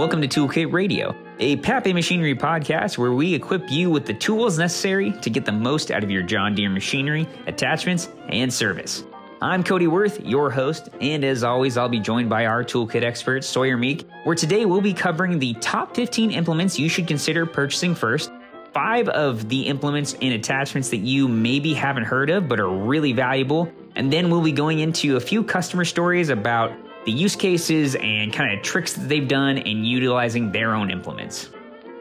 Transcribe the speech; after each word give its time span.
Welcome 0.00 0.22
to 0.22 0.28
Toolkit 0.28 0.72
Radio, 0.72 1.14
a 1.40 1.56
Pape 1.56 1.94
Machinery 1.94 2.34
podcast 2.34 2.96
where 2.96 3.12
we 3.12 3.34
equip 3.34 3.70
you 3.70 3.90
with 3.90 4.06
the 4.06 4.14
tools 4.14 4.58
necessary 4.58 5.12
to 5.20 5.28
get 5.28 5.44
the 5.44 5.52
most 5.52 5.90
out 5.90 6.02
of 6.02 6.10
your 6.10 6.22
John 6.22 6.54
Deere 6.54 6.70
machinery, 6.70 7.28
attachments, 7.46 8.08
and 8.30 8.50
service. 8.50 9.04
I'm 9.42 9.62
Cody 9.62 9.88
Worth, 9.88 10.24
your 10.24 10.48
host, 10.48 10.88
and 11.02 11.22
as 11.22 11.44
always, 11.44 11.76
I'll 11.76 11.90
be 11.90 12.00
joined 12.00 12.30
by 12.30 12.46
our 12.46 12.64
toolkit 12.64 13.02
expert, 13.02 13.44
Sawyer 13.44 13.76
Meek, 13.76 14.08
where 14.24 14.34
today 14.34 14.64
we'll 14.64 14.80
be 14.80 14.94
covering 14.94 15.38
the 15.38 15.52
top 15.60 15.94
15 15.94 16.30
implements 16.30 16.78
you 16.78 16.88
should 16.88 17.06
consider 17.06 17.44
purchasing 17.44 17.94
first, 17.94 18.32
five 18.72 19.06
of 19.10 19.50
the 19.50 19.64
implements 19.66 20.14
and 20.22 20.32
attachments 20.32 20.88
that 20.88 21.00
you 21.00 21.28
maybe 21.28 21.74
haven't 21.74 22.04
heard 22.04 22.30
of 22.30 22.48
but 22.48 22.58
are 22.58 22.70
really 22.70 23.12
valuable, 23.12 23.70
and 23.96 24.10
then 24.10 24.30
we'll 24.30 24.40
be 24.40 24.50
going 24.50 24.78
into 24.78 25.16
a 25.16 25.20
few 25.20 25.44
customer 25.44 25.84
stories 25.84 26.30
about 26.30 26.72
the 27.04 27.12
use 27.12 27.36
cases 27.36 27.96
and 27.96 28.32
kind 28.32 28.56
of 28.56 28.62
tricks 28.62 28.92
that 28.94 29.08
they've 29.08 29.28
done 29.28 29.58
in 29.58 29.84
utilizing 29.84 30.52
their 30.52 30.74
own 30.74 30.90
implements. 30.90 31.50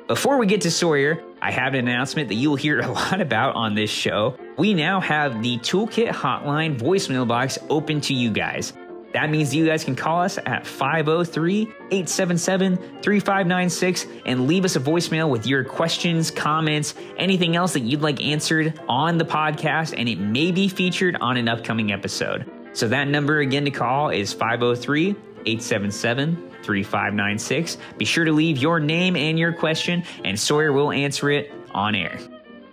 Before 0.07 0.37
we 0.37 0.47
get 0.47 0.61
to 0.61 0.71
Sawyer, 0.71 1.23
I 1.41 1.51
have 1.51 1.75
an 1.75 1.87
announcement 1.87 2.29
that 2.29 2.35
you'll 2.35 2.55
hear 2.55 2.79
a 2.81 2.87
lot 2.87 3.21
about 3.21 3.55
on 3.55 3.75
this 3.75 3.89
show. 3.89 4.35
We 4.57 4.73
now 4.73 4.99
have 4.99 5.41
the 5.41 5.57
Toolkit 5.59 6.09
Hotline 6.09 6.77
voicemail 6.77 7.27
box 7.27 7.57
open 7.69 8.01
to 8.01 8.13
you 8.13 8.31
guys. 8.31 8.73
That 9.13 9.29
means 9.31 9.55
you 9.55 9.65
guys 9.65 9.83
can 9.83 9.95
call 9.95 10.21
us 10.21 10.37
at 10.45 10.67
503 10.67 11.61
877 11.61 12.77
3596 13.01 14.05
and 14.25 14.47
leave 14.47 14.65
us 14.65 14.75
a 14.75 14.79
voicemail 14.79 15.29
with 15.29 15.47
your 15.47 15.63
questions, 15.63 16.29
comments, 16.29 16.93
anything 17.17 17.55
else 17.55 17.73
that 17.73 17.81
you'd 17.81 18.01
like 18.01 18.23
answered 18.23 18.79
on 18.87 19.17
the 19.17 19.25
podcast, 19.25 19.95
and 19.97 20.07
it 20.07 20.19
may 20.19 20.51
be 20.51 20.67
featured 20.67 21.17
on 21.21 21.37
an 21.37 21.47
upcoming 21.47 21.91
episode. 21.91 22.45
So 22.73 22.87
that 22.87 23.07
number 23.07 23.39
again 23.39 23.65
to 23.65 23.71
call 23.71 24.09
is 24.09 24.33
503 24.33 25.09
877 25.45 26.35
3596. 26.63 27.77
Be 27.97 28.05
sure 28.05 28.25
to 28.25 28.31
leave 28.31 28.57
your 28.57 28.79
name 28.79 29.15
and 29.15 29.39
your 29.39 29.53
question, 29.53 30.03
and 30.23 30.39
Sawyer 30.39 30.71
will 30.71 30.91
answer 30.91 31.29
it 31.29 31.51
on 31.71 31.95
air. 31.95 32.19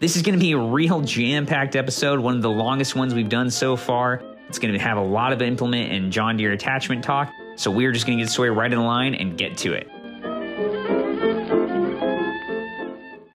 This 0.00 0.16
is 0.16 0.22
going 0.22 0.34
to 0.34 0.40
be 0.40 0.52
a 0.52 0.58
real 0.58 1.00
jam 1.00 1.46
packed 1.46 1.76
episode, 1.76 2.20
one 2.20 2.36
of 2.36 2.42
the 2.42 2.50
longest 2.50 2.94
ones 2.94 3.14
we've 3.14 3.28
done 3.28 3.50
so 3.50 3.76
far. 3.76 4.22
It's 4.48 4.58
going 4.58 4.74
to 4.74 4.80
have 4.80 4.98
a 4.98 5.02
lot 5.02 5.32
of 5.32 5.40
implement 5.40 5.90
and 5.90 6.12
John 6.12 6.36
Deere 6.36 6.52
attachment 6.52 7.02
talk. 7.02 7.32
So 7.56 7.70
we're 7.70 7.92
just 7.92 8.06
going 8.06 8.18
to 8.18 8.24
get 8.24 8.30
Sawyer 8.30 8.52
right 8.52 8.70
in 8.70 8.78
the 8.78 8.84
line 8.84 9.14
and 9.14 9.38
get 9.38 9.56
to 9.58 9.72
it. 9.72 9.88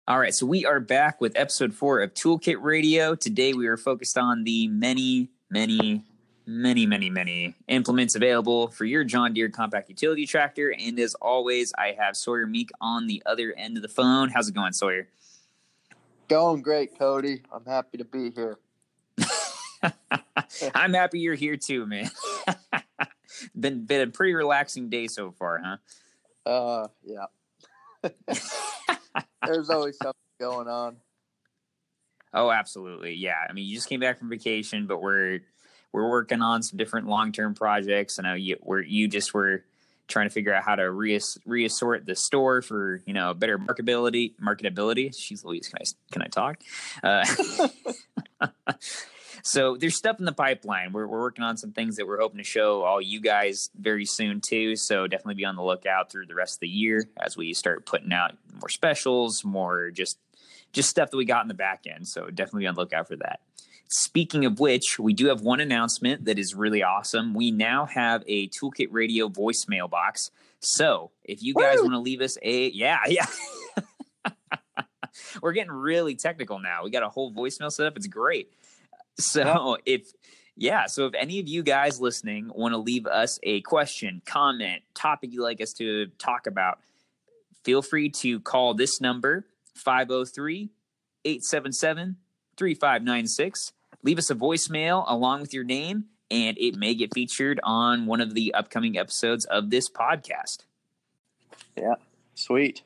All 0.08 0.20
right, 0.20 0.34
so 0.34 0.46
we 0.46 0.66
are 0.66 0.80
back 0.80 1.22
with 1.22 1.38
episode 1.38 1.74
four 1.74 2.02
of 2.02 2.14
Toolkit 2.14 2.58
Radio. 2.62 3.16
Today 3.16 3.54
we 3.54 3.68
are 3.68 3.78
focused 3.78 4.18
on 4.18 4.44
the 4.44 4.68
many, 4.68 5.30
many, 5.50 6.04
many, 6.50 6.88
many, 6.88 7.10
many 7.12 7.56
implements 7.68 8.16
available 8.16 8.70
for 8.70 8.84
your 8.84 9.04
John 9.04 9.34
Deere 9.34 9.50
compact 9.50 9.88
utility 9.88 10.26
tractor. 10.26 10.74
And 10.78 11.00
as 11.00 11.14
always, 11.16 11.72
I 11.78 11.96
have 12.00 12.18
Sawyer 12.18 12.48
Meek 12.48 12.72
on 12.82 13.06
the 13.06 13.22
other 13.26 13.54
end 13.56 13.78
of 13.78 13.84
the 13.84 13.88
phone. 13.90 14.30
How's 14.30 14.50
it 14.50 14.56
going, 14.56 14.74
Sawyer? 14.74 15.08
Going 16.28 16.62
great, 16.62 16.98
Cody. 16.98 17.44
I'm 17.54 17.66
happy 17.66 18.00
to 18.00 18.06
be 18.06 18.32
here. 18.32 18.58
I'm 20.74 20.94
happy 20.94 21.20
you're 21.20 21.36
here 21.36 21.56
too, 21.56 21.86
man. 21.86 22.10
been 23.60 23.86
been 23.86 24.02
a 24.02 24.12
pretty 24.12 24.34
relaxing 24.34 24.90
day 24.90 25.08
so 25.08 25.32
far, 25.32 25.62
huh? 25.64 26.50
Uh, 26.50 26.88
yeah. 27.04 27.26
There's 29.46 29.70
always 29.70 29.98
something 29.98 30.16
going 30.40 30.68
on. 30.68 30.98
Oh, 32.34 32.52
absolutely. 32.52 33.16
Yeah. 33.16 33.38
I 33.48 33.54
mean, 33.54 33.68
you 33.68 33.76
just 33.76 33.90
came 33.90 34.00
back 34.00 34.20
from 34.20 34.30
vacation, 34.30 34.86
but 34.88 35.02
we're 35.02 35.40
we're 35.92 36.10
working 36.10 36.42
on 36.42 36.62
some 36.64 36.78
different 36.78 37.08
long 37.08 37.32
term 37.32 37.54
projects. 37.54 38.20
I 38.20 38.24
know 38.24 38.34
you 38.34 38.58
were 38.62 38.82
you 38.82 39.08
just 39.08 39.34
were 39.34 39.64
trying 40.10 40.28
to 40.28 40.34
figure 40.34 40.54
out 40.54 40.64
how 40.64 40.76
to 40.76 40.84
reass- 40.84 41.38
reassort 41.46 42.06
the 42.06 42.16
store 42.16 42.62
for 42.62 43.02
you 43.06 43.14
know 43.14 43.34
better 43.34 43.58
marketability 43.58 44.34
marketability. 44.42 45.16
She's 45.18 45.46
Louise. 45.46 45.68
Can 45.68 45.80
I 45.82 45.86
can 46.12 46.22
I 46.22 46.28
talk? 46.28 46.62
Uh, 47.02 47.26
so 49.44 49.78
there's 49.78 49.96
stuff 49.96 50.20
in 50.20 50.26
the 50.26 50.34
pipeline. 50.34 50.92
We're 50.92 51.08
we're 51.08 51.22
working 51.22 51.44
on 51.44 51.58
some 51.58 51.72
things 51.72 51.96
that 51.96 52.08
we're 52.08 52.20
hoping 52.20 52.40
to 52.40 52.44
show 52.44 52.84
all 52.84 53.02
you 53.02 53.22
guys 53.22 53.70
very 53.80 54.06
soon 54.06 54.42
too. 54.42 54.76
So 54.76 55.08
definitely 55.08 55.36
be 55.36 55.46
on 55.46 55.56
the 55.56 55.64
lookout 55.64 56.12
through 56.12 56.26
the 56.26 56.36
rest 56.36 56.58
of 56.58 56.62
the 56.62 56.70
year 56.70 57.08
as 57.18 57.38
we 57.38 57.54
start 57.54 57.86
putting 57.86 58.12
out 58.12 58.36
more 58.60 58.70
specials, 58.70 59.46
more 59.46 59.92
just 59.92 60.18
just 60.72 60.90
stuff 60.90 61.10
that 61.12 61.18
we 61.18 61.26
got 61.26 61.44
in 61.44 61.48
the 61.48 61.54
back 61.54 61.86
end. 61.88 62.08
So 62.08 62.30
definitely 62.30 62.62
be 62.62 62.68
on 62.68 62.76
the 62.76 62.82
lookout 62.82 63.08
for 63.08 63.16
that. 63.18 63.40
Speaking 63.92 64.46
of 64.46 64.60
which, 64.60 65.00
we 65.00 65.14
do 65.14 65.28
have 65.28 65.42
one 65.42 65.60
announcement 65.60 66.26
that 66.26 66.38
is 66.38 66.54
really 66.54 66.84
awesome. 66.84 67.34
We 67.34 67.50
now 67.50 67.88
have 67.88 68.24
a 68.28 68.48
Toolkit 68.50 68.90
Radio 68.92 69.30
voicemail 69.30 69.90
box. 69.90 70.30
So 70.60 71.10
if 71.24 71.42
you 71.42 71.56
guys 71.56 71.80
want 71.80 71.94
to 71.94 72.00
leave 72.00 72.22
us 72.22 72.38
a 72.44 72.70
yeah, 72.70 73.00
yeah. 73.08 73.26
We're 75.42 75.54
getting 75.54 75.72
really 75.72 76.14
technical 76.14 76.60
now. 76.60 76.84
We 76.84 76.92
got 76.92 77.02
a 77.02 77.10
whole 77.10 77.34
voicemail 77.34 77.72
set 77.72 77.88
up. 77.88 77.98
It's 77.98 78.06
great. 78.06 78.54
So 79.18 79.78
if 79.86 80.14
yeah, 80.56 80.86
so 80.86 81.08
if 81.08 81.14
any 81.16 81.40
of 81.40 81.48
you 81.48 81.64
guys 81.64 82.00
listening 82.00 82.52
want 82.54 82.74
to 82.74 82.78
leave 82.78 83.08
us 83.08 83.40
a 83.42 83.62
question, 83.62 84.22
comment, 84.24 84.84
topic 84.94 85.32
you'd 85.34 85.42
like 85.42 85.62
us 85.62 85.74
to 85.74 86.08
talk 86.20 86.46
about, 86.46 86.80
feel 87.64 87.82
free 87.82 88.10
to 88.10 88.40
call 88.40 88.76
this 88.76 89.02
number 89.02 89.46
503 89.74 90.70
877 91.26 92.18
3596 92.56 93.74
leave 94.04 94.18
us 94.18 94.30
a 94.30 94.36
voicemail 94.36 95.04
along 95.08 95.42
with 95.42 95.54
your 95.54 95.64
name, 95.64 96.06
and 96.32 96.58
it 96.58 96.76
may 96.76 96.94
get 96.94 97.14
featured 97.14 97.60
on 97.64 98.06
one 98.06 98.22
of 98.22 98.34
the 98.34 98.54
upcoming 98.54 98.98
episodes 98.98 99.46
of 99.46 99.70
this 99.70 99.90
podcast. 99.90 100.60
Yeah, 101.76 101.96
sweet. 102.36 102.84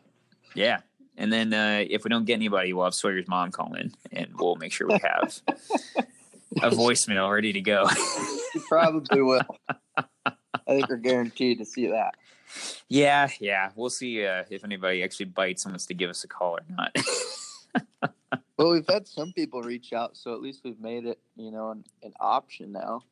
Yeah. 0.56 0.80
And 1.18 1.32
then 1.32 1.54
uh, 1.54 1.84
if 1.88 2.04
we 2.04 2.10
don't 2.10 2.26
get 2.26 2.34
anybody, 2.34 2.74
we'll 2.74 2.86
have 2.86 2.96
Sawyer's 2.96 3.28
mom 3.28 3.52
call 3.52 3.74
in 3.76 3.94
and 4.12 4.30
we'll 4.38 4.56
make 4.56 4.72
sure 4.72 4.88
we 4.88 5.00
have 5.04 5.42
a 6.62 6.70
voicemail 6.72 7.32
ready 7.32 7.54
to 7.54 7.62
go. 7.62 7.88
probably 8.68 9.22
will. 9.22 9.42
I 10.26 10.36
think 10.68 10.90
we're 10.90 10.98
guaranteed 10.98 11.60
to 11.60 11.66
see 11.66 11.88
that. 11.88 12.16
Yeah, 12.88 13.30
yeah. 13.40 13.72
We'll 13.76 13.90
see 13.90 14.26
uh, 14.26 14.44
if 14.50 14.64
anybody 14.64 15.04
actually 15.04 15.28
bites 15.28 15.66
and 15.66 15.74
wants 15.74 15.86
to 15.88 15.94
give 15.94 16.10
us 16.10 16.24
a 16.24 16.28
call 16.28 16.58
or 16.58 16.66
not. 16.70 16.96
well, 18.58 18.72
we've 18.72 18.88
had 18.88 19.08
some 19.08 19.32
people 19.34 19.62
reach 19.62 19.94
out, 19.94 20.16
so 20.16 20.34
at 20.34 20.42
least 20.42 20.62
we've 20.64 20.80
made 20.80 21.06
it, 21.06 21.20
you 21.36 21.52
know, 21.52 21.72
an, 21.72 21.84
an 22.04 22.14
option 22.20 22.72
now. 22.72 23.04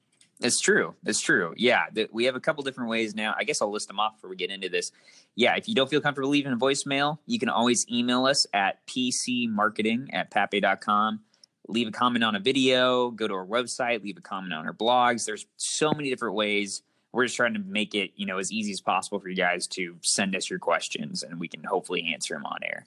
It's 0.41 0.59
true. 0.59 0.95
It's 1.05 1.19
true. 1.19 1.53
Yeah, 1.55 1.85
the, 1.93 2.09
we 2.11 2.25
have 2.25 2.35
a 2.35 2.39
couple 2.39 2.63
different 2.63 2.89
ways 2.89 3.13
now. 3.13 3.35
I 3.37 3.43
guess 3.43 3.61
I'll 3.61 3.71
list 3.71 3.87
them 3.87 3.99
off 3.99 4.15
before 4.15 4.29
we 4.29 4.35
get 4.35 4.49
into 4.49 4.69
this. 4.69 4.91
Yeah, 5.35 5.55
if 5.55 5.69
you 5.69 5.75
don't 5.75 5.89
feel 5.89 6.01
comfortable 6.01 6.29
leaving 6.29 6.51
a 6.51 6.57
voicemail, 6.57 7.19
you 7.27 7.37
can 7.37 7.49
always 7.49 7.85
email 7.91 8.25
us 8.25 8.47
at 8.53 8.85
pcmarketing 8.87 10.07
at 10.13 10.31
pape.com. 10.31 11.21
Leave 11.67 11.87
a 11.87 11.91
comment 11.91 12.23
on 12.23 12.35
a 12.35 12.39
video, 12.39 13.11
go 13.11 13.27
to 13.27 13.33
our 13.35 13.45
website, 13.45 14.03
leave 14.03 14.17
a 14.17 14.21
comment 14.21 14.51
on 14.53 14.65
our 14.65 14.73
blogs. 14.73 15.25
There's 15.25 15.45
so 15.57 15.91
many 15.93 16.09
different 16.09 16.35
ways. 16.35 16.81
We're 17.11 17.25
just 17.25 17.35
trying 17.35 17.53
to 17.53 17.59
make 17.59 17.93
it, 17.93 18.11
you 18.15 18.25
know, 18.25 18.39
as 18.39 18.51
easy 18.51 18.71
as 18.71 18.81
possible 18.81 19.19
for 19.19 19.29
you 19.29 19.35
guys 19.35 19.67
to 19.67 19.97
send 20.01 20.35
us 20.35 20.49
your 20.49 20.59
questions 20.59 21.23
and 21.23 21.39
we 21.39 21.47
can 21.47 21.63
hopefully 21.63 22.11
answer 22.13 22.33
them 22.33 22.45
on 22.45 22.57
air. 22.63 22.85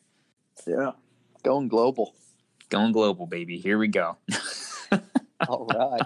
Yeah. 0.67 0.93
Going 1.45 1.69
global. 1.69 2.15
Going 2.69 2.93
global, 2.93 3.27
baby. 3.27 3.59
Here 3.59 3.79
we 3.79 3.89
go. 3.89 4.17
All 5.49 5.67
right. 5.67 6.03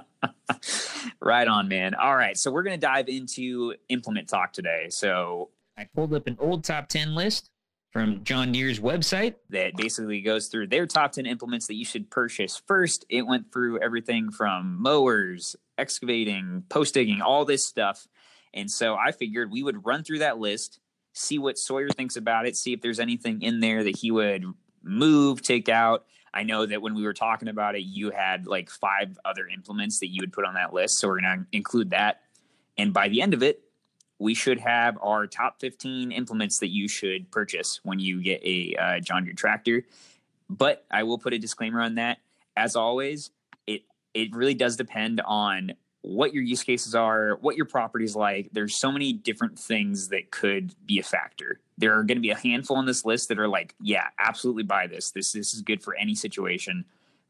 right 1.20 1.48
on, 1.48 1.68
man. 1.68 1.94
All 1.94 2.16
right. 2.16 2.36
So 2.36 2.50
we're 2.50 2.62
going 2.62 2.78
to 2.78 2.86
dive 2.86 3.08
into 3.08 3.74
implement 3.88 4.28
talk 4.28 4.52
today. 4.52 4.86
So 4.90 5.50
I 5.76 5.84
pulled 5.94 6.14
up 6.14 6.26
an 6.26 6.36
old 6.40 6.64
top 6.64 6.88
10 6.88 7.14
list 7.14 7.50
from 7.92 8.22
John 8.24 8.52
Deere's 8.52 8.80
website 8.80 9.36
that 9.50 9.76
basically 9.76 10.20
goes 10.20 10.48
through 10.48 10.66
their 10.66 10.86
top 10.86 11.12
10 11.12 11.26
implements 11.26 11.66
that 11.68 11.74
you 11.74 11.84
should 11.84 12.10
purchase 12.10 12.60
first. 12.66 13.04
It 13.08 13.26
went 13.26 13.52
through 13.52 13.80
everything 13.80 14.30
from 14.30 14.80
mowers, 14.80 15.56
excavating, 15.78 16.64
post 16.68 16.94
digging, 16.94 17.22
all 17.22 17.44
this 17.44 17.64
stuff. 17.64 18.06
And 18.52 18.70
so 18.70 18.94
I 18.94 19.12
figured 19.12 19.50
we 19.50 19.62
would 19.62 19.86
run 19.86 20.04
through 20.04 20.18
that 20.20 20.38
list, 20.38 20.80
see 21.12 21.38
what 21.38 21.58
Sawyer 21.58 21.88
thinks 21.88 22.16
about 22.16 22.46
it, 22.46 22.56
see 22.56 22.72
if 22.72 22.80
there's 22.80 23.00
anything 23.00 23.42
in 23.42 23.60
there 23.60 23.84
that 23.84 23.96
he 23.96 24.10
would 24.10 24.44
move, 24.82 25.42
take 25.42 25.68
out. 25.68 26.04
I 26.32 26.42
know 26.42 26.66
that 26.66 26.82
when 26.82 26.94
we 26.94 27.04
were 27.04 27.14
talking 27.14 27.48
about 27.48 27.74
it, 27.74 27.82
you 27.82 28.10
had 28.10 28.46
like 28.46 28.70
five 28.70 29.18
other 29.24 29.46
implements 29.46 30.00
that 30.00 30.08
you 30.08 30.20
would 30.20 30.32
put 30.32 30.44
on 30.44 30.54
that 30.54 30.72
list. 30.72 30.98
So 30.98 31.08
we're 31.08 31.20
going 31.20 31.40
to 31.40 31.56
include 31.56 31.90
that. 31.90 32.22
And 32.76 32.92
by 32.92 33.08
the 33.08 33.22
end 33.22 33.34
of 33.34 33.42
it, 33.42 33.62
we 34.18 34.34
should 34.34 34.58
have 34.58 34.98
our 35.00 35.26
top 35.26 35.60
15 35.60 36.12
implements 36.12 36.58
that 36.58 36.68
you 36.68 36.88
should 36.88 37.30
purchase 37.30 37.80
when 37.84 37.98
you 37.98 38.22
get 38.22 38.40
a 38.44 38.76
uh, 38.76 39.00
John 39.00 39.24
Deere 39.24 39.34
tractor. 39.34 39.84
But 40.50 40.84
I 40.90 41.04
will 41.04 41.18
put 41.18 41.32
a 41.32 41.38
disclaimer 41.38 41.80
on 41.80 41.96
that. 41.96 42.18
As 42.56 42.74
always, 42.74 43.30
it 43.66 43.82
it 44.14 44.34
really 44.34 44.54
does 44.54 44.76
depend 44.76 45.20
on 45.20 45.72
what 46.08 46.32
your 46.32 46.42
use 46.42 46.62
cases 46.62 46.94
are, 46.94 47.36
what 47.42 47.54
your 47.54 47.66
property 47.66 48.06
is 48.06 48.16
like. 48.16 48.48
There's 48.50 48.74
so 48.74 48.90
many 48.90 49.12
different 49.12 49.58
things 49.58 50.08
that 50.08 50.30
could 50.30 50.74
be 50.86 50.98
a 50.98 51.02
factor. 51.02 51.60
There 51.76 51.98
are 51.98 52.02
going 52.02 52.16
to 52.16 52.22
be 52.22 52.30
a 52.30 52.36
handful 52.36 52.78
on 52.78 52.86
this 52.86 53.04
list 53.04 53.28
that 53.28 53.38
are 53.38 53.46
like, 53.46 53.74
yeah, 53.78 54.06
absolutely 54.18 54.62
buy 54.62 54.86
this. 54.86 55.10
This 55.10 55.32
this 55.32 55.52
is 55.52 55.60
good 55.60 55.82
for 55.82 55.94
any 55.94 56.14
situation. 56.14 56.86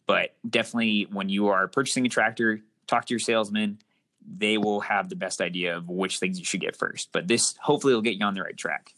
But 0.07 0.37
definitely 0.49 1.09
when 1.11 1.29
you 1.29 1.49
are 1.49 1.67
purchasing 1.67 2.07
a 2.07 2.09
tractor, 2.09 2.61
talk 2.87 3.07
to 3.07 3.15
your 3.15 3.19
salesman. 3.19 3.79
They 4.25 4.59
will 4.59 4.81
have 4.81 5.09
the 5.09 5.17
best 5.17 5.41
idea 5.41 5.77
of 5.77 5.89
which 5.89 6.19
things 6.19 6.39
you 6.39 6.45
should 6.45 6.61
get 6.61 6.77
first. 6.77 7.09
But 7.11 7.27
this 7.27 7.57
hopefully 7.61 7.95
will 7.95 8.03
get 8.03 8.15
you 8.15 8.25
on 8.25 8.35
the 8.35 8.43
right 8.43 8.57
track. 8.57 8.95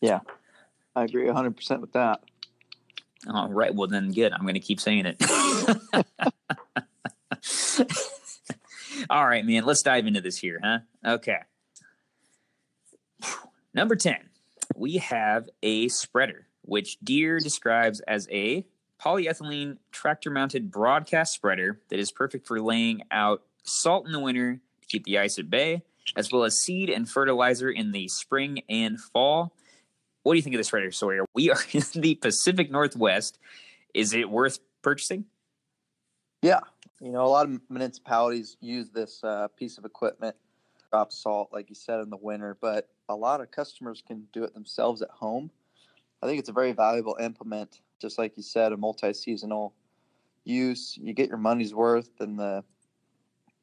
Yeah, 0.00 0.20
I 0.96 1.04
agree 1.04 1.26
100% 1.26 1.80
with 1.80 1.92
that. 1.92 2.22
All 3.28 3.50
right. 3.50 3.74
Well, 3.74 3.88
then 3.88 4.12
good. 4.12 4.32
I'm 4.32 4.42
going 4.42 4.54
to 4.54 4.60
keep 4.60 4.80
saying 4.80 5.06
it. 5.06 5.20
All 9.10 9.26
right, 9.26 9.44
man. 9.44 9.64
Let's 9.64 9.82
dive 9.82 10.06
into 10.06 10.20
this 10.20 10.38
here, 10.38 10.60
huh? 10.62 10.78
Okay. 11.04 11.38
Number 13.74 13.96
10, 13.96 14.16
we 14.76 14.98
have 14.98 15.48
a 15.62 15.88
spreader, 15.88 16.46
which 16.62 16.98
Deere 17.02 17.38
describes 17.38 18.00
as 18.00 18.28
a 18.30 18.66
polyethylene 19.00 19.78
tractor 19.92 20.30
mounted 20.30 20.70
broadcast 20.70 21.34
spreader 21.34 21.80
that 21.88 21.98
is 21.98 22.10
perfect 22.10 22.46
for 22.46 22.60
laying 22.60 23.02
out 23.10 23.42
salt 23.62 24.06
in 24.06 24.12
the 24.12 24.20
winter 24.20 24.60
to 24.80 24.88
keep 24.88 25.04
the 25.04 25.18
ice 25.18 25.38
at 25.38 25.48
bay, 25.48 25.82
as 26.16 26.32
well 26.32 26.44
as 26.44 26.58
seed 26.58 26.90
and 26.90 27.08
fertilizer 27.08 27.70
in 27.70 27.92
the 27.92 28.08
spring 28.08 28.62
and 28.68 29.00
fall. 29.00 29.54
What 30.22 30.34
do 30.34 30.36
you 30.36 30.42
think 30.42 30.54
of 30.54 30.58
this 30.58 30.68
spreader, 30.68 30.90
Sawyer? 30.90 31.24
We 31.34 31.50
are 31.50 31.60
in 31.72 31.84
the 31.94 32.16
Pacific 32.16 32.70
Northwest. 32.70 33.38
Is 33.94 34.12
it 34.12 34.28
worth 34.28 34.58
purchasing? 34.82 35.24
Yeah. 36.42 36.60
You 37.00 37.12
know, 37.12 37.24
a 37.24 37.28
lot 37.28 37.48
of 37.48 37.60
municipalities 37.70 38.56
use 38.60 38.90
this 38.90 39.22
uh, 39.22 39.46
piece 39.56 39.78
of 39.78 39.84
equipment, 39.84 40.34
drop 40.90 41.12
salt, 41.12 41.50
like 41.52 41.68
you 41.68 41.76
said, 41.76 42.00
in 42.00 42.10
the 42.10 42.16
winter, 42.16 42.56
but 42.60 42.88
a 43.08 43.14
lot 43.14 43.40
of 43.40 43.52
customers 43.52 44.02
can 44.04 44.26
do 44.32 44.42
it 44.42 44.52
themselves 44.52 45.00
at 45.00 45.10
home. 45.10 45.50
I 46.20 46.26
think 46.26 46.40
it's 46.40 46.48
a 46.48 46.52
very 46.52 46.72
valuable 46.72 47.16
implement, 47.20 47.82
just 48.00 48.18
like 48.18 48.36
you 48.36 48.42
said, 48.42 48.72
a 48.72 48.76
multi 48.76 49.12
seasonal 49.12 49.74
use. 50.44 50.98
You 51.00 51.12
get 51.12 51.28
your 51.28 51.38
money's 51.38 51.72
worth 51.72 52.10
in 52.20 52.36
the 52.36 52.64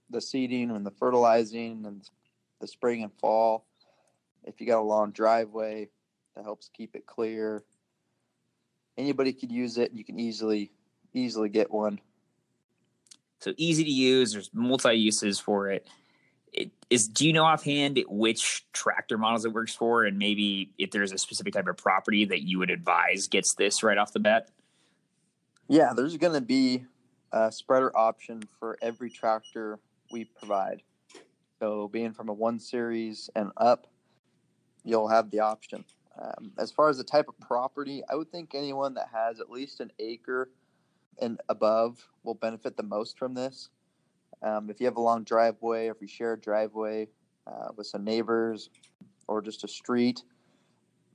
the 0.10 0.22
seeding 0.22 0.72
and 0.72 0.86
the 0.86 0.92
fertilizing 0.92 1.86
and 1.86 2.08
the 2.62 2.68
spring 2.68 3.04
and 3.04 3.12
fall. 3.20 3.66
If 4.46 4.62
you 4.62 4.68
got 4.68 4.80
a 4.80 4.82
long 4.82 5.12
driveway, 5.12 5.90
that 6.36 6.46
helps 6.46 6.70
keep 6.70 6.96
it 6.96 7.06
clear. 7.06 7.64
Anybody 8.98 9.34
could 9.34 9.52
use 9.52 9.78
it. 9.78 9.92
You 9.94 10.06
can 10.06 10.20
easily 10.20 10.72
easily 11.14 11.50
get 11.50 11.70
one. 11.70 12.00
So 13.46 13.54
easy 13.58 13.84
to 13.84 13.92
use. 13.92 14.34
There's 14.34 14.50
multi 14.56 14.96
uses 14.96 15.40
for 15.40 15.70
it. 15.70 15.88
it. 16.52 16.72
Is 16.90 17.08
do 17.08 17.28
you 17.28 17.32
know 17.32 17.44
offhand 17.44 18.04
which 18.08 18.66
tractor 18.74 19.20
models 19.20 19.46
it 19.46 19.54
works 19.54 19.76
for, 19.76 20.04
and 20.04 20.18
maybe 20.18 20.72
if 20.80 20.90
there's 20.90 21.12
a 21.12 21.20
specific 21.20 21.54
type 21.54 21.68
of 21.68 21.78
property 21.78 22.26
that 22.26 22.42
you 22.42 22.58
would 22.58 22.72
advise 22.72 23.28
gets 23.28 23.54
this 23.54 23.84
right 23.84 24.00
off 24.00 24.14
the 24.14 24.20
bat? 24.20 24.50
Yeah, 25.68 25.94
there's 25.96 26.18
going 26.18 26.34
to 26.34 26.42
be 26.42 26.86
a 27.32 27.52
spreader 27.52 27.96
option 27.96 28.42
for 28.60 28.80
every 28.82 29.12
tractor 29.12 29.78
we 30.12 30.26
provide. 30.26 30.82
So, 31.60 31.88
being 31.88 32.14
from 32.14 32.30
a 32.30 32.34
one 32.34 32.60
series 32.60 33.30
and 33.36 33.52
up, 33.58 33.86
you'll 34.84 35.10
have 35.10 35.30
the 35.30 35.42
option. 35.42 35.86
Um, 36.20 36.52
as 36.58 36.72
far 36.72 36.90
as 36.90 36.98
the 36.98 37.04
type 37.04 37.28
of 37.28 37.40
property, 37.40 38.02
I 38.10 38.16
would 38.16 38.32
think 38.32 38.56
anyone 38.56 38.96
that 38.96 39.10
has 39.14 39.40
at 39.40 39.52
least 39.52 39.82
an 39.82 39.92
acre 40.00 40.50
and 41.22 41.40
above 41.50 42.08
will 42.24 42.34
benefit 42.34 42.78
the 42.78 42.84
most 42.84 43.18
from 43.18 43.34
this. 43.34 43.70
Um, 44.42 44.70
if 44.70 44.80
you 44.80 44.86
have 44.86 44.98
a 44.98 45.02
long 45.02 45.24
driveway, 45.24 45.88
or 45.88 45.92
if 45.92 46.02
you 46.02 46.08
share 46.08 46.34
a 46.34 46.40
driveway 46.40 47.08
uh, 47.48 47.70
with 47.76 47.88
some 47.88 48.04
neighbors 48.04 48.70
or 49.28 49.42
just 49.42 49.64
a 49.64 49.68
street, 49.68 50.22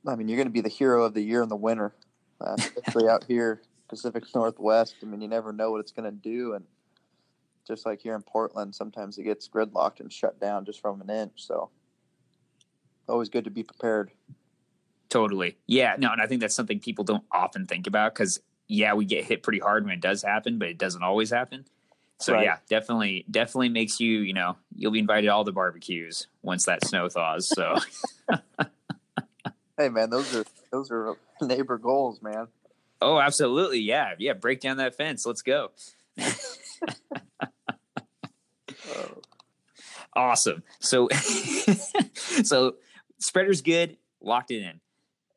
I 0.07 0.17
mean, 0.17 0.29
you're 0.29 0.37
going 0.37 0.49
to 0.49 0.53
be 0.53 0.63
the 0.63 0.69
hero 0.69 1.05
of 1.05 1.15
the 1.15 1.23
year 1.23 1.43
in 1.43 1.49
the 1.49 1.57
winter, 1.57 1.95
uh, 2.41 2.57
especially 2.59 3.09
out 3.09 3.25
here, 3.29 3.63
Pacific 3.89 4.25
Northwest. 4.35 4.97
I 5.03 5.07
mean, 5.07 5.21
you 5.21 5.29
never 5.29 5.53
know 5.53 5.71
what 5.71 5.81
it's 5.81 5.93
going 5.93 6.11
to 6.11 6.17
do. 6.17 6.55
And 6.55 6.65
just 7.67 7.85
like 7.85 8.01
here 8.01 8.15
in 8.15 8.23
Portland, 8.23 8.75
sometimes 8.75 9.19
it 9.19 9.25
gets 9.25 9.49
gridlocked 9.49 10.01
and 10.01 10.13
shut 10.13 10.41
down 10.41 10.65
just 10.65 10.81
from 10.81 11.01
an 11.03 11.11
inch. 11.11 11.33
So, 11.37 11.71
always 13.09 13.29
good 13.29 13.45
to 13.45 13.51
be 13.51 13.63
prepared. 13.63 14.11
Totally. 15.09 15.59
Yeah. 15.67 15.97
No, 15.99 16.13
and 16.13 16.23
I 16.23 16.27
think 16.27 16.41
that's 16.41 16.55
something 16.55 16.79
people 16.79 17.05
don't 17.05 17.25
often 17.33 17.67
think 17.67 17.87
about 17.87 18.15
because, 18.15 18.41
yeah, 18.71 18.95
we 18.95 19.05
get 19.05 19.25
hit 19.25 19.43
pretty 19.43 19.59
hard 19.59 19.85
when 19.85 19.93
it 19.95 20.01
does 20.01 20.23
happen, 20.23 20.59
but 20.59 20.69
it 20.69 20.79
doesn't 20.79 21.03
always 21.03 21.31
happen. 21.31 21.65
So 22.19 22.35
right. 22.35 22.45
yeah, 22.45 22.59
definitely, 22.69 23.25
definitely 23.31 23.71
makes 23.71 23.99
you, 23.99 24.21
you 24.21 24.33
know, 24.33 24.57
you'll 24.75 24.93
be 24.93 24.99
invited 25.01 25.27
to 25.27 25.33
all 25.33 25.43
the 25.43 25.53
barbecues 25.53 26.29
once 26.43 26.67
that 26.67 26.85
snow 26.85 27.09
thaws. 27.09 27.49
So, 27.49 27.79
hey 29.77 29.89
man, 29.89 30.11
those 30.11 30.35
are 30.37 30.45
those 30.71 30.91
are 30.91 31.17
neighbor 31.41 31.79
goals, 31.79 32.23
man. 32.23 32.47
Oh, 33.01 33.19
absolutely, 33.19 33.81
yeah, 33.81 34.15
yeah. 34.19 34.35
Break 34.35 34.61
down 34.61 34.77
that 34.77 34.95
fence. 34.95 35.27
Let's 35.27 35.43
go. 35.43 35.73
oh. 36.21 36.33
Awesome. 40.15 40.63
So, 40.81 41.09
so 42.43 42.75
spreader's 43.19 43.63
good. 43.63 43.97
Locked 44.21 44.51
it 44.51 44.63
in 44.63 44.81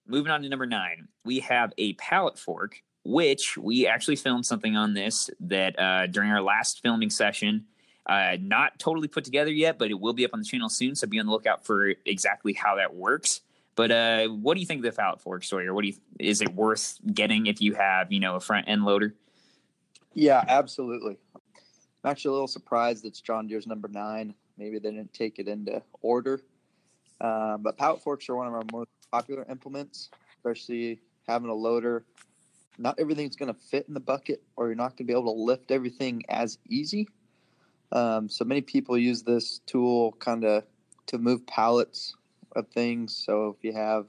moving 0.07 0.31
on 0.31 0.41
to 0.41 0.50
number 0.50 0.65
nine, 0.65 1.07
we 1.25 1.39
have 1.39 1.74
a 1.77 1.94
pallet 1.94 2.38
fork, 2.38 2.81
which 3.04 3.58
we 3.58 3.88
actually 3.88 4.16
filmed 4.16 4.46
something 4.46 4.76
on 4.76 4.94
this 4.94 5.30
that 5.40 5.78
uh, 5.80 6.08
during 6.08 6.32
our 6.32 6.42
last 6.42 6.82
filming 6.82 7.10
session. 7.10 7.66
Uh, 8.06 8.36
not 8.42 8.78
totally 8.80 9.08
put 9.08 9.24
together 9.24 9.52
yet, 9.52 9.80
but 9.80 9.90
it 9.90 9.98
will 9.98 10.12
be 10.12 10.26
up 10.26 10.32
on 10.34 10.40
the 10.40 10.46
channel 10.46 10.68
soon. 10.68 10.94
So 10.94 11.08
be 11.08 11.20
on 11.20 11.26
the 11.26 11.32
lookout 11.32 11.66
for 11.66 11.94
exactly 12.06 12.52
how 12.52 12.76
that 12.76 12.94
works. 12.94 13.40
But 13.76 13.92
uh, 13.92 14.28
what 14.28 14.56
do 14.56 14.60
you 14.60 14.66
think 14.66 14.86
of 14.86 14.92
the 14.92 14.96
pallet 14.96 15.22
fork, 15.22 15.44
Sawyer? 15.44 15.74
What 15.74 15.84
do 15.84 15.88
you 15.88 15.96
is 16.20 16.42
it 16.42 16.54
worth 16.54 17.00
getting 17.14 17.48
if 17.48 17.62
you 17.62 17.74
have 17.76 18.12
you 18.12 18.20
know 18.20 18.36
a 18.36 18.40
front 18.40 18.68
end 18.68 18.84
loader? 18.84 19.16
Yeah, 20.14 20.44
absolutely. 20.48 21.18
I'm 21.34 22.12
actually 22.12 22.30
a 22.30 22.34
little 22.34 22.48
surprised 22.48 23.06
it's 23.06 23.22
John 23.22 23.48
Deere's 23.48 23.66
number 23.66 23.88
nine. 23.88 24.36
Maybe 24.58 24.78
they 24.78 24.92
didn't 24.92 25.14
take 25.14 25.40
it 25.40 25.48
into 25.48 25.82
order. 26.02 26.42
Um, 27.22 27.62
but 27.62 27.78
pallet 27.78 28.04
forks 28.04 28.28
are 28.30 28.36
one 28.36 28.48
of 28.48 28.54
our 28.54 28.64
most 28.72 28.90
popular 29.12 29.46
implements, 29.50 30.10
especially 30.38 31.00
having 31.28 31.50
a 31.50 31.54
loader. 31.54 32.04
Not 32.78 33.00
everything's 33.00 33.36
going 33.36 33.54
to 33.54 33.60
fit 33.60 33.86
in 33.88 33.94
the 33.94 34.00
bucket, 34.00 34.42
or 34.56 34.68
you're 34.68 34.75
not 34.75 34.90
going 34.90 34.98
to 34.98 35.04
be 35.04 35.14
able 35.14 35.34
to 35.34 35.42
lift 35.42 35.72
everything 35.72 36.24
as 36.30 36.58
easy. 36.68 37.08
Um, 37.92 38.28
so 38.28 38.44
many 38.44 38.62
people 38.62 38.98
use 38.98 39.22
this 39.22 39.60
tool 39.68 40.14
kind 40.14 40.44
of 40.44 40.64
to 41.08 41.18
move 41.18 41.46
pallets 41.46 42.16
of 42.56 42.68
things. 42.70 43.16
So 43.16 43.56
if 43.58 43.64
you 43.64 43.74
have 43.74 44.08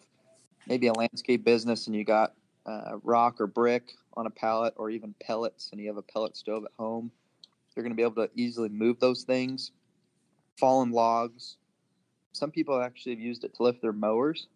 maybe 0.67 0.87
a 0.87 0.93
landscape 0.93 1.45
business 1.45 1.87
and 1.87 1.95
you 1.95 2.05
got 2.05 2.35
uh, 2.67 2.97
rock 3.03 3.41
or 3.41 3.47
brick 3.47 3.93
on 4.17 4.27
a 4.27 4.31
pallet, 4.31 4.73
or 4.77 4.91
even 4.91 5.15
pellets, 5.21 5.71
and 5.73 5.81
you 5.81 5.89
have 5.89 5.97
a 5.97 6.03
pellet 6.03 6.37
stove 6.37 6.65
at 6.65 6.71
home, 6.79 7.11
you're 7.75 7.83
going 7.83 7.93
to 7.93 7.97
be 7.97 8.03
able 8.03 8.27
to 8.27 8.31
easily 8.37 8.69
move 8.69 9.01
those 9.01 9.25
things. 9.25 9.73
Fallen 10.57 10.93
logs. 10.93 11.57
Some 12.33 12.53
people 12.53 12.81
actually 12.81 13.13
have 13.13 13.21
used 13.21 13.45
it 13.45 13.55
to 13.57 13.63
lift 13.65 13.83
their 13.83 13.93
mowers. 13.93 14.47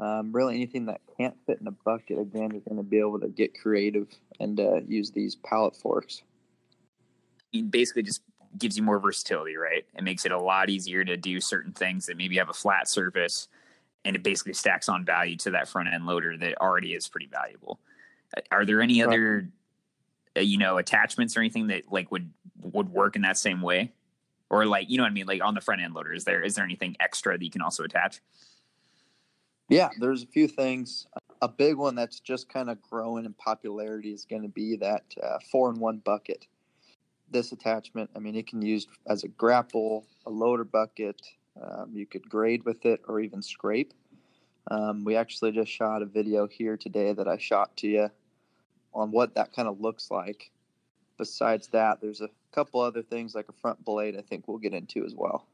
Um, 0.00 0.32
really, 0.32 0.54
anything 0.54 0.86
that 0.86 1.02
can't 1.18 1.36
fit 1.46 1.60
in 1.60 1.66
a 1.66 1.72
bucket, 1.72 2.18
again, 2.18 2.52
you're 2.52 2.62
going 2.62 2.78
to 2.78 2.82
be 2.82 2.98
able 2.98 3.20
to 3.20 3.28
get 3.28 3.60
creative 3.60 4.08
and 4.40 4.58
uh, 4.58 4.80
use 4.88 5.10
these 5.10 5.34
pallet 5.34 5.76
forks. 5.76 6.22
It 7.52 7.70
basically 7.70 8.04
just 8.04 8.22
gives 8.56 8.78
you 8.78 8.82
more 8.82 8.98
versatility, 8.98 9.56
right? 9.56 9.84
It 9.94 10.02
makes 10.02 10.24
it 10.24 10.32
a 10.32 10.40
lot 10.40 10.70
easier 10.70 11.04
to 11.04 11.18
do 11.18 11.38
certain 11.38 11.72
things 11.72 12.06
that 12.06 12.16
maybe 12.16 12.38
have 12.38 12.48
a 12.48 12.54
flat 12.54 12.88
surface, 12.88 13.48
and 14.06 14.16
it 14.16 14.22
basically 14.22 14.54
stacks 14.54 14.88
on 14.88 15.04
value 15.04 15.36
to 15.36 15.50
that 15.50 15.68
front 15.68 15.90
end 15.92 16.06
loader 16.06 16.34
that 16.38 16.58
already 16.62 16.94
is 16.94 17.06
pretty 17.06 17.26
valuable. 17.26 17.78
Are 18.50 18.64
there 18.64 18.80
any 18.80 19.02
right. 19.02 19.08
other, 19.08 19.48
uh, 20.34 20.40
you 20.40 20.56
know, 20.56 20.78
attachments 20.78 21.36
or 21.36 21.40
anything 21.40 21.66
that 21.66 21.92
like 21.92 22.10
would 22.10 22.32
would 22.62 22.88
work 22.88 23.16
in 23.16 23.22
that 23.22 23.36
same 23.36 23.60
way, 23.60 23.92
or 24.48 24.64
like 24.64 24.88
you 24.88 24.96
know 24.96 25.02
what 25.02 25.10
I 25.10 25.12
mean, 25.12 25.26
like 25.26 25.42
on 25.44 25.52
the 25.52 25.60
front 25.60 25.82
end 25.82 25.92
loader? 25.92 26.14
Is 26.14 26.24
there 26.24 26.42
is 26.42 26.54
there 26.54 26.64
anything 26.64 26.96
extra 27.00 27.36
that 27.36 27.44
you 27.44 27.50
can 27.50 27.60
also 27.60 27.84
attach? 27.84 28.22
Yeah, 29.70 29.88
there's 30.00 30.24
a 30.24 30.26
few 30.26 30.48
things. 30.48 31.06
A 31.42 31.48
big 31.48 31.76
one 31.76 31.94
that's 31.94 32.18
just 32.18 32.48
kind 32.48 32.68
of 32.68 32.82
growing 32.82 33.24
in 33.24 33.32
popularity 33.34 34.12
is 34.12 34.26
going 34.28 34.42
to 34.42 34.48
be 34.48 34.76
that 34.76 35.04
uh, 35.22 35.38
four 35.50 35.70
in 35.70 35.78
one 35.78 35.98
bucket. 35.98 36.46
This 37.30 37.52
attachment, 37.52 38.10
I 38.16 38.18
mean, 38.18 38.34
it 38.34 38.48
can 38.48 38.58
be 38.58 38.66
used 38.66 38.88
as 39.08 39.22
a 39.22 39.28
grapple, 39.28 40.04
a 40.26 40.30
loader 40.30 40.64
bucket. 40.64 41.22
Um, 41.62 41.90
you 41.94 42.04
could 42.04 42.28
grade 42.28 42.64
with 42.64 42.84
it 42.84 43.00
or 43.06 43.20
even 43.20 43.40
scrape. 43.40 43.94
Um, 44.72 45.04
we 45.04 45.14
actually 45.14 45.52
just 45.52 45.70
shot 45.70 46.02
a 46.02 46.06
video 46.06 46.48
here 46.48 46.76
today 46.76 47.12
that 47.12 47.28
I 47.28 47.38
shot 47.38 47.76
to 47.78 47.88
you 47.88 48.10
on 48.92 49.12
what 49.12 49.36
that 49.36 49.54
kind 49.54 49.68
of 49.68 49.80
looks 49.80 50.10
like. 50.10 50.50
Besides 51.16 51.68
that, 51.68 52.00
there's 52.00 52.20
a 52.20 52.28
couple 52.52 52.80
other 52.80 53.02
things 53.02 53.36
like 53.36 53.48
a 53.48 53.52
front 53.52 53.84
blade 53.84 54.16
I 54.16 54.22
think 54.22 54.48
we'll 54.48 54.58
get 54.58 54.74
into 54.74 55.04
as 55.04 55.14
well. 55.14 55.46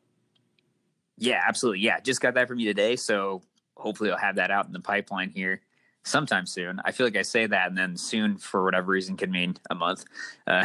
Yeah, 1.19 1.43
absolutely. 1.47 1.81
Yeah, 1.81 2.01
just 2.01 2.23
got 2.23 2.35
that 2.35 2.49
from 2.49 2.59
you 2.59 2.67
today. 2.67 2.97
So 2.97 3.43
hopefully 3.77 4.11
I'll 4.11 4.19
have 4.19 4.37
that 4.37 4.51
out 4.51 4.67
in 4.67 4.73
the 4.73 4.81
pipeline 4.81 5.31
here 5.31 5.61
sometime 6.05 6.47
soon. 6.47 6.81
I 6.85 6.93
feel 6.93 7.07
like 7.07 7.17
I 7.17 7.23
say 7.23 7.47
that 7.47 7.69
and 7.69 7.77
then 7.77 7.97
soon 7.97 8.37
for 8.37 8.65
whatever 8.65 8.93
reason 8.93 9.17
can 9.17 9.31
mean 9.31 9.57
a 9.71 9.75
month. 9.75 10.05
Uh, 10.47 10.65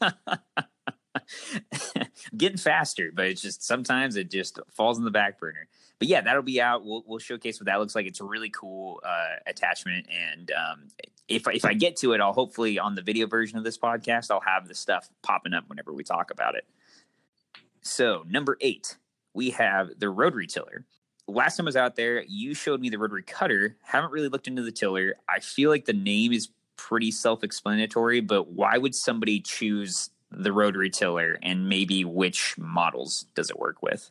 getting 2.36 2.58
faster, 2.58 3.10
but 3.14 3.26
it's 3.26 3.42
just 3.42 3.62
sometimes 3.62 4.16
it 4.16 4.30
just 4.30 4.58
falls 4.70 4.98
in 4.98 5.04
the 5.04 5.10
back 5.10 5.38
burner. 5.38 5.68
But 5.98 6.08
yeah, 6.08 6.20
that'll 6.20 6.42
be 6.42 6.60
out. 6.60 6.84
We'll, 6.84 7.02
we'll 7.06 7.18
showcase 7.18 7.60
what 7.60 7.66
that 7.66 7.78
looks 7.78 7.94
like. 7.94 8.06
It's 8.06 8.20
a 8.20 8.24
really 8.24 8.50
cool 8.50 9.00
uh, 9.04 9.36
attachment, 9.46 10.06
and 10.10 10.52
um, 10.52 10.88
if 11.28 11.46
if 11.48 11.64
I 11.64 11.72
get 11.72 11.96
to 11.98 12.12
it, 12.12 12.20
I'll 12.20 12.34
hopefully 12.34 12.78
on 12.78 12.94
the 12.94 13.02
video 13.02 13.26
version 13.26 13.56
of 13.56 13.64
this 13.64 13.78
podcast, 13.78 14.30
I'll 14.30 14.40
have 14.40 14.68
the 14.68 14.74
stuff 14.74 15.08
popping 15.22 15.54
up 15.54 15.68
whenever 15.68 15.92
we 15.92 16.04
talk 16.04 16.30
about 16.30 16.54
it. 16.54 16.66
So 17.80 18.24
number 18.28 18.58
eight, 18.60 18.96
we 19.32 19.50
have 19.50 19.98
the 19.98 20.10
rotary 20.10 20.46
tiller 20.46 20.84
last 21.28 21.56
time 21.56 21.66
I 21.66 21.68
was 21.68 21.76
out 21.76 21.96
there, 21.96 22.22
you 22.28 22.54
showed 22.54 22.80
me 22.80 22.88
the 22.88 22.98
rotary 22.98 23.22
cutter. 23.22 23.76
Haven't 23.82 24.12
really 24.12 24.28
looked 24.28 24.46
into 24.46 24.62
the 24.62 24.72
tiller. 24.72 25.16
I 25.28 25.40
feel 25.40 25.70
like 25.70 25.84
the 25.84 25.92
name 25.92 26.32
is 26.32 26.48
pretty 26.76 27.10
self-explanatory, 27.10 28.20
but 28.20 28.48
why 28.48 28.78
would 28.78 28.94
somebody 28.94 29.40
choose 29.40 30.10
the 30.30 30.52
rotary 30.52 30.90
tiller 30.90 31.38
and 31.42 31.68
maybe 31.68 32.04
which 32.04 32.56
models 32.58 33.26
does 33.34 33.50
it 33.50 33.58
work 33.58 33.82
with? 33.82 34.10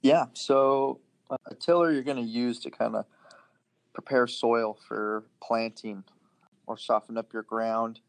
Yeah, 0.00 0.26
so 0.32 1.00
a 1.30 1.54
tiller 1.54 1.92
you're 1.92 2.02
going 2.02 2.16
to 2.16 2.22
use 2.22 2.58
to 2.60 2.70
kind 2.70 2.96
of 2.96 3.04
prepare 3.92 4.26
soil 4.26 4.78
for 4.88 5.24
planting 5.40 6.02
or 6.66 6.76
soften 6.76 7.18
up 7.18 7.32
your 7.32 7.42
ground, 7.42 8.00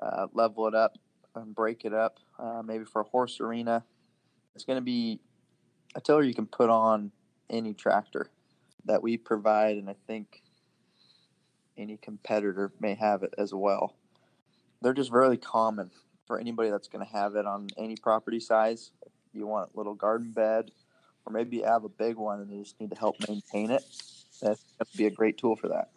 uh, 0.00 0.26
level 0.32 0.66
it 0.66 0.74
up, 0.74 0.98
and 1.34 1.54
break 1.54 1.84
it 1.84 1.94
up. 1.94 2.18
Uh, 2.38 2.62
maybe 2.64 2.84
for 2.84 3.02
a 3.02 3.04
horse 3.04 3.40
arena, 3.40 3.84
it's 4.54 4.64
going 4.64 4.76
to 4.76 4.82
be 4.82 5.20
a 5.94 6.00
tiller 6.00 6.22
you 6.22 6.34
can 6.34 6.46
put 6.46 6.68
on 6.68 7.10
any 7.54 7.72
tractor 7.74 8.30
that 8.84 9.02
we 9.02 9.16
provide, 9.16 9.76
and 9.76 9.88
I 9.88 9.96
think 10.06 10.42
any 11.78 11.96
competitor 11.96 12.72
may 12.80 12.94
have 12.94 13.22
it 13.22 13.34
as 13.38 13.54
well. 13.54 13.94
They're 14.82 14.92
just 14.92 15.10
really 15.10 15.38
common 15.38 15.90
for 16.26 16.38
anybody 16.38 16.70
that's 16.70 16.88
going 16.88 17.04
to 17.04 17.12
have 17.12 17.36
it 17.36 17.46
on 17.46 17.68
any 17.78 17.96
property 17.96 18.40
size. 18.40 18.90
You 19.32 19.46
want 19.46 19.70
a 19.74 19.76
little 19.76 19.94
garden 19.94 20.32
bed, 20.32 20.70
or 21.26 21.32
maybe 21.32 21.58
you 21.58 21.64
have 21.64 21.84
a 21.84 21.88
big 21.88 22.16
one 22.16 22.40
and 22.40 22.50
you 22.50 22.62
just 22.62 22.78
need 22.80 22.90
to 22.90 22.96
help 22.96 23.16
maintain 23.28 23.70
it, 23.70 23.82
that's 24.40 24.62
going 24.62 24.86
to 24.90 24.96
be 24.96 25.06
a 25.06 25.10
great 25.10 25.38
tool 25.38 25.56
for 25.56 25.68
that. 25.68 25.90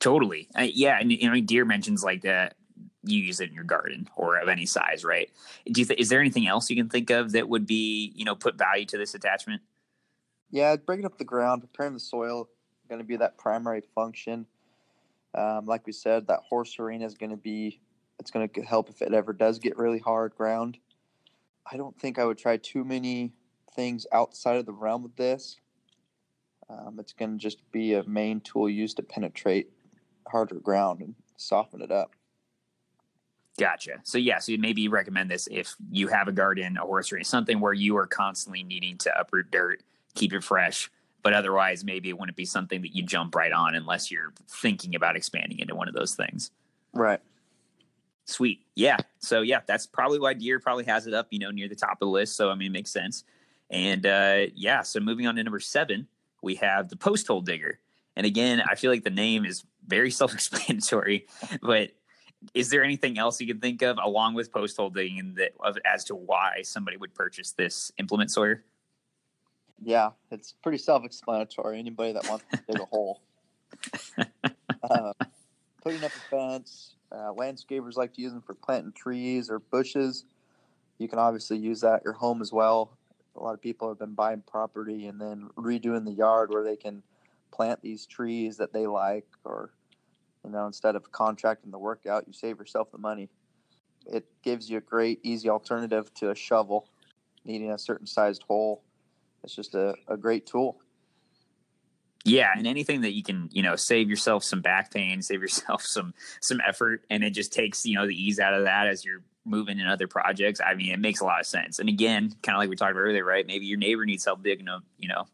Totally. 0.00 0.48
Uh, 0.56 0.62
yeah. 0.62 0.98
And, 1.00 1.10
you 1.10 1.30
know, 1.30 1.40
Deere 1.40 1.64
mentions 1.64 2.04
like 2.04 2.22
that 2.22 2.56
you 3.04 3.20
use 3.20 3.40
it 3.40 3.48
in 3.48 3.54
your 3.54 3.64
garden 3.64 4.08
or 4.16 4.38
of 4.38 4.48
any 4.48 4.66
size, 4.66 5.04
right? 5.04 5.30
Do 5.70 5.80
you 5.80 5.86
th- 5.86 5.98
is 5.98 6.08
there 6.08 6.20
anything 6.20 6.46
else 6.46 6.68
you 6.68 6.76
can 6.76 6.88
think 6.88 7.10
of 7.10 7.32
that 7.32 7.48
would 7.48 7.66
be, 7.66 8.12
you 8.14 8.24
know, 8.24 8.34
put 8.34 8.58
value 8.58 8.84
to 8.86 8.98
this 8.98 9.14
attachment? 9.14 9.62
Yeah, 10.50 10.76
breaking 10.76 11.04
up 11.04 11.18
the 11.18 11.24
ground, 11.24 11.60
preparing 11.60 11.94
the 11.94 12.00
soil, 12.00 12.48
going 12.88 13.00
to 13.00 13.06
be 13.06 13.16
that 13.16 13.36
primary 13.36 13.82
function. 13.94 14.46
Um, 15.34 15.66
like 15.66 15.86
we 15.86 15.92
said, 15.92 16.26
that 16.28 16.40
horse 16.48 16.78
arena 16.78 17.04
is 17.04 17.14
going 17.14 17.30
to 17.30 17.36
be, 17.36 17.80
it's 18.18 18.30
going 18.30 18.48
to 18.48 18.62
help 18.62 18.88
if 18.88 19.02
it 19.02 19.12
ever 19.12 19.32
does 19.32 19.58
get 19.58 19.76
really 19.76 19.98
hard 19.98 20.34
ground. 20.34 20.78
I 21.70 21.76
don't 21.76 21.98
think 21.98 22.18
I 22.18 22.24
would 22.24 22.38
try 22.38 22.56
too 22.56 22.82
many 22.82 23.32
things 23.74 24.06
outside 24.10 24.56
of 24.56 24.66
the 24.66 24.72
realm 24.72 25.04
of 25.04 25.14
this. 25.16 25.56
Um, 26.70 26.96
it's 26.98 27.12
going 27.12 27.32
to 27.32 27.38
just 27.38 27.70
be 27.70 27.94
a 27.94 28.04
main 28.04 28.40
tool 28.40 28.68
used 28.68 28.96
to 28.96 29.02
penetrate 29.02 29.70
harder 30.26 30.56
ground 30.56 31.00
and 31.00 31.14
soften 31.36 31.82
it 31.82 31.90
up. 31.90 32.12
Gotcha. 33.58 34.00
So 34.04 34.18
yeah, 34.18 34.38
so 34.38 34.52
you 34.52 34.58
maybe 34.58 34.88
recommend 34.88 35.30
this 35.30 35.48
if 35.50 35.74
you 35.90 36.08
have 36.08 36.28
a 36.28 36.32
garden, 36.32 36.76
a 36.76 36.82
horse 36.82 37.12
arena, 37.12 37.24
something 37.24 37.60
where 37.60 37.72
you 37.72 37.96
are 37.96 38.06
constantly 38.06 38.62
needing 38.62 38.96
to 38.98 39.18
uproot 39.18 39.50
dirt, 39.50 39.82
keep 40.18 40.32
it 40.32 40.44
fresh. 40.44 40.90
But 41.22 41.32
otherwise, 41.32 41.84
maybe 41.84 42.08
it 42.08 42.18
wouldn't 42.18 42.36
be 42.36 42.44
something 42.44 42.82
that 42.82 42.94
you 42.94 43.02
jump 43.02 43.34
right 43.34 43.52
on 43.52 43.74
unless 43.74 44.10
you're 44.10 44.32
thinking 44.48 44.94
about 44.94 45.16
expanding 45.16 45.58
into 45.58 45.74
one 45.74 45.88
of 45.88 45.94
those 45.94 46.14
things. 46.14 46.50
Right. 46.92 47.20
Sweet. 48.24 48.64
Yeah. 48.74 48.98
So 49.18 49.40
yeah, 49.40 49.60
that's 49.66 49.86
probably 49.86 50.18
why 50.18 50.34
Deere 50.34 50.60
probably 50.60 50.84
has 50.84 51.06
it 51.06 51.14
up, 51.14 51.28
you 51.30 51.38
know, 51.38 51.50
near 51.50 51.68
the 51.68 51.74
top 51.74 51.92
of 51.92 51.98
the 52.00 52.06
list. 52.06 52.36
So 52.36 52.50
I 52.50 52.54
mean, 52.54 52.68
it 52.68 52.72
makes 52.72 52.90
sense. 52.90 53.24
And 53.70 54.06
uh, 54.06 54.46
yeah, 54.54 54.82
so 54.82 55.00
moving 55.00 55.26
on 55.26 55.36
to 55.36 55.42
number 55.42 55.60
seven, 55.60 56.06
we 56.42 56.54
have 56.56 56.88
the 56.88 56.96
post 56.96 57.26
hole 57.26 57.40
digger. 57.40 57.78
And 58.16 58.26
again, 58.26 58.62
I 58.68 58.74
feel 58.74 58.90
like 58.90 59.04
the 59.04 59.10
name 59.10 59.44
is 59.44 59.64
very 59.86 60.10
self-explanatory, 60.20 61.26
but 61.62 61.90
is 62.54 62.70
there 62.70 62.84
anything 62.84 63.18
else 63.18 63.40
you 63.40 63.46
can 63.46 63.60
think 63.60 63.82
of 63.82 63.98
along 64.02 64.34
with 64.34 64.52
post 64.52 64.76
hole 64.76 64.90
digging 64.90 65.34
that 65.36 65.52
of, 65.60 65.78
as 65.84 66.04
to 66.04 66.14
why 66.14 66.62
somebody 66.62 66.96
would 66.96 67.14
purchase 67.14 67.52
this 67.52 67.92
implement 67.98 68.30
Sawyer? 68.30 68.64
Yeah, 69.82 70.10
it's 70.30 70.54
pretty 70.62 70.78
self-explanatory. 70.78 71.78
Anybody 71.78 72.12
that 72.12 72.28
wants 72.28 72.44
to 72.52 72.60
dig 72.68 72.80
a 72.80 72.84
hole, 72.84 73.20
uh, 74.82 75.12
putting 75.82 76.04
up 76.04 76.12
a 76.12 76.30
fence. 76.30 76.94
Uh, 77.10 77.32
landscapers 77.32 77.96
like 77.96 78.12
to 78.12 78.20
use 78.20 78.32
them 78.32 78.42
for 78.42 78.54
planting 78.54 78.92
trees 78.92 79.48
or 79.48 79.58
bushes. 79.58 80.26
You 80.98 81.08
can 81.08 81.18
obviously 81.18 81.56
use 81.56 81.80
that 81.80 81.94
at 81.94 82.04
your 82.04 82.12
home 82.12 82.42
as 82.42 82.52
well. 82.52 82.98
A 83.34 83.42
lot 83.42 83.54
of 83.54 83.62
people 83.62 83.88
have 83.88 83.98
been 83.98 84.14
buying 84.14 84.42
property 84.46 85.06
and 85.06 85.20
then 85.20 85.48
redoing 85.56 86.04
the 86.04 86.12
yard 86.12 86.50
where 86.50 86.64
they 86.64 86.76
can 86.76 87.02
plant 87.50 87.80
these 87.80 88.04
trees 88.04 88.56
that 88.58 88.72
they 88.72 88.86
like, 88.86 89.26
or 89.44 89.70
you 90.44 90.50
know, 90.50 90.66
instead 90.66 90.96
of 90.96 91.10
contracting 91.12 91.70
the 91.70 91.78
work 91.78 92.04
out, 92.06 92.26
you 92.26 92.32
save 92.32 92.58
yourself 92.58 92.90
the 92.90 92.98
money. 92.98 93.30
It 94.06 94.26
gives 94.42 94.68
you 94.68 94.78
a 94.78 94.82
great, 94.82 95.20
easy 95.22 95.48
alternative 95.48 96.12
to 96.14 96.30
a 96.30 96.34
shovel 96.34 96.88
needing 97.44 97.70
a 97.70 97.78
certain 97.78 98.06
sized 98.06 98.42
hole 98.42 98.82
it's 99.44 99.54
just 99.54 99.74
a, 99.74 99.94
a 100.08 100.16
great 100.16 100.46
tool. 100.46 100.78
Yeah, 102.24 102.50
and 102.56 102.66
anything 102.66 103.02
that 103.02 103.12
you 103.12 103.22
can, 103.22 103.48
you 103.52 103.62
know, 103.62 103.76
save 103.76 104.10
yourself 104.10 104.44
some 104.44 104.60
back 104.60 104.92
pain, 104.92 105.22
save 105.22 105.40
yourself 105.40 105.82
some 105.86 106.14
some 106.40 106.60
effort, 106.66 107.04
and 107.10 107.24
it 107.24 107.30
just 107.30 107.52
takes 107.52 107.86
you 107.86 107.94
know 107.94 108.06
the 108.06 108.14
ease 108.14 108.38
out 108.38 108.54
of 108.54 108.64
that 108.64 108.86
as 108.86 109.04
you're 109.04 109.22
moving 109.44 109.78
in 109.78 109.86
other 109.86 110.06
projects. 110.06 110.60
I 110.64 110.74
mean, 110.74 110.92
it 110.92 110.98
makes 110.98 111.20
a 111.20 111.24
lot 111.24 111.40
of 111.40 111.46
sense. 111.46 111.78
And 111.78 111.88
again, 111.88 112.34
kind 112.42 112.54
of 112.54 112.60
like 112.60 112.68
we 112.68 112.76
talked 112.76 112.90
about 112.90 113.00
earlier, 113.00 113.24
right? 113.24 113.46
Maybe 113.46 113.64
your 113.64 113.78
neighbor 113.78 114.04
needs 114.04 114.24
help 114.24 114.42
digging, 114.42 114.68
up, 114.68 114.82
you 114.98 115.08
know, 115.08 115.26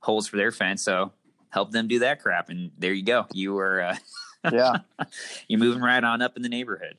holes 0.00 0.28
for 0.28 0.36
their 0.36 0.52
fence, 0.52 0.82
so 0.82 1.12
help 1.50 1.72
them 1.72 1.88
do 1.88 2.00
that 2.00 2.20
crap, 2.20 2.48
and 2.48 2.70
there 2.78 2.92
you 2.92 3.04
go. 3.04 3.26
You 3.32 3.58
are, 3.58 3.80
uh, 3.80 3.96
yeah, 4.52 4.78
you're 5.48 5.60
moving 5.60 5.82
right 5.82 6.02
on 6.02 6.22
up 6.22 6.36
in 6.36 6.42
the 6.42 6.48
neighborhood. 6.48 6.96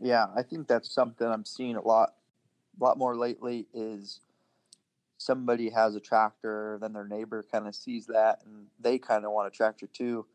Yeah, 0.00 0.26
I 0.36 0.42
think 0.42 0.66
that's 0.66 0.92
something 0.92 1.26
I'm 1.26 1.44
seeing 1.44 1.76
a 1.76 1.82
lot, 1.82 2.14
a 2.80 2.84
lot 2.84 2.98
more 2.98 3.16
lately. 3.16 3.66
Is 3.72 4.20
somebody 5.24 5.70
has 5.70 5.94
a 5.94 6.00
tractor, 6.00 6.76
then 6.82 6.92
their 6.92 7.08
neighbor 7.08 7.42
kind 7.50 7.66
of 7.66 7.74
sees 7.74 8.04
that 8.06 8.40
and 8.44 8.66
they 8.78 8.98
kind 8.98 9.24
of 9.24 9.32
want 9.32 9.48
a 9.48 9.56
tractor 9.56 9.86
too. 9.86 10.26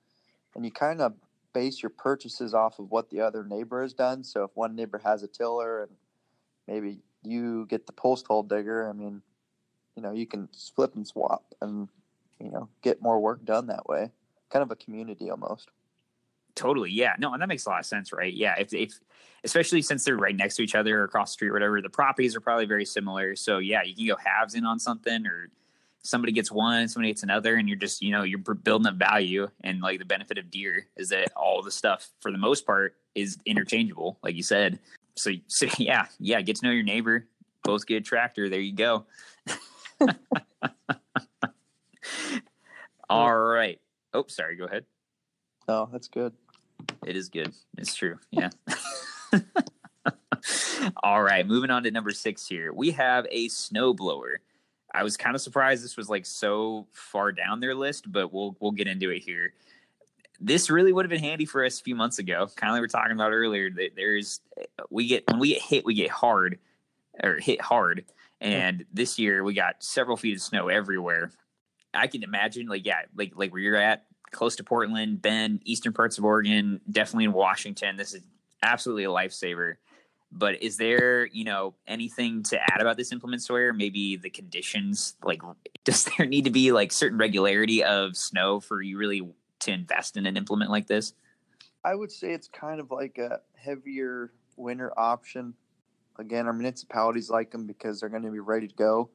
And 0.55 0.65
you 0.65 0.71
kind 0.71 0.99
of 0.99 1.13
base 1.53 1.83
your 1.83 1.91
purchases 1.91 2.55
off 2.55 2.79
of 2.79 2.89
what 2.89 3.11
the 3.11 3.21
other 3.21 3.43
neighbor 3.43 3.83
has 3.83 3.93
done. 3.93 4.23
So 4.23 4.43
if 4.43 4.51
one 4.55 4.75
neighbor 4.75 4.99
has 5.03 5.21
a 5.21 5.27
tiller 5.27 5.83
and 5.83 5.91
maybe 6.67 7.01
you 7.23 7.67
get 7.67 7.85
the 7.85 7.93
post 7.93 8.25
hole 8.25 8.41
digger, 8.41 8.89
I 8.89 8.93
mean, 8.93 9.21
you 9.95 10.01
know, 10.01 10.11
you 10.11 10.25
can 10.25 10.49
flip 10.75 10.95
and 10.95 11.07
swap 11.07 11.43
and, 11.61 11.87
you 12.39 12.49
know, 12.49 12.69
get 12.81 12.99
more 12.99 13.19
work 13.19 13.45
done 13.45 13.67
that 13.67 13.87
way. 13.87 14.09
Kind 14.49 14.63
of 14.63 14.71
a 14.71 14.75
community 14.75 15.29
almost. 15.29 15.69
Totally. 16.55 16.91
Yeah. 16.91 17.13
No, 17.19 17.33
and 17.33 17.41
that 17.41 17.47
makes 17.47 17.65
a 17.65 17.69
lot 17.69 17.79
of 17.79 17.85
sense, 17.85 18.11
right? 18.11 18.33
Yeah. 18.33 18.55
If, 18.57 18.73
if, 18.73 18.99
especially 19.43 19.81
since 19.81 20.03
they're 20.03 20.17
right 20.17 20.35
next 20.35 20.55
to 20.55 20.63
each 20.63 20.75
other 20.75 21.01
or 21.01 21.03
across 21.05 21.31
the 21.31 21.33
street 21.33 21.49
or 21.49 21.53
whatever, 21.53 21.81
the 21.81 21.89
properties 21.89 22.35
are 22.35 22.41
probably 22.41 22.65
very 22.65 22.85
similar. 22.85 23.35
So 23.35 23.59
yeah, 23.59 23.83
you 23.83 23.95
can 23.95 24.07
go 24.07 24.17
halves 24.23 24.55
in 24.55 24.65
on 24.65 24.79
something 24.79 25.25
or 25.25 25.49
somebody 26.03 26.31
gets 26.31 26.51
one, 26.51 26.87
somebody 26.87 27.11
gets 27.11 27.23
another, 27.23 27.55
and 27.55 27.67
you're 27.67 27.77
just, 27.77 28.01
you 28.01 28.11
know, 28.11 28.23
you're 28.23 28.39
building 28.39 28.87
up 28.87 28.95
value. 28.95 29.47
And 29.63 29.81
like 29.81 29.99
the 29.99 30.05
benefit 30.05 30.37
of 30.37 30.49
Deere 30.49 30.87
is 30.97 31.09
that 31.09 31.31
all 31.35 31.61
the 31.61 31.71
stuff 31.71 32.09
for 32.21 32.31
the 32.31 32.37
most 32.37 32.65
part 32.65 32.95
is 33.15 33.37
interchangeable, 33.45 34.17
like 34.23 34.35
you 34.35 34.43
said. 34.43 34.79
So, 35.15 35.31
so 35.47 35.67
yeah, 35.77 36.07
yeah, 36.19 36.41
get 36.41 36.57
to 36.57 36.65
know 36.65 36.71
your 36.71 36.83
neighbor, 36.83 37.27
both 37.63 37.85
get 37.85 37.97
a 37.97 38.01
tractor. 38.01 38.49
There 38.49 38.59
you 38.59 38.73
go. 38.73 39.05
all 43.09 43.35
right. 43.35 43.79
Oh, 44.13 44.25
sorry. 44.27 44.55
Go 44.55 44.65
ahead. 44.65 44.85
No, 45.69 45.87
that's 45.91 46.07
good. 46.07 46.33
It 47.05 47.15
is 47.15 47.29
good. 47.29 47.53
It's 47.77 47.93
true. 47.93 48.17
Yeah. 48.31 48.49
All 51.03 51.21
right, 51.21 51.45
moving 51.45 51.69
on 51.69 51.83
to 51.83 51.91
number 51.91 52.09
six 52.09 52.47
here. 52.47 52.73
We 52.73 52.89
have 52.89 53.27
a 53.29 53.49
snowblower. 53.49 54.37
I 54.91 55.03
was 55.03 55.15
kind 55.15 55.35
of 55.35 55.41
surprised 55.43 55.83
this 55.83 55.95
was 55.95 56.09
like 56.09 56.25
so 56.25 56.87
far 56.91 57.31
down 57.31 57.59
their 57.59 57.75
list, 57.75 58.11
but 58.11 58.33
we'll 58.33 58.57
we'll 58.59 58.71
get 58.71 58.87
into 58.87 59.11
it 59.11 59.19
here. 59.19 59.53
This 60.39 60.71
really 60.71 60.91
would 60.91 61.05
have 61.05 61.11
been 61.11 61.19
handy 61.19 61.45
for 61.45 61.63
us 61.63 61.79
a 61.79 61.83
few 61.83 61.95
months 61.95 62.17
ago. 62.17 62.49
Kind 62.55 62.71
of 62.71 62.73
like 62.73 62.81
we 62.81 62.85
are 62.85 62.87
talking 62.87 63.11
about 63.11 63.31
earlier. 63.31 63.69
That 63.69 63.91
there's 63.95 64.41
we 64.89 65.05
get 65.05 65.25
when 65.29 65.37
we 65.37 65.49
get 65.49 65.61
hit, 65.61 65.85
we 65.85 65.93
get 65.93 66.09
hard 66.09 66.57
or 67.23 67.35
hit 67.35 67.61
hard. 67.61 68.05
And 68.41 68.85
this 68.91 69.19
year 69.19 69.43
we 69.43 69.53
got 69.53 69.83
several 69.83 70.17
feet 70.17 70.35
of 70.35 70.41
snow 70.41 70.67
everywhere. 70.69 71.29
I 71.93 72.07
can 72.07 72.23
imagine, 72.23 72.65
like 72.65 72.87
yeah, 72.87 73.01
like 73.15 73.33
like 73.35 73.51
where 73.51 73.61
you're 73.61 73.75
at, 73.75 74.05
close 74.31 74.55
to 74.57 74.63
Portland, 74.63 75.21
Bend, 75.21 75.61
eastern 75.65 75.93
parts 75.93 76.17
of 76.17 76.25
Oregon, 76.25 76.81
definitely 76.89 77.25
in 77.25 77.33
Washington. 77.33 77.97
This 77.97 78.13
is 78.13 78.21
absolutely 78.63 79.05
a 79.05 79.09
lifesaver. 79.09 79.75
But 80.31 80.61
is 80.61 80.77
there, 80.77 81.25
you 81.25 81.43
know, 81.43 81.73
anything 81.87 82.43
to 82.43 82.59
add 82.61 82.81
about 82.81 82.97
this 82.97 83.11
implement 83.11 83.41
Sawyer? 83.41 83.73
Maybe 83.73 84.15
the 84.15 84.29
conditions, 84.29 85.15
like, 85.23 85.41
does 85.83 86.05
there 86.05 86.27
need 86.27 86.45
to 86.45 86.51
be 86.51 86.71
like 86.71 86.91
certain 86.91 87.17
regularity 87.17 87.83
of 87.83 88.15
snow 88.15 88.59
for 88.59 88.81
you 88.81 88.97
really 88.97 89.27
to 89.59 89.71
invest 89.71 90.17
in 90.17 90.25
an 90.25 90.37
implement 90.37 90.71
like 90.71 90.87
this? 90.87 91.13
I 91.83 91.95
would 91.95 92.11
say 92.11 92.31
it's 92.31 92.47
kind 92.47 92.79
of 92.79 92.91
like 92.91 93.17
a 93.17 93.39
heavier 93.55 94.31
winter 94.55 94.93
option. 94.97 95.53
Again, 96.19 96.45
our 96.45 96.53
municipalities 96.53 97.29
like 97.29 97.51
them 97.51 97.65
because 97.65 97.99
they're 97.99 98.09
going 98.09 98.23
to 98.23 98.31
be 98.31 98.39
ready 98.39 98.67
to 98.67 98.75
go. 98.75 99.09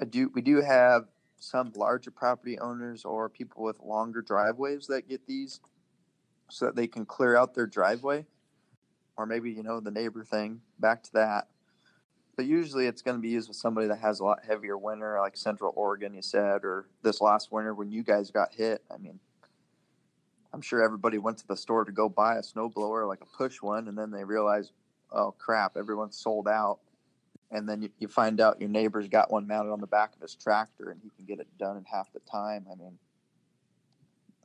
I 0.00 0.04
do. 0.04 0.30
We 0.34 0.42
do 0.42 0.60
have 0.62 1.04
some 1.46 1.72
larger 1.76 2.10
property 2.10 2.58
owners 2.58 3.04
or 3.04 3.28
people 3.28 3.62
with 3.62 3.80
longer 3.80 4.22
driveways 4.22 4.86
that 4.86 5.08
get 5.08 5.26
these 5.26 5.60
so 6.50 6.66
that 6.66 6.76
they 6.76 6.86
can 6.86 7.04
clear 7.04 7.36
out 7.36 7.54
their 7.54 7.66
driveway 7.66 8.24
or 9.16 9.26
maybe 9.26 9.50
you 9.50 9.62
know 9.62 9.80
the 9.80 9.90
neighbor 9.90 10.24
thing 10.24 10.60
back 10.78 11.02
to 11.02 11.12
that 11.12 11.48
but 12.36 12.44
usually 12.44 12.86
it's 12.86 13.00
going 13.00 13.16
to 13.16 13.20
be 13.20 13.30
used 13.30 13.48
with 13.48 13.56
somebody 13.56 13.88
that 13.88 13.98
has 13.98 14.20
a 14.20 14.24
lot 14.24 14.44
heavier 14.46 14.76
winter, 14.76 15.18
like 15.20 15.36
Central 15.36 15.72
Oregon, 15.74 16.12
you 16.12 16.20
said, 16.20 16.64
or 16.64 16.86
this 17.02 17.22
last 17.22 17.50
winter 17.50 17.74
when 17.74 17.90
you 17.90 18.02
guys 18.02 18.30
got 18.30 18.52
hit. 18.52 18.82
I 18.90 18.98
mean, 18.98 19.18
I'm 20.52 20.60
sure 20.60 20.82
everybody 20.82 21.16
went 21.16 21.38
to 21.38 21.46
the 21.46 21.56
store 21.56 21.84
to 21.86 21.92
go 21.92 22.10
buy 22.10 22.36
a 22.36 22.42
snowblower, 22.42 23.08
like 23.08 23.22
a 23.22 23.36
push 23.36 23.62
one, 23.62 23.88
and 23.88 23.96
then 23.96 24.10
they 24.10 24.22
realized, 24.22 24.72
oh 25.10 25.34
crap, 25.38 25.78
everyone's 25.78 26.18
sold 26.18 26.46
out. 26.46 26.80
And 27.50 27.68
then 27.68 27.82
you, 27.82 27.90
you 27.98 28.08
find 28.08 28.40
out 28.40 28.60
your 28.60 28.68
neighbor's 28.68 29.08
got 29.08 29.30
one 29.30 29.46
mounted 29.46 29.70
on 29.70 29.80
the 29.80 29.86
back 29.86 30.14
of 30.14 30.20
his 30.20 30.34
tractor 30.34 30.90
and 30.90 31.00
he 31.02 31.10
can 31.10 31.24
get 31.24 31.40
it 31.40 31.46
done 31.58 31.76
in 31.76 31.84
half 31.84 32.12
the 32.12 32.20
time. 32.20 32.66
I 32.70 32.74
mean, 32.74 32.98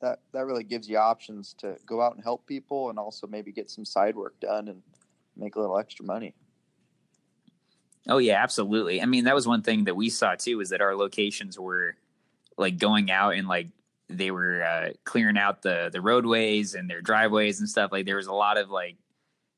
that, 0.02 0.20
that 0.34 0.46
really 0.46 0.64
gives 0.64 0.88
you 0.88 0.98
options 0.98 1.56
to 1.60 1.78
go 1.86 2.02
out 2.02 2.16
and 2.16 2.24
help 2.24 2.46
people 2.46 2.90
and 2.90 3.00
also 3.00 3.28
maybe 3.28 3.52
get 3.52 3.70
some 3.70 3.86
side 3.86 4.16
work 4.16 4.40
done 4.40 4.68
and 4.68 4.82
make 5.36 5.56
a 5.56 5.60
little 5.60 5.78
extra 5.78 6.06
money. 6.06 6.36
Oh 8.08 8.18
yeah, 8.18 8.42
absolutely. 8.42 9.02
I 9.02 9.06
mean, 9.06 9.26
that 9.26 9.36
was 9.36 9.48
one 9.48 9.62
thing 9.62 9.86
that 9.86 9.96
we 9.96 10.10
saw 10.10 10.36
too 10.36 10.60
is 10.62 10.70
that 10.70 10.82
our 10.82 10.96
locations 10.96 11.60
were 11.60 11.96
like 12.58 12.78
going 12.78 13.12
out 13.12 13.36
and 13.36 13.48
like 13.48 13.68
they 14.10 14.32
were 14.32 14.64
uh, 14.64 14.90
clearing 15.04 15.38
out 15.38 15.62
the 15.62 15.90
the 15.92 16.02
roadways 16.02 16.74
and 16.76 16.90
their 16.90 17.02
driveways 17.02 17.60
and 17.60 17.70
stuff. 17.70 17.92
Like 17.92 18.06
there 18.06 18.16
was 18.18 18.28
a 18.28 18.34
lot 18.34 18.58
of 18.58 18.70
like 18.70 18.98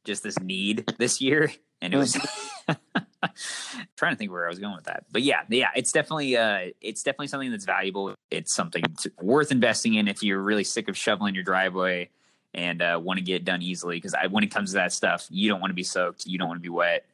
just 0.03 0.23
this 0.23 0.39
need 0.39 0.93
this 0.97 1.21
year, 1.21 1.51
and 1.81 1.93
it 1.93 1.97
was 1.97 2.17
trying 4.03 4.15
to 4.15 4.17
think 4.17 4.31
where 4.31 4.45
I 4.45 4.50
was 4.50 4.60
going 4.60 4.75
with 4.75 4.86
that. 4.86 5.05
But 5.12 5.22
yeah, 5.22 5.41
yeah, 5.50 5.69
it's 5.75 5.91
definitely 5.91 6.36
uh, 6.38 6.72
it's 6.81 7.03
definitely 7.03 7.27
something 7.27 7.51
that's 7.51 7.65
valuable. 7.65 8.15
It's 8.29 8.53
something 8.53 8.83
worth 9.22 9.51
investing 9.51 9.95
in 9.95 10.07
if 10.07 10.24
you're 10.24 10.41
really 10.41 10.63
sick 10.63 10.89
of 10.89 10.98
shoveling 10.98 11.36
your 11.36 11.43
driveway 11.43 12.10
and 12.53 12.81
uh, 12.81 13.00
want 13.01 13.17
to 13.17 13.24
get 13.24 13.36
it 13.36 13.45
done 13.45 13.62
easily. 13.62 13.98
Because 13.98 14.15
when 14.29 14.43
it 14.43 14.51
comes 14.51 14.72
to 14.72 14.75
that 14.75 14.91
stuff, 14.91 15.27
you 15.29 15.50
don't 15.50 15.62
want 15.62 15.72
to 15.72 15.75
be 15.75 15.83
soaked, 15.83 16.25
you 16.25 16.38
don't 16.38 16.48
want 16.48 16.60
to 16.60 16.63
be 16.63 16.69
wet, 16.69 17.05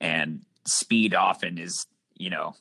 and 0.00 0.42
speed 0.66 1.14
often 1.14 1.58
is 1.58 1.86
you 2.16 2.30
know 2.30 2.54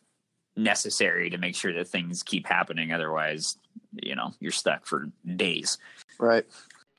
necessary 0.55 1.29
to 1.29 1.37
make 1.37 1.55
sure 1.55 1.73
that 1.73 1.87
things 1.87 2.21
keep 2.21 2.45
happening 2.45 2.91
otherwise 2.91 3.57
you 4.01 4.15
know 4.15 4.33
you're 4.39 4.51
stuck 4.51 4.85
for 4.85 5.09
days 5.35 5.77
right 6.19 6.45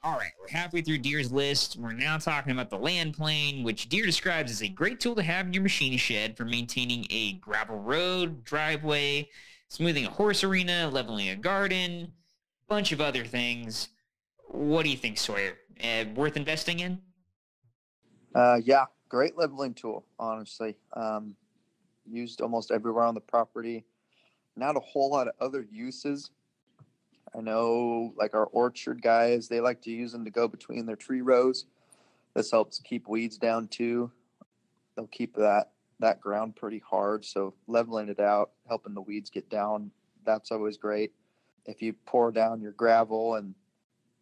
all 0.04 0.16
right 0.16 0.32
we're 0.38 0.48
halfway 0.48 0.82
through 0.82 0.98
Deere's 0.98 1.32
list 1.32 1.76
we're 1.76 1.92
now 1.92 2.18
talking 2.18 2.52
about 2.52 2.70
the 2.70 2.78
land 2.78 3.14
plane 3.14 3.64
which 3.64 3.88
Deere 3.88 4.06
describes 4.06 4.52
as 4.52 4.62
a 4.62 4.68
great 4.68 5.00
tool 5.00 5.16
to 5.16 5.22
have 5.22 5.46
in 5.46 5.52
your 5.52 5.62
machine 5.62 5.98
shed 5.98 6.36
for 6.36 6.44
maintaining 6.44 7.06
a 7.10 7.32
gravel 7.34 7.78
road 7.78 8.44
driveway 8.44 9.28
smoothing 9.68 10.04
a 10.04 10.10
horse 10.10 10.44
arena 10.44 10.88
leveling 10.92 11.30
a 11.30 11.36
garden 11.36 12.12
bunch 12.68 12.92
of 12.92 13.00
other 13.00 13.24
things 13.24 13.88
what 14.48 14.84
do 14.84 14.90
you 14.90 14.96
think 14.96 15.18
sawyer 15.18 15.54
uh, 15.82 16.04
worth 16.14 16.36
investing 16.36 16.78
in 16.80 17.00
uh, 18.34 18.60
yeah 18.62 18.84
great 19.14 19.38
leveling 19.38 19.72
tool, 19.72 20.04
honestly. 20.18 20.74
Um, 20.94 21.36
used 22.10 22.40
almost 22.40 22.72
everywhere 22.72 23.04
on 23.04 23.14
the 23.14 23.20
property. 23.20 23.84
Not 24.56 24.76
a 24.76 24.80
whole 24.80 25.08
lot 25.08 25.28
of 25.28 25.34
other 25.40 25.64
uses. 25.70 26.32
I 27.36 27.40
know, 27.40 28.12
like 28.16 28.34
our 28.34 28.46
orchard 28.46 29.02
guys, 29.02 29.48
they 29.48 29.60
like 29.60 29.82
to 29.82 29.90
use 29.90 30.12
them 30.12 30.24
to 30.24 30.30
go 30.30 30.46
between 30.46 30.86
their 30.86 30.96
tree 30.96 31.20
rows. 31.20 31.66
This 32.34 32.50
helps 32.50 32.78
keep 32.80 33.08
weeds 33.08 33.38
down 33.38 33.68
too. 33.68 34.10
They'll 34.96 35.06
keep 35.08 35.34
that 35.36 35.70
that 36.00 36.20
ground 36.20 36.56
pretty 36.56 36.82
hard. 36.88 37.24
So 37.24 37.54
leveling 37.66 38.08
it 38.08 38.20
out, 38.20 38.50
helping 38.68 38.94
the 38.94 39.00
weeds 39.00 39.30
get 39.30 39.48
down, 39.48 39.90
that's 40.24 40.50
always 40.50 40.76
great. 40.76 41.12
If 41.66 41.80
you 41.80 41.94
pour 42.06 42.30
down 42.32 42.60
your 42.60 42.72
gravel 42.72 43.36
and 43.36 43.54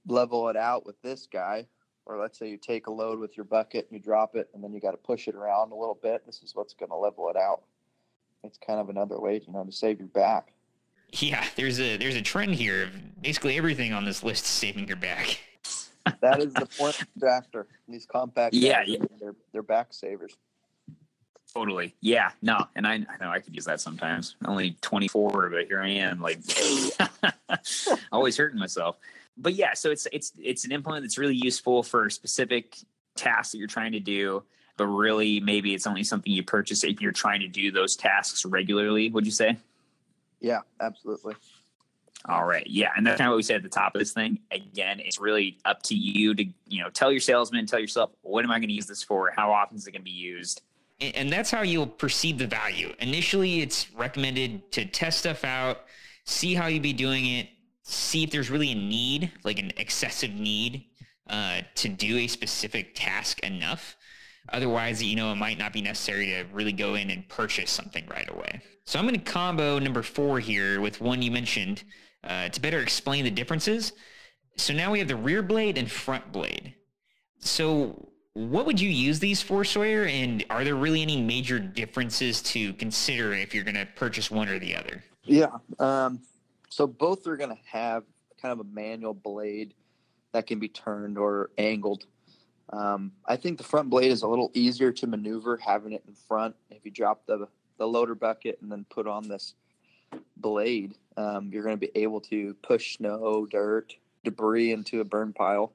level 0.07 0.49
it 0.49 0.57
out 0.57 0.87
with 0.87 1.01
this 1.03 1.27
guy, 1.31 1.67
or 2.07 2.19
let's 2.19 2.39
say 2.39 2.49
you 2.49 2.57
take 2.57 2.87
a 2.87 2.93
load 2.93 3.19
with 3.19 3.37
your 3.37 3.45
bucket 3.45 3.87
and 3.89 3.99
you 3.99 4.03
drop 4.03 4.35
it 4.35 4.49
and 4.55 4.63
then 4.63 4.73
you 4.73 4.81
got 4.81 4.91
to 4.93 4.97
push 4.97 5.29
it 5.29 5.35
around 5.35 5.73
a 5.73 5.77
little 5.77 5.99
bit 6.03 6.25
this 6.27 6.43
is 6.43 6.55
what's 6.55 6.75
going 6.75 6.91
to 6.91 6.97
level 6.97 7.29
it 7.29 7.37
out 7.37 7.63
it's 8.45 8.59
kind 8.59 8.81
of 8.81 8.89
another 8.89 9.21
way 9.21 9.41
you 9.47 9.53
know 9.53 9.65
to 9.65 9.73
save 9.73 9.99
your 9.99 10.09
back 10.09 10.53
yeah 11.13 11.45
there's 11.57 11.81
a 11.81 11.97
there's 11.97 12.17
a 12.17 12.23
trend 12.23 12.55
here 12.55 12.91
basically 13.21 13.57
everything 13.57 13.93
on 13.93 14.05
this 14.05 14.23
list 14.23 14.45
is 14.45 14.51
saving 14.51 14.87
your 14.87 14.97
back 14.97 15.39
that 16.21 16.41
is 16.41 16.53
the 16.55 16.67
point 16.79 17.01
of 17.01 17.07
the 17.17 17.27
drafter 17.27 17.65
these 17.89 18.07
compact 18.07 18.55
yeah, 18.55 18.83
yeah. 18.87 18.99
They're, 19.21 19.35
they're 19.53 19.63
back 19.63 19.89
savers 19.93 20.37
totally 21.55 21.95
yeah 22.01 22.31
no 22.41 22.67
and 22.75 22.87
I, 22.87 22.95
I 22.95 23.23
know 23.23 23.31
i 23.31 23.39
could 23.39 23.55
use 23.55 23.67
that 23.67 23.81
sometimes 23.81 24.37
only 24.47 24.77
24 24.81 25.51
but 25.51 25.67
here 25.67 25.83
i 25.83 25.89
am 25.89 26.21
like 26.21 26.39
always 28.13 28.37
hurting 28.37 28.59
myself 28.59 28.97
but 29.37 29.55
yeah, 29.55 29.75
so 29.75 29.91
it's 29.91 30.07
it's 30.13 30.33
it's 30.43 30.65
an 30.65 30.73
implement 30.73 31.05
that's 31.05 31.19
really 31.19 31.37
useful 31.37 31.83
for 31.83 32.09
specific 32.11 32.77
tasks 33.17 33.53
that 33.53 33.59
you're 33.59 33.69
trying 33.69 33.93
to 33.93 34.01
do, 34.01 34.43
but 34.77 34.87
really 34.87 35.41
maybe 35.41 35.75
it's 35.75 35.87
only 35.87 36.05
something 36.05 36.33
you 36.33 36.43
purchase 36.43 36.85
if 36.85 37.01
you're 37.01 37.13
trying 37.13 37.41
to 37.41 37.49
do 37.49 37.71
those 37.71 37.97
tasks 37.97 38.45
regularly. 38.45 39.11
Would 39.11 39.25
you 39.25 39.33
say? 39.33 39.57
Yeah, 40.43 40.61
absolutely. 40.81 41.35
All 42.29 42.45
right. 42.45 42.67
Yeah. 42.67 42.91
And 42.97 43.07
that's 43.07 43.19
kind 43.19 43.29
of 43.29 43.33
what 43.33 43.37
we 43.39 43.43
said 43.43 43.57
at 43.57 43.63
the 43.63 43.69
top 43.69 43.95
of 43.95 43.99
this 43.99 44.13
thing. 44.13 44.39
Again, 44.51 45.01
it's 45.01 45.19
really 45.19 45.59
up 45.65 45.83
to 45.85 45.95
you 45.95 46.35
to, 46.35 46.45
you 46.69 46.83
know, 46.83 46.91
tell 46.91 47.11
your 47.11 47.21
salesman, 47.21 47.67
tell 47.67 47.81
yourself, 47.81 48.11
what 48.23 48.45
am 48.45 48.51
I 48.51 48.59
going 48.59 48.69
to 48.69 48.75
use 48.75 48.87
this 48.87 49.03
for? 49.03 49.33
How 49.35 49.53
often 49.53 49.77
is 49.77 49.87
it 49.87 49.93
going 49.93 50.03
to 50.03 50.05
be 50.05 50.11
used? 50.11 50.63
And 51.01 51.33
that's 51.33 51.51
how 51.51 51.63
you'll 51.63 51.89
perceive 51.89 52.39
the 52.39 52.47
value. 52.47 52.93
Initially, 53.01 53.61
it's 53.61 53.93
recommended 53.93 54.71
to 54.73 54.85
test 54.85 55.21
stuff 55.21 55.45
out, 55.45 55.81
see 56.25 56.55
how 56.55 56.69
you'd 56.69 56.83
be 56.83 56.93
doing 56.93 57.27
it, 57.27 57.49
see 57.83 58.23
if 58.23 58.31
there's 58.31 58.51
really 58.51 58.71
a 58.71 58.77
need, 58.77 59.33
like 59.43 59.59
an 59.59 59.73
excessive 59.77 60.31
need, 60.33 60.85
uh, 61.29 61.63
to 61.75 61.89
do 61.89 62.19
a 62.19 62.29
specific 62.29 62.95
task 62.95 63.41
enough. 63.41 63.97
Otherwise, 64.49 65.03
you 65.03 65.17
know, 65.17 65.33
it 65.33 65.37
might 65.37 65.59
not 65.59 65.73
be 65.73 65.81
necessary 65.81 66.27
to 66.27 66.45
really 66.53 66.73
go 66.73 66.95
in 66.95 67.11
and 67.11 67.29
purchase 67.29 67.71
something 67.71 68.05
right 68.07 68.29
away. 68.31 68.61
So 68.85 68.99
I'm 68.99 69.07
going 69.07 69.19
to 69.19 69.33
combo 69.33 69.79
number 69.79 70.03
four 70.03 70.41
here 70.41 70.81
with 70.81 71.01
one 71.01 71.23
you 71.23 71.31
mentioned 71.31 71.85
uh, 72.25 72.49
to 72.49 72.61
better 72.61 72.81
explain 72.81 73.25
the 73.25 73.31
differences. 73.31 73.93
So 74.57 74.73
now 74.73 74.91
we 74.91 74.99
have 74.99 75.09
the 75.09 75.17
rear 75.17 75.43
blade 75.43 75.79
and 75.79 75.91
front 75.91 76.33
blade. 76.33 76.75
So 77.39 78.13
what 78.35 78.67
would 78.67 78.81
you 78.81 78.91
use 78.91 79.19
these 79.19 79.43
for, 79.43 79.65
Sawyer? 79.65 80.05
And 80.05 80.45
are 80.51 80.65
there 80.65 80.75
really 80.75 81.03
any 81.03 81.21
major 81.21 81.59
differences 81.59 82.43
to 82.43 82.73
consider 82.75 83.33
if 83.33 83.55
you're 83.55 83.65
going 83.65 83.77
to 83.77 83.87
purchase 83.97 84.31
one 84.31 84.49
or 84.49 84.59
the 84.59 84.75
other? 84.75 85.03
Yeah. 85.25 85.57
Um, 85.79 86.21
so 86.69 86.87
both 86.87 87.27
are 87.27 87.37
going 87.37 87.51
to 87.51 87.63
have 87.71 88.05
kind 88.41 88.53
of 88.53 88.61
a 88.61 88.69
manual 88.69 89.15
blade 89.15 89.75
that 90.33 90.47
can 90.47 90.59
be 90.59 90.69
turned 90.69 91.19
or 91.19 91.51
angled. 91.59 92.07
Um, 92.73 93.13
I 93.27 93.37
think 93.37 93.59
the 93.59 93.65
front 93.65 93.91
blade 93.91 94.11
is 94.11 94.23
a 94.23 94.29
little 94.29 94.51
easier 94.55 94.93
to 94.93 95.07
maneuver 95.07 95.59
having 95.59 95.93
it 95.93 96.03
in 96.09 96.15
front. 96.15 96.57
If 96.71 96.85
you 96.85 96.91
drop 96.91 97.27
the 97.27 97.49
the 97.79 97.87
loader 97.87 98.15
bucket 98.15 98.59
and 98.63 98.71
then 98.71 98.87
put 98.91 99.07
on 99.07 99.29
this 99.29 99.55
blade, 100.37 100.95
um, 101.17 101.51
you're 101.53 101.65
going 101.65 101.79
to 101.79 101.81
be 101.81 101.91
able 102.01 102.21
to 102.21 102.55
push 102.63 102.97
snow, 102.97 103.47
dirt, 103.51 103.95
debris 104.25 104.73
into 104.73 105.01
a 105.01 105.05
burn 105.05 105.33
pile. 105.33 105.73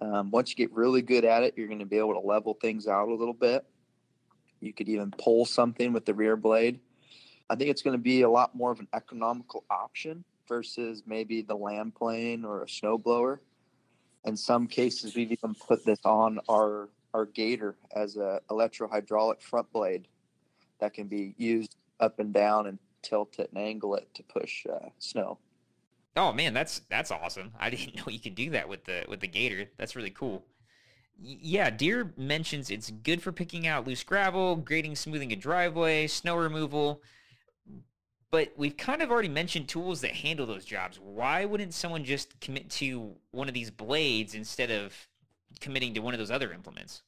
Um, 0.00 0.30
once 0.30 0.50
you 0.50 0.56
get 0.56 0.72
really 0.72 1.02
good 1.02 1.24
at 1.24 1.42
it, 1.42 1.54
you're 1.56 1.68
going 1.68 1.80
to 1.80 1.86
be 1.86 1.98
able 1.98 2.12
to 2.12 2.20
level 2.20 2.54
things 2.54 2.86
out 2.86 3.08
a 3.08 3.14
little 3.14 3.34
bit. 3.34 3.64
You 4.60 4.72
could 4.72 4.88
even 4.88 5.10
pull 5.10 5.46
something 5.46 5.92
with 5.92 6.04
the 6.04 6.14
rear 6.14 6.36
blade. 6.36 6.80
I 7.48 7.56
think 7.56 7.70
it's 7.70 7.82
going 7.82 7.96
to 7.96 8.02
be 8.02 8.22
a 8.22 8.30
lot 8.30 8.54
more 8.54 8.70
of 8.70 8.80
an 8.80 8.88
economical 8.92 9.64
option 9.70 10.24
versus 10.48 11.02
maybe 11.06 11.42
the 11.42 11.56
land 11.56 11.94
plane 11.94 12.44
or 12.44 12.62
a 12.62 12.66
snowblower. 12.66 13.38
In 14.24 14.36
some 14.36 14.66
cases, 14.66 15.14
we've 15.14 15.30
even 15.32 15.54
put 15.54 15.84
this 15.84 16.00
on 16.04 16.40
our 16.48 16.88
our 17.14 17.26
gator 17.26 17.76
as 17.94 18.16
a 18.16 18.40
electro 18.50 18.88
hydraulic 18.88 19.40
front 19.40 19.72
blade 19.72 20.06
that 20.80 20.92
can 20.92 21.06
be 21.06 21.34
used 21.38 21.76
up 21.98 22.18
and 22.18 22.32
down 22.32 22.66
and 22.66 22.78
tilt 23.02 23.38
it 23.38 23.50
and 23.54 23.62
angle 23.62 23.94
it 23.94 24.06
to 24.14 24.22
push 24.22 24.66
uh, 24.66 24.90
snow. 24.98 25.38
Oh 26.16 26.32
man, 26.32 26.54
that's 26.54 26.80
that's 26.90 27.10
awesome! 27.10 27.52
I 27.58 27.70
didn't 27.70 27.96
know 27.96 28.04
you 28.08 28.20
could 28.20 28.34
do 28.34 28.50
that 28.50 28.68
with 28.68 28.84
the 28.84 29.04
with 29.08 29.20
the 29.20 29.28
gator. 29.28 29.70
That's 29.76 29.96
really 29.96 30.10
cool. 30.10 30.44
Yeah, 31.18 31.70
Deere 31.70 32.12
mentions 32.18 32.70
it's 32.70 32.90
good 32.90 33.22
for 33.22 33.32
picking 33.32 33.66
out 33.66 33.86
loose 33.86 34.02
gravel, 34.02 34.56
grading, 34.56 34.96
smoothing 34.96 35.32
a 35.32 35.36
driveway, 35.36 36.06
snow 36.08 36.36
removal 36.36 37.00
but 38.30 38.52
we've 38.56 38.76
kind 38.76 39.02
of 39.02 39.10
already 39.10 39.28
mentioned 39.28 39.68
tools 39.68 40.00
that 40.00 40.12
handle 40.12 40.46
those 40.46 40.64
jobs. 40.64 40.98
Why 40.98 41.44
wouldn't 41.44 41.74
someone 41.74 42.04
just 42.04 42.38
commit 42.40 42.70
to 42.70 43.14
one 43.30 43.48
of 43.48 43.54
these 43.54 43.70
blades 43.70 44.34
instead 44.34 44.70
of 44.70 45.08
committing 45.60 45.94
to 45.94 46.00
one 46.00 46.14
of 46.14 46.18
those 46.18 46.30
other 46.30 46.52
implements? 46.52 47.02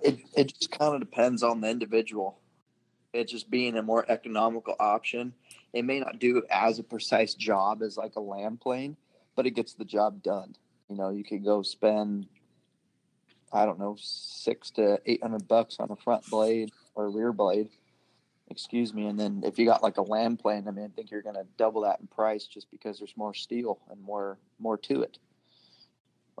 It 0.00 0.18
it 0.36 0.54
just 0.54 0.70
kind 0.70 0.94
of 0.94 1.00
depends 1.00 1.42
on 1.42 1.60
the 1.60 1.68
individual. 1.68 2.38
It 3.12 3.28
just 3.28 3.50
being 3.50 3.76
a 3.76 3.82
more 3.82 4.04
economical 4.08 4.76
option. 4.78 5.34
It 5.72 5.84
may 5.84 6.00
not 6.00 6.18
do 6.18 6.42
as 6.50 6.78
a 6.78 6.82
precise 6.82 7.34
job 7.34 7.82
as 7.82 7.96
like 7.96 8.16
a 8.16 8.20
land 8.20 8.60
plane, 8.60 8.96
but 9.34 9.46
it 9.46 9.52
gets 9.52 9.74
the 9.74 9.84
job 9.84 10.22
done. 10.22 10.54
You 10.88 10.96
know, 10.96 11.10
you 11.10 11.24
could 11.24 11.44
go 11.44 11.62
spend 11.62 12.26
I 13.52 13.64
don't 13.64 13.78
know, 13.78 13.96
six 13.98 14.70
to 14.72 15.00
eight 15.06 15.22
hundred 15.22 15.48
bucks 15.48 15.76
on 15.78 15.90
a 15.90 15.96
front 15.96 16.28
blade 16.30 16.70
or 16.94 17.10
rear 17.10 17.32
blade 17.32 17.70
excuse 18.50 18.94
me. 18.94 19.06
And 19.06 19.18
then 19.18 19.42
if 19.44 19.58
you 19.58 19.66
got 19.66 19.82
like 19.82 19.96
a 19.98 20.02
land 20.02 20.38
plane, 20.38 20.66
I 20.66 20.70
mean, 20.70 20.84
I 20.84 20.88
think 20.88 21.10
you're 21.10 21.22
going 21.22 21.34
to 21.36 21.46
double 21.56 21.82
that 21.82 22.00
in 22.00 22.06
price 22.06 22.46
just 22.46 22.70
because 22.70 22.98
there's 22.98 23.16
more 23.16 23.34
steel 23.34 23.78
and 23.90 24.00
more 24.02 24.38
more 24.58 24.78
to 24.78 25.02
it. 25.02 25.18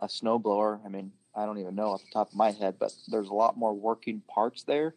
A 0.00 0.06
snowblower, 0.06 0.84
I 0.84 0.88
mean, 0.88 1.12
I 1.34 1.44
don't 1.44 1.58
even 1.58 1.74
know 1.74 1.90
off 1.90 2.02
the 2.02 2.10
top 2.12 2.28
of 2.28 2.36
my 2.36 2.50
head, 2.50 2.76
but 2.78 2.92
there's 3.08 3.28
a 3.28 3.34
lot 3.34 3.56
more 3.56 3.74
working 3.74 4.22
parts 4.28 4.62
there. 4.62 4.94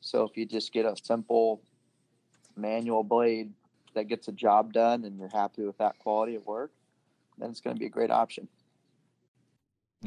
So 0.00 0.24
if 0.24 0.36
you 0.36 0.46
just 0.46 0.72
get 0.72 0.86
a 0.86 0.94
simple 1.02 1.62
manual 2.56 3.02
blade 3.02 3.52
that 3.94 4.08
gets 4.08 4.28
a 4.28 4.32
job 4.32 4.72
done 4.72 5.04
and 5.04 5.18
you're 5.18 5.28
happy 5.28 5.62
with 5.62 5.78
that 5.78 5.98
quality 5.98 6.34
of 6.34 6.46
work, 6.46 6.72
then 7.38 7.50
it's 7.50 7.60
going 7.60 7.76
to 7.76 7.80
be 7.80 7.86
a 7.86 7.90
great 7.90 8.10
option. 8.10 8.48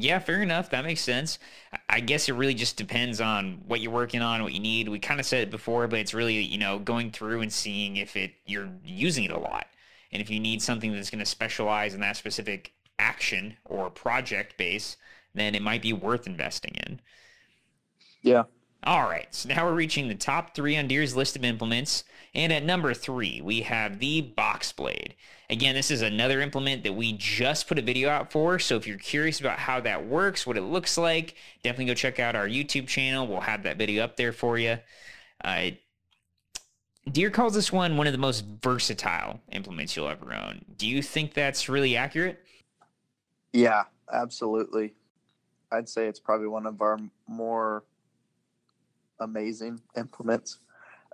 Yeah, 0.00 0.20
fair 0.20 0.42
enough. 0.42 0.70
That 0.70 0.84
makes 0.84 1.00
sense. 1.00 1.40
I 1.88 1.98
guess 1.98 2.28
it 2.28 2.34
really 2.34 2.54
just 2.54 2.76
depends 2.76 3.20
on 3.20 3.62
what 3.66 3.80
you're 3.80 3.90
working 3.90 4.22
on, 4.22 4.44
what 4.44 4.52
you 4.52 4.60
need. 4.60 4.88
We 4.88 5.00
kind 5.00 5.18
of 5.18 5.26
said 5.26 5.42
it 5.42 5.50
before, 5.50 5.88
but 5.88 5.98
it's 5.98 6.14
really, 6.14 6.38
you 6.38 6.56
know, 6.56 6.78
going 6.78 7.10
through 7.10 7.40
and 7.40 7.52
seeing 7.52 7.96
if 7.96 8.14
it 8.14 8.30
you're 8.46 8.68
using 8.84 9.24
it 9.24 9.32
a 9.32 9.38
lot. 9.38 9.66
And 10.12 10.22
if 10.22 10.30
you 10.30 10.38
need 10.38 10.62
something 10.62 10.92
that's 10.92 11.10
going 11.10 11.18
to 11.18 11.26
specialize 11.26 11.94
in 11.94 12.00
that 12.00 12.16
specific 12.16 12.72
action 13.00 13.56
or 13.64 13.90
project 13.90 14.56
base, 14.56 14.96
then 15.34 15.56
it 15.56 15.62
might 15.62 15.82
be 15.82 15.92
worth 15.92 16.28
investing 16.28 16.76
in. 16.86 17.00
Yeah. 18.22 18.44
All 18.84 19.02
right, 19.02 19.26
so 19.34 19.48
now 19.48 19.66
we're 19.66 19.74
reaching 19.74 20.08
the 20.08 20.14
top 20.14 20.54
three 20.54 20.76
on 20.76 20.86
Deere's 20.86 21.16
list 21.16 21.36
of 21.36 21.44
implements. 21.44 22.04
And 22.34 22.52
at 22.52 22.64
number 22.64 22.94
three, 22.94 23.40
we 23.40 23.62
have 23.62 23.98
the 23.98 24.20
Box 24.20 24.72
Blade. 24.72 25.14
Again, 25.50 25.74
this 25.74 25.90
is 25.90 26.02
another 26.02 26.40
implement 26.40 26.84
that 26.84 26.92
we 26.92 27.14
just 27.14 27.66
put 27.66 27.78
a 27.78 27.82
video 27.82 28.08
out 28.08 28.30
for. 28.30 28.58
So 28.58 28.76
if 28.76 28.86
you're 28.86 28.98
curious 28.98 29.40
about 29.40 29.58
how 29.58 29.80
that 29.80 30.06
works, 30.06 30.46
what 30.46 30.56
it 30.56 30.62
looks 30.62 30.96
like, 30.96 31.34
definitely 31.62 31.86
go 31.86 31.94
check 31.94 32.20
out 32.20 32.36
our 32.36 32.46
YouTube 32.46 32.86
channel. 32.86 33.26
We'll 33.26 33.40
have 33.40 33.64
that 33.64 33.78
video 33.78 34.04
up 34.04 34.16
there 34.16 34.32
for 34.32 34.58
you. 34.58 34.78
Uh, 35.42 35.70
Deere 37.10 37.30
calls 37.30 37.54
this 37.54 37.72
one 37.72 37.96
one 37.96 38.06
of 38.06 38.12
the 38.12 38.18
most 38.18 38.44
versatile 38.62 39.40
implements 39.50 39.96
you'll 39.96 40.08
ever 40.08 40.34
own. 40.34 40.64
Do 40.76 40.86
you 40.86 41.02
think 41.02 41.32
that's 41.32 41.68
really 41.68 41.96
accurate? 41.96 42.44
Yeah, 43.52 43.84
absolutely. 44.12 44.94
I'd 45.72 45.88
say 45.88 46.06
it's 46.06 46.20
probably 46.20 46.48
one 46.48 46.66
of 46.66 46.80
our 46.82 46.98
more 47.26 47.84
amazing 49.20 49.80
implements. 49.96 50.58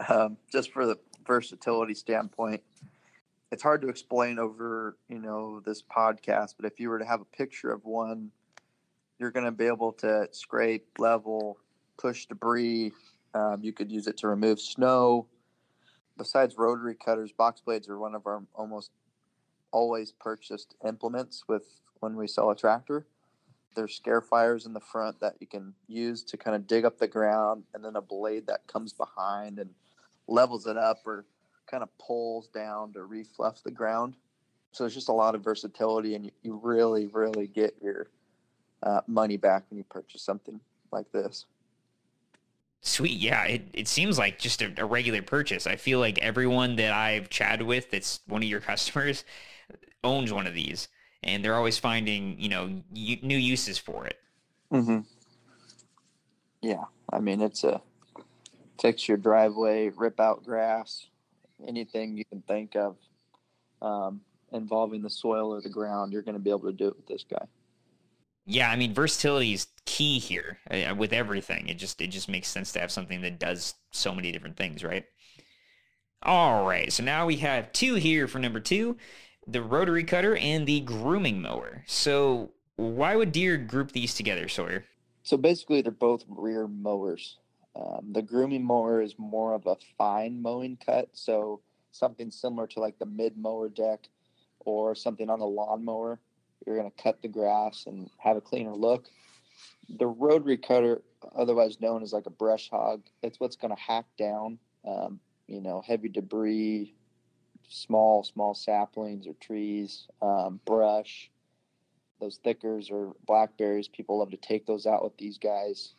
Um, 0.08 0.36
just 0.50 0.72
for 0.72 0.86
the 0.86 0.98
versatility 1.26 1.94
standpoint, 1.94 2.62
it's 3.52 3.62
hard 3.62 3.82
to 3.82 3.88
explain 3.88 4.38
over 4.38 4.96
you 5.08 5.18
know 5.18 5.60
this 5.60 5.82
podcast. 5.82 6.54
But 6.58 6.66
if 6.66 6.80
you 6.80 6.88
were 6.88 6.98
to 6.98 7.04
have 7.04 7.20
a 7.20 7.36
picture 7.36 7.70
of 7.70 7.84
one, 7.84 8.30
you're 9.18 9.30
going 9.30 9.46
to 9.46 9.52
be 9.52 9.66
able 9.66 9.92
to 9.92 10.28
scrape, 10.32 10.86
level, 10.98 11.58
push 11.96 12.26
debris. 12.26 12.92
Um, 13.34 13.60
you 13.62 13.72
could 13.72 13.90
use 13.90 14.06
it 14.06 14.16
to 14.18 14.28
remove 14.28 14.60
snow. 14.60 15.26
Besides 16.16 16.56
rotary 16.56 16.94
cutters, 16.94 17.32
box 17.32 17.60
blades 17.60 17.88
are 17.88 17.98
one 17.98 18.14
of 18.14 18.26
our 18.26 18.42
almost 18.54 18.90
always 19.72 20.12
purchased 20.12 20.76
implements 20.86 21.44
with 21.48 21.64
when 22.00 22.16
we 22.16 22.28
sell 22.28 22.50
a 22.50 22.56
tractor 22.56 23.06
there's 23.74 24.00
Scarifiers 24.00 24.66
in 24.66 24.72
the 24.72 24.80
front 24.80 25.20
that 25.20 25.34
you 25.40 25.46
can 25.46 25.74
use 25.88 26.22
to 26.24 26.36
kind 26.36 26.56
of 26.56 26.66
dig 26.66 26.84
up 26.84 26.98
the 26.98 27.08
ground, 27.08 27.64
and 27.74 27.84
then 27.84 27.96
a 27.96 28.02
blade 28.02 28.46
that 28.46 28.66
comes 28.66 28.92
behind 28.92 29.58
and 29.58 29.70
levels 30.26 30.66
it 30.66 30.76
up 30.76 31.00
or 31.04 31.24
kind 31.70 31.82
of 31.82 31.88
pulls 31.98 32.48
down 32.48 32.92
to 32.92 33.00
refluff 33.00 33.62
the 33.62 33.70
ground. 33.70 34.14
So 34.72 34.84
it's 34.84 34.94
just 34.94 35.08
a 35.08 35.12
lot 35.12 35.34
of 35.34 35.42
versatility, 35.42 36.14
and 36.14 36.24
you, 36.24 36.30
you 36.42 36.60
really, 36.62 37.06
really 37.06 37.46
get 37.46 37.76
your 37.82 38.08
uh, 38.82 39.00
money 39.06 39.36
back 39.36 39.64
when 39.70 39.78
you 39.78 39.84
purchase 39.84 40.22
something 40.22 40.60
like 40.90 41.10
this. 41.12 41.46
Sweet. 42.80 43.18
Yeah. 43.18 43.44
It, 43.44 43.68
it 43.72 43.88
seems 43.88 44.18
like 44.18 44.38
just 44.38 44.60
a, 44.60 44.70
a, 44.76 44.84
regular 44.84 45.22
purchase. 45.22 45.66
I 45.66 45.76
feel 45.76 46.00
like 46.00 46.18
everyone 46.18 46.76
that 46.76 46.92
I've 46.92 47.30
chatted 47.30 47.66
with 47.66 47.90
that's 47.90 48.20
one 48.26 48.42
of 48.42 48.48
your 48.48 48.60
customers 48.72 49.24
owns 50.02 50.32
one 50.32 50.46
of 50.46 50.52
these 50.52 50.88
and 51.24 51.44
they're 51.44 51.56
always 51.56 51.78
finding 51.78 52.38
you 52.38 52.48
know 52.48 52.82
new 52.92 53.36
uses 53.36 53.78
for 53.78 54.06
it. 54.06 54.18
Mm-hmm. 54.72 55.00
Yeah, 56.62 56.84
I 57.12 57.20
mean 57.20 57.40
it's 57.40 57.64
a 57.64 57.80
fix 58.80 59.08
your 59.08 59.16
driveway, 59.16 59.90
rip 59.90 60.20
out 60.20 60.44
grass, 60.44 61.06
anything 61.66 62.16
you 62.16 62.24
can 62.24 62.42
think 62.42 62.76
of 62.76 62.96
um, 63.82 64.20
involving 64.52 65.02
the 65.02 65.10
soil 65.10 65.52
or 65.52 65.60
the 65.60 65.68
ground, 65.68 66.12
you're 66.12 66.22
going 66.22 66.34
to 66.34 66.40
be 66.40 66.50
able 66.50 66.60
to 66.60 66.72
do 66.72 66.88
it 66.88 66.96
with 66.96 67.06
this 67.06 67.24
guy. 67.28 67.44
Yeah, 68.46 68.70
I 68.70 68.76
mean 68.76 68.92
versatility 68.92 69.54
is 69.54 69.68
key 69.86 70.18
here 70.18 70.58
uh, 70.70 70.94
with 70.94 71.12
everything. 71.12 71.68
It 71.68 71.74
just 71.74 72.00
it 72.00 72.08
just 72.08 72.28
makes 72.28 72.48
sense 72.48 72.72
to 72.72 72.80
have 72.80 72.90
something 72.90 73.22
that 73.22 73.38
does 73.38 73.74
so 73.90 74.14
many 74.14 74.32
different 74.32 74.56
things, 74.56 74.84
right? 74.84 75.04
All 76.22 76.66
right, 76.66 76.92
so 76.92 77.02
now 77.02 77.26
we 77.26 77.36
have 77.36 77.72
two 77.72 77.94
here 77.94 78.28
for 78.28 78.38
number 78.38 78.60
two 78.60 78.96
the 79.46 79.62
rotary 79.62 80.04
cutter 80.04 80.36
and 80.36 80.66
the 80.66 80.80
grooming 80.80 81.40
mower. 81.42 81.84
So 81.86 82.52
why 82.76 83.16
would 83.16 83.32
Deere 83.32 83.56
group 83.56 83.92
these 83.92 84.14
together, 84.14 84.48
Sawyer? 84.48 84.84
So 85.22 85.36
basically, 85.36 85.82
they're 85.82 85.92
both 85.92 86.24
rear 86.28 86.66
mowers. 86.66 87.38
Um, 87.76 88.12
the 88.12 88.22
grooming 88.22 88.64
mower 88.64 89.02
is 89.02 89.18
more 89.18 89.54
of 89.54 89.66
a 89.66 89.76
fine 89.98 90.40
mowing 90.40 90.78
cut, 90.84 91.08
so 91.12 91.60
something 91.90 92.30
similar 92.30 92.66
to 92.68 92.80
like 92.80 92.98
the 92.98 93.06
mid 93.06 93.36
mower 93.36 93.68
deck 93.68 94.08
or 94.60 94.94
something 94.94 95.30
on 95.30 95.40
a 95.40 95.46
lawnmower. 95.46 96.20
You're 96.66 96.76
going 96.76 96.90
to 96.90 97.02
cut 97.02 97.20
the 97.20 97.28
grass 97.28 97.84
and 97.86 98.08
have 98.18 98.36
a 98.36 98.40
cleaner 98.40 98.74
look. 98.74 99.06
The 99.98 100.06
rotary 100.06 100.56
cutter, 100.56 101.02
otherwise 101.36 101.80
known 101.80 102.02
as 102.02 102.12
like 102.12 102.26
a 102.26 102.30
brush 102.30 102.70
hog, 102.70 103.02
it's 103.22 103.38
what's 103.38 103.56
going 103.56 103.74
to 103.74 103.80
hack 103.80 104.06
down, 104.18 104.58
um, 104.86 105.20
you 105.46 105.60
know, 105.60 105.82
heavy 105.86 106.08
debris, 106.08 106.94
small, 107.68 108.24
small 108.24 108.54
saplings 108.54 109.26
or 109.26 109.34
trees, 109.34 110.06
um, 110.22 110.60
brush, 110.64 111.30
those 112.20 112.38
thickers 112.42 112.90
or 112.90 113.14
blackberries. 113.26 113.88
People 113.88 114.18
love 114.18 114.30
to 114.30 114.36
take 114.36 114.66
those 114.66 114.86
out 114.86 115.04
with 115.04 115.16
these 115.16 115.38
guys. 115.38 115.94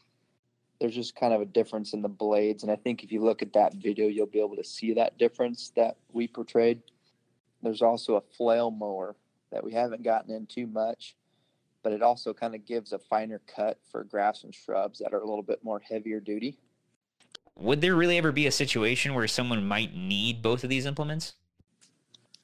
There's 0.80 0.96
just 0.96 1.16
kind 1.16 1.34
of 1.34 1.42
a 1.42 1.46
difference 1.46 1.94
in 1.94 2.02
the 2.02 2.10
blades. 2.10 2.64
And 2.64 2.72
I 2.72 2.76
think 2.76 3.04
if 3.04 3.12
you 3.12 3.24
look 3.24 3.42
at 3.42 3.54
that 3.54 3.74
video, 3.76 4.08
you'll 4.08 4.26
be 4.26 4.40
able 4.40 4.58
to 4.58 4.64
see 4.64 4.94
that 4.94 5.18
difference 5.18 5.72
that 5.76 5.98
we 6.12 6.28
portrayed. 6.28 6.82
There's 7.62 7.82
also 7.82 8.16
a 8.16 8.22
flail 8.22 8.72
mower 8.72 9.16
that 9.52 9.64
we 9.64 9.72
haven't 9.72 10.04
gotten 10.04 10.34
in 10.34 10.46
too 10.46 10.68
much, 10.68 11.16
but 11.82 11.94
it 11.94 12.02
also 12.02 12.34
kind 12.34 12.56
of 12.56 12.66
gives 12.66 12.92
a 12.92 13.00
finer 13.00 13.42
cut 13.48 13.80
for 13.90 14.04
grass 14.04 14.44
and 14.44 14.54
shrubs 14.54 15.00
that 15.00 15.14
are 15.14 15.22
a 15.22 15.28
little 15.28 15.44
bit 15.44 15.64
more 15.64 15.80
heavier 15.80 16.20
duty. 16.20 16.58
Would 17.58 17.80
there 17.80 17.96
really 17.96 18.18
ever 18.18 18.34
be 18.34 18.48
a 18.48 18.52
situation 18.52 19.14
where 19.14 19.28
someone 19.28 19.66
might 19.66 19.96
need 19.96 20.42
both 20.42 20.64
of 20.64 20.70
these 20.70 20.86
implements? 20.86 21.36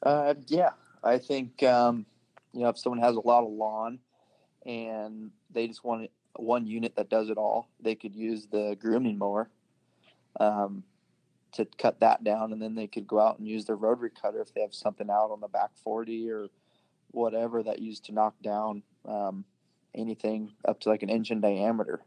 Uh, 0.04 0.34
yeah, 0.48 0.72
I 1.04 1.18
think 1.18 1.62
um, 1.64 2.06
you 2.54 2.62
know 2.62 2.70
if 2.70 2.78
someone 2.78 3.02
has 3.02 3.16
a 3.16 3.28
lot 3.28 3.44
of 3.44 3.52
lawn 3.52 4.00
and 4.66 5.32
they 5.52 5.68
just 5.68 5.84
want 5.84 6.10
one 6.36 6.66
unit 6.66 6.96
that 6.96 7.10
does 7.10 7.30
it 7.30 7.38
all, 7.38 7.70
they 7.80 7.96
could 7.96 8.16
use 8.16 8.48
the 8.48 8.78
grooming 8.80 9.18
mower 9.18 9.50
um, 10.40 10.84
to 11.54 11.66
cut 11.78 12.00
that 12.00 12.24
down, 12.24 12.52
and 12.52 12.62
then 12.62 12.76
they 12.76 12.88
could 12.88 13.06
go 13.06 13.20
out 13.20 13.38
and 13.38 13.48
use 13.48 13.66
their 13.66 13.76
rotary 13.76 14.10
cutter 14.10 14.42
if 14.42 14.54
they 14.54 14.62
have 14.62 14.74
something 14.74 15.10
out 15.10 15.32
on 15.32 15.40
the 15.40 15.48
back 15.48 15.72
forty 15.84 16.32
or 16.32 16.48
whatever 17.12 17.62
that 17.62 17.80
used 17.80 18.06
to 18.06 18.14
knock 18.14 18.34
down 18.42 18.82
um, 19.08 19.44
anything 19.94 20.52
up 20.66 20.80
to 20.80 20.90
like 20.90 21.04
an 21.04 21.10
inch 21.10 21.30
in 21.30 21.42
diameter. 21.42 22.00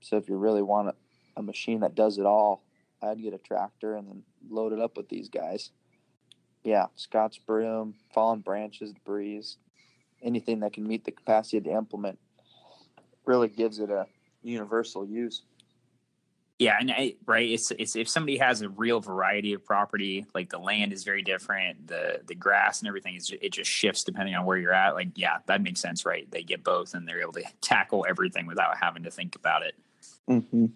So 0.00 0.16
if 0.16 0.28
you 0.28 0.36
really 0.36 0.62
want 0.62 0.88
a, 0.88 0.94
a 1.36 1.42
machine 1.42 1.80
that 1.80 1.94
does 1.94 2.18
it 2.18 2.26
all, 2.26 2.62
I'd 3.00 3.22
get 3.22 3.32
a 3.32 3.38
tractor 3.38 3.96
and 3.96 4.06
then 4.06 4.22
load 4.50 4.72
it 4.72 4.78
up 4.78 4.96
with 4.96 5.08
these 5.08 5.28
guys 5.28 5.70
yeah, 6.64 6.86
Scotch 6.96 7.44
broom, 7.46 7.94
fallen 8.14 8.40
branches, 8.40 8.92
debris, 8.92 9.44
anything 10.22 10.60
that 10.60 10.72
can 10.72 10.86
meet 10.86 11.04
the 11.04 11.10
capacity 11.10 11.58
of 11.58 11.64
the 11.64 11.72
implement 11.72 12.18
really 13.24 13.48
gives 13.48 13.78
it 13.78 13.90
a 13.90 14.06
universal 14.42 15.06
use. 15.06 15.42
Yeah, 16.58 16.76
and 16.78 16.92
I, 16.92 17.14
right, 17.26 17.50
it's 17.50 17.72
it's 17.72 17.96
if 17.96 18.08
somebody 18.08 18.36
has 18.38 18.62
a 18.62 18.68
real 18.68 19.00
variety 19.00 19.52
of 19.52 19.64
property, 19.64 20.26
like 20.32 20.48
the 20.48 20.58
land 20.58 20.92
is 20.92 21.02
very 21.02 21.22
different, 21.22 21.88
the 21.88 22.20
the 22.24 22.36
grass 22.36 22.80
and 22.80 22.86
everything 22.86 23.16
is 23.16 23.32
it 23.42 23.50
just 23.50 23.68
shifts 23.68 24.04
depending 24.04 24.36
on 24.36 24.44
where 24.44 24.56
you're 24.56 24.72
at. 24.72 24.94
Like, 24.94 25.08
yeah, 25.16 25.38
that 25.46 25.60
makes 25.60 25.80
sense, 25.80 26.06
right? 26.06 26.30
They 26.30 26.44
get 26.44 26.62
both, 26.62 26.94
and 26.94 27.08
they're 27.08 27.20
able 27.20 27.32
to 27.32 27.42
tackle 27.60 28.06
everything 28.08 28.46
without 28.46 28.76
having 28.78 29.02
to 29.02 29.10
think 29.10 29.34
about 29.34 29.64
it. 29.64 29.74
Mm-hmm. 30.30 30.66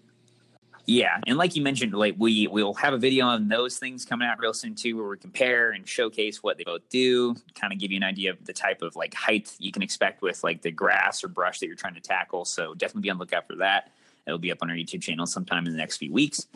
Yeah, 0.88 1.18
and 1.26 1.36
like 1.36 1.56
you 1.56 1.62
mentioned, 1.62 1.94
like 1.94 2.14
we 2.16 2.46
we'll 2.46 2.74
have 2.74 2.94
a 2.94 2.98
video 2.98 3.26
on 3.26 3.48
those 3.48 3.76
things 3.76 4.04
coming 4.04 4.28
out 4.28 4.38
real 4.38 4.54
soon 4.54 4.76
too, 4.76 4.96
where 4.96 5.08
we 5.08 5.16
compare 5.16 5.72
and 5.72 5.86
showcase 5.86 6.44
what 6.44 6.58
they 6.58 6.64
both 6.64 6.88
do, 6.88 7.34
kind 7.56 7.72
of 7.72 7.80
give 7.80 7.90
you 7.90 7.96
an 7.96 8.04
idea 8.04 8.30
of 8.30 8.44
the 8.44 8.52
type 8.52 8.82
of 8.82 8.94
like 8.94 9.12
height 9.12 9.52
you 9.58 9.72
can 9.72 9.82
expect 9.82 10.22
with 10.22 10.44
like 10.44 10.62
the 10.62 10.70
grass 10.70 11.24
or 11.24 11.28
brush 11.28 11.58
that 11.58 11.66
you're 11.66 11.74
trying 11.74 11.94
to 11.94 12.00
tackle. 12.00 12.44
So 12.44 12.72
definitely 12.74 13.02
be 13.02 13.10
on 13.10 13.18
the 13.18 13.22
lookout 13.22 13.48
for 13.48 13.56
that. 13.56 13.90
It'll 14.28 14.38
be 14.38 14.52
up 14.52 14.58
on 14.62 14.70
our 14.70 14.76
YouTube 14.76 15.02
channel 15.02 15.26
sometime 15.26 15.66
in 15.66 15.72
the 15.72 15.78
next 15.78 15.96
few 15.96 16.12
weeks. 16.12 16.46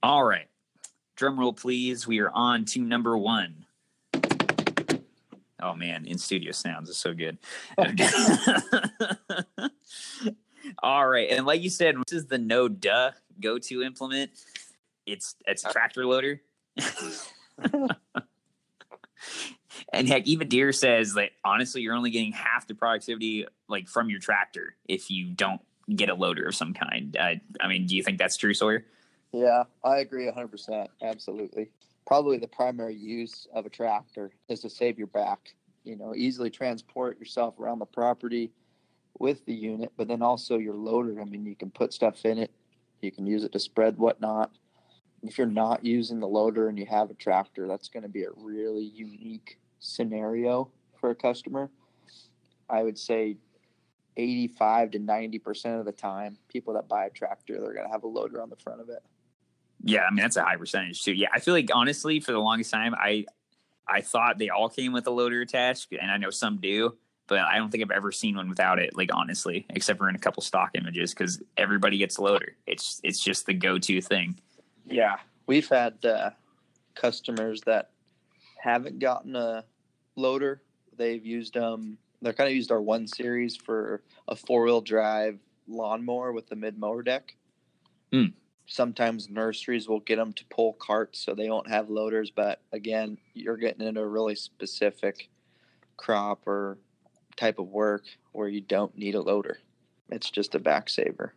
All 0.00 0.22
right, 0.22 0.46
drum 1.16 1.38
roll 1.38 1.52
please. 1.52 2.06
We 2.06 2.20
are 2.20 2.30
on 2.30 2.64
to 2.66 2.80
number 2.80 3.18
one. 3.18 3.66
Oh 5.60 5.74
man, 5.74 6.06
in 6.06 6.18
studio 6.18 6.52
sounds 6.52 6.88
is 6.88 6.98
so 6.98 7.14
good. 7.14 7.36
All 10.82 11.06
right, 11.08 11.30
and 11.30 11.46
like 11.46 11.62
you 11.62 11.70
said, 11.70 11.96
this 12.06 12.12
is 12.12 12.26
the 12.26 12.38
no 12.38 12.68
duh 12.68 13.12
go 13.40 13.58
to 13.58 13.82
implement. 13.82 14.30
It's 15.06 15.34
it's 15.46 15.64
a 15.64 15.72
tractor 15.72 16.06
loader. 16.06 16.40
and 19.92 20.08
heck, 20.08 20.26
even 20.26 20.48
Deere 20.48 20.72
says 20.72 21.14
that 21.14 21.30
honestly, 21.44 21.82
you're 21.82 21.94
only 21.94 22.10
getting 22.10 22.32
half 22.32 22.66
the 22.66 22.74
productivity 22.74 23.46
like 23.68 23.88
from 23.88 24.10
your 24.10 24.20
tractor 24.20 24.76
if 24.88 25.10
you 25.10 25.26
don't 25.26 25.60
get 25.94 26.08
a 26.08 26.14
loader 26.14 26.46
of 26.46 26.54
some 26.54 26.74
kind. 26.74 27.16
I 27.18 27.40
mean, 27.68 27.86
do 27.86 27.96
you 27.96 28.02
think 28.02 28.18
that's 28.18 28.36
true, 28.36 28.54
Sawyer? 28.54 28.84
Yeah, 29.32 29.64
I 29.84 29.98
agree 29.98 30.30
100%. 30.30 30.88
Absolutely. 31.02 31.70
Probably 32.06 32.38
the 32.38 32.48
primary 32.48 32.96
use 32.96 33.46
of 33.54 33.66
a 33.66 33.68
tractor 33.68 34.32
is 34.48 34.60
to 34.60 34.70
save 34.70 34.98
your 34.98 35.06
back. 35.06 35.54
You 35.84 35.96
know, 35.96 36.14
easily 36.14 36.50
transport 36.50 37.18
yourself 37.18 37.58
around 37.58 37.78
the 37.78 37.86
property 37.86 38.52
with 39.20 39.44
the 39.44 39.54
unit, 39.54 39.92
but 39.96 40.08
then 40.08 40.22
also 40.22 40.56
your 40.56 40.74
loader. 40.74 41.20
I 41.20 41.24
mean, 41.24 41.44
you 41.44 41.54
can 41.54 41.70
put 41.70 41.92
stuff 41.92 42.24
in 42.24 42.38
it, 42.38 42.50
you 43.00 43.12
can 43.12 43.26
use 43.26 43.44
it 43.44 43.52
to 43.52 43.60
spread 43.60 43.98
whatnot. 43.98 44.50
If 45.22 45.36
you're 45.36 45.46
not 45.46 45.84
using 45.84 46.18
the 46.18 46.26
loader 46.26 46.68
and 46.68 46.78
you 46.78 46.86
have 46.86 47.10
a 47.10 47.14
tractor, 47.14 47.68
that's 47.68 47.88
going 47.88 48.02
to 48.02 48.08
be 48.08 48.24
a 48.24 48.30
really 48.34 48.82
unique 48.82 49.60
scenario 49.78 50.70
for 50.98 51.10
a 51.10 51.14
customer. 51.14 51.70
I 52.68 52.82
would 52.82 52.98
say 52.98 53.36
85 54.16 54.92
to 54.92 54.98
90% 54.98 55.78
of 55.78 55.84
the 55.84 55.92
time, 55.92 56.38
people 56.48 56.74
that 56.74 56.88
buy 56.88 57.04
a 57.06 57.10
tractor, 57.10 57.60
they're 57.60 57.74
going 57.74 57.86
to 57.86 57.92
have 57.92 58.04
a 58.04 58.08
loader 58.08 58.42
on 58.42 58.48
the 58.48 58.56
front 58.56 58.80
of 58.80 58.88
it. 58.88 59.02
Yeah, 59.82 60.02
I 60.02 60.10
mean 60.10 60.22
that's 60.22 60.36
a 60.36 60.42
high 60.42 60.56
percentage 60.56 61.02
too. 61.02 61.12
Yeah, 61.12 61.28
I 61.32 61.40
feel 61.40 61.54
like 61.54 61.70
honestly, 61.72 62.20
for 62.20 62.32
the 62.32 62.38
longest 62.38 62.70
time, 62.70 62.94
I 62.94 63.24
I 63.88 64.02
thought 64.02 64.38
they 64.38 64.50
all 64.50 64.68
came 64.68 64.92
with 64.92 65.06
a 65.06 65.10
loader 65.10 65.40
attached, 65.40 65.88
and 65.92 66.10
I 66.10 66.18
know 66.18 66.28
some 66.28 66.58
do, 66.58 66.96
but 67.30 67.38
I 67.38 67.56
don't 67.56 67.70
think 67.70 67.82
I've 67.82 67.92
ever 67.92 68.10
seen 68.12 68.36
one 68.36 68.48
without 68.48 68.78
it. 68.78 68.94
Like 68.96 69.08
honestly, 69.14 69.64
except 69.70 69.98
for 69.98 70.08
in 70.08 70.16
a 70.16 70.18
couple 70.18 70.42
stock 70.42 70.72
images, 70.74 71.14
because 71.14 71.40
everybody 71.56 71.96
gets 71.96 72.18
a 72.18 72.22
loader. 72.22 72.56
It's 72.66 73.00
it's 73.02 73.20
just 73.20 73.46
the 73.46 73.54
go 73.54 73.78
to 73.78 74.00
thing. 74.02 74.38
Yeah, 74.86 75.16
we've 75.46 75.68
had 75.68 76.04
uh, 76.04 76.30
customers 76.94 77.62
that 77.62 77.90
haven't 78.58 78.98
gotten 78.98 79.36
a 79.36 79.64
loader. 80.16 80.60
They've 80.98 81.24
used 81.24 81.56
um, 81.56 81.96
they're 82.20 82.34
kind 82.34 82.50
of 82.50 82.56
used 82.56 82.72
our 82.72 82.82
one 82.82 83.06
series 83.06 83.56
for 83.56 84.02
a 84.28 84.34
four 84.34 84.64
wheel 84.64 84.80
drive 84.80 85.38
lawnmower 85.68 86.32
with 86.32 86.48
the 86.48 86.56
mid 86.56 86.78
mower 86.78 87.02
deck. 87.02 87.36
Hmm 88.12 88.26
sometimes 88.66 89.28
nurseries 89.28 89.88
will 89.88 89.98
get 89.98 90.14
them 90.14 90.32
to 90.32 90.44
pull 90.44 90.74
carts 90.74 91.18
so 91.18 91.34
they 91.34 91.50
won't 91.50 91.68
have 91.68 91.90
loaders 91.90 92.30
but 92.30 92.62
again 92.70 93.18
you're 93.34 93.56
getting 93.56 93.84
into 93.84 94.00
a 94.00 94.06
really 94.06 94.36
specific 94.36 95.28
crop 95.96 96.46
or 96.46 96.78
type 97.40 97.58
of 97.58 97.68
work 97.68 98.04
where 98.32 98.48
you 98.48 98.60
don't 98.60 98.96
need 98.96 99.14
a 99.14 99.20
loader. 99.20 99.58
It's 100.10 100.30
just 100.30 100.54
a 100.54 100.58
back 100.58 100.88
saver. 100.90 101.34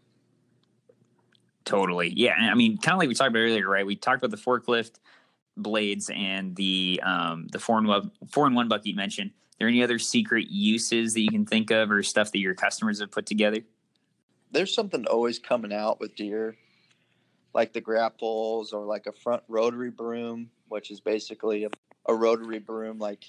Totally. 1.65 2.11
Yeah 2.15 2.35
i 2.51 2.55
mean 2.55 2.77
kind 2.77 2.93
of 2.93 2.99
like 2.99 3.07
we 3.07 3.15
talked 3.15 3.29
about 3.29 3.39
earlier 3.39 3.69
right? 3.69 3.85
We 3.85 3.95
talked 3.95 4.23
about 4.23 4.35
the 4.35 4.43
forklift 4.43 4.99
blades 5.55 6.09
and 6.13 6.55
the 6.55 6.99
um 7.03 7.47
the 7.51 7.59
four 7.59 7.77
and 7.77 7.87
one 7.87 8.11
four 8.29 8.45
and 8.45 8.55
one 8.55 8.67
bucket 8.67 8.87
you 8.87 8.95
mentioned. 8.95 9.31
Are 9.31 9.59
there 9.59 9.67
any 9.69 9.83
other 9.83 9.99
secret 9.99 10.49
uses 10.49 11.13
that 11.13 11.21
you 11.21 11.29
can 11.29 11.45
think 11.45 11.71
of 11.71 11.89
or 11.89 12.03
stuff 12.03 12.31
that 12.33 12.39
your 12.39 12.53
customers 12.53 12.99
have 12.99 13.11
put 13.11 13.25
together? 13.25 13.59
There's 14.51 14.73
something 14.73 15.05
always 15.05 15.39
coming 15.39 15.71
out 15.71 15.99
with 15.99 16.15
Deere, 16.15 16.57
like 17.53 17.71
the 17.71 17.81
grapples 17.81 18.73
or 18.73 18.85
like 18.85 19.05
a 19.07 19.11
front 19.11 19.43
rotary 19.47 19.89
broom, 19.89 20.49
which 20.67 20.91
is 20.91 20.99
basically 20.99 21.63
a, 21.63 21.69
a 22.07 22.13
rotary 22.13 22.59
broom, 22.59 22.99
like 22.99 23.25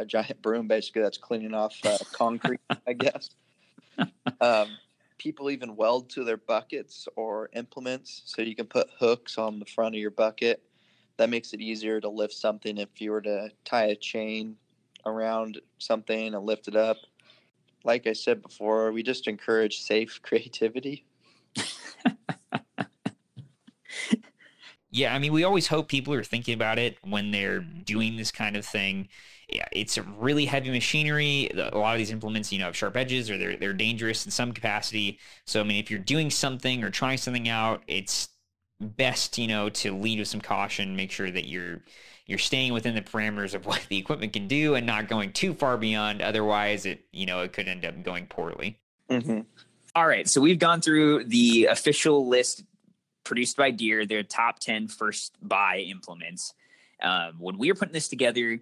a 0.00 0.04
giant 0.06 0.40
broom, 0.42 0.66
basically 0.66 1.02
that's 1.02 1.18
cleaning 1.18 1.54
off 1.54 1.76
uh, 1.84 1.98
concrete, 2.12 2.60
I 2.86 2.94
guess. 2.94 3.30
Um, 4.40 4.78
people 5.18 5.50
even 5.50 5.76
weld 5.76 6.08
to 6.10 6.24
their 6.24 6.38
buckets 6.38 7.06
or 7.14 7.50
implements, 7.54 8.22
so 8.24 8.42
you 8.42 8.56
can 8.56 8.66
put 8.66 8.88
hooks 8.98 9.36
on 9.36 9.58
the 9.58 9.66
front 9.66 9.94
of 9.94 10.00
your 10.00 10.10
bucket. 10.10 10.62
That 11.18 11.28
makes 11.28 11.52
it 11.52 11.60
easier 11.60 12.00
to 12.00 12.08
lift 12.08 12.32
something 12.32 12.78
if 12.78 13.00
you 13.00 13.10
were 13.10 13.20
to 13.20 13.50
tie 13.64 13.86
a 13.86 13.94
chain 13.94 14.56
around 15.04 15.60
something 15.78 16.34
and 16.34 16.44
lift 16.44 16.66
it 16.66 16.76
up. 16.76 16.96
Like 17.84 18.06
I 18.06 18.14
said 18.14 18.42
before, 18.42 18.92
we 18.92 19.02
just 19.02 19.28
encourage 19.28 19.80
safe 19.80 20.20
creativity. 20.22 21.04
Yeah, 24.90 25.14
I 25.14 25.18
mean, 25.18 25.32
we 25.32 25.44
always 25.44 25.68
hope 25.68 25.88
people 25.88 26.14
are 26.14 26.24
thinking 26.24 26.54
about 26.54 26.78
it 26.78 26.98
when 27.02 27.30
they're 27.30 27.60
doing 27.60 28.16
this 28.16 28.32
kind 28.32 28.56
of 28.56 28.66
thing. 28.66 29.08
Yeah, 29.48 29.66
it's 29.72 29.96
a 29.98 30.02
really 30.02 30.44
heavy 30.44 30.70
machinery. 30.70 31.50
A 31.54 31.76
lot 31.76 31.94
of 31.94 31.98
these 31.98 32.10
implements, 32.10 32.52
you 32.52 32.58
know, 32.58 32.66
have 32.66 32.76
sharp 32.76 32.96
edges 32.96 33.30
or 33.30 33.38
they're 33.38 33.56
they're 33.56 33.72
dangerous 33.72 34.24
in 34.24 34.30
some 34.30 34.52
capacity. 34.52 35.18
So 35.46 35.60
I 35.60 35.64
mean, 35.64 35.78
if 35.78 35.90
you're 35.90 36.00
doing 36.00 36.30
something 36.30 36.82
or 36.84 36.90
trying 36.90 37.18
something 37.18 37.48
out, 37.48 37.82
it's 37.86 38.28
best, 38.80 39.38
you 39.38 39.46
know, 39.46 39.68
to 39.68 39.96
lead 39.96 40.18
with 40.18 40.28
some 40.28 40.40
caution, 40.40 40.96
make 40.96 41.10
sure 41.10 41.30
that 41.30 41.46
you're 41.46 41.82
you're 42.26 42.38
staying 42.38 42.72
within 42.72 42.94
the 42.94 43.02
parameters 43.02 43.54
of 43.54 43.66
what 43.66 43.84
the 43.88 43.98
equipment 43.98 44.32
can 44.32 44.48
do 44.48 44.74
and 44.74 44.86
not 44.86 45.08
going 45.08 45.32
too 45.32 45.54
far 45.54 45.76
beyond. 45.76 46.22
Otherwise, 46.22 46.86
it 46.86 47.04
you 47.12 47.26
know 47.26 47.40
it 47.40 47.52
could 47.52 47.68
end 47.68 47.84
up 47.84 48.02
going 48.02 48.26
poorly. 48.26 48.78
Mm-hmm. 49.08 49.40
All 49.96 50.06
right, 50.06 50.28
so 50.28 50.40
we've 50.40 50.58
gone 50.58 50.80
through 50.80 51.24
the 51.24 51.66
official 51.66 52.28
list 52.28 52.62
produced 53.24 53.56
by 53.56 53.70
Deere, 53.70 54.06
their 54.06 54.22
top 54.22 54.58
10 54.58 54.88
first 54.88 55.36
buy 55.42 55.78
implements. 55.78 56.54
Um, 57.02 57.34
when 57.38 57.58
we 57.58 57.70
were 57.70 57.76
putting 57.76 57.94
this 57.94 58.08
together, 58.08 58.60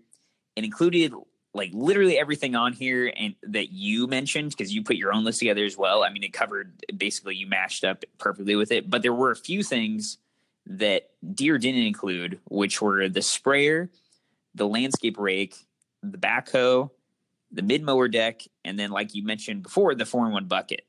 it 0.57 0.65
included 0.65 1.13
like 1.55 1.71
literally 1.73 2.19
everything 2.19 2.55
on 2.55 2.73
here 2.73 3.13
and 3.17 3.35
that 3.43 3.73
you 3.73 4.07
mentioned 4.07 4.51
because 4.51 4.73
you 4.73 4.83
put 4.83 4.97
your 4.97 5.13
own 5.13 5.25
list 5.25 5.39
together 5.41 5.65
as 5.65 5.77
well. 5.77 6.05
I 6.05 6.11
mean, 6.11 6.23
it 6.23 6.33
covered 6.33 6.73
basically 6.97 7.37
you 7.37 7.47
mashed 7.47 7.85
up 7.85 8.05
perfectly 8.19 8.55
with 8.55 8.71
it, 8.71 8.89
but 8.89 9.03
there 9.03 9.13
were 9.13 9.31
a 9.31 9.37
few 9.37 9.63
things 9.63 10.19
that 10.67 11.11
Deere 11.35 11.59
didn't 11.59 11.87
include, 11.87 12.41
which 12.49 12.83
were 12.83 13.09
the 13.09 13.23
sprayer, 13.23 13.91
the 14.55 14.69
landscape 14.69 15.19
rake, 15.19 15.57
the 16.03 16.19
backhoe, 16.19 16.91
the 17.51 17.63
mid 17.63 17.83
mower 17.83 18.09
deck, 18.09 18.43
and 18.65 18.79
then 18.79 18.91
like 18.91 19.15
you 19.15 19.25
mentioned 19.25 19.63
before, 19.63 19.95
the 19.95 20.05
four 20.05 20.27
in 20.27 20.33
one 20.33 20.47
bucket, 20.47 20.85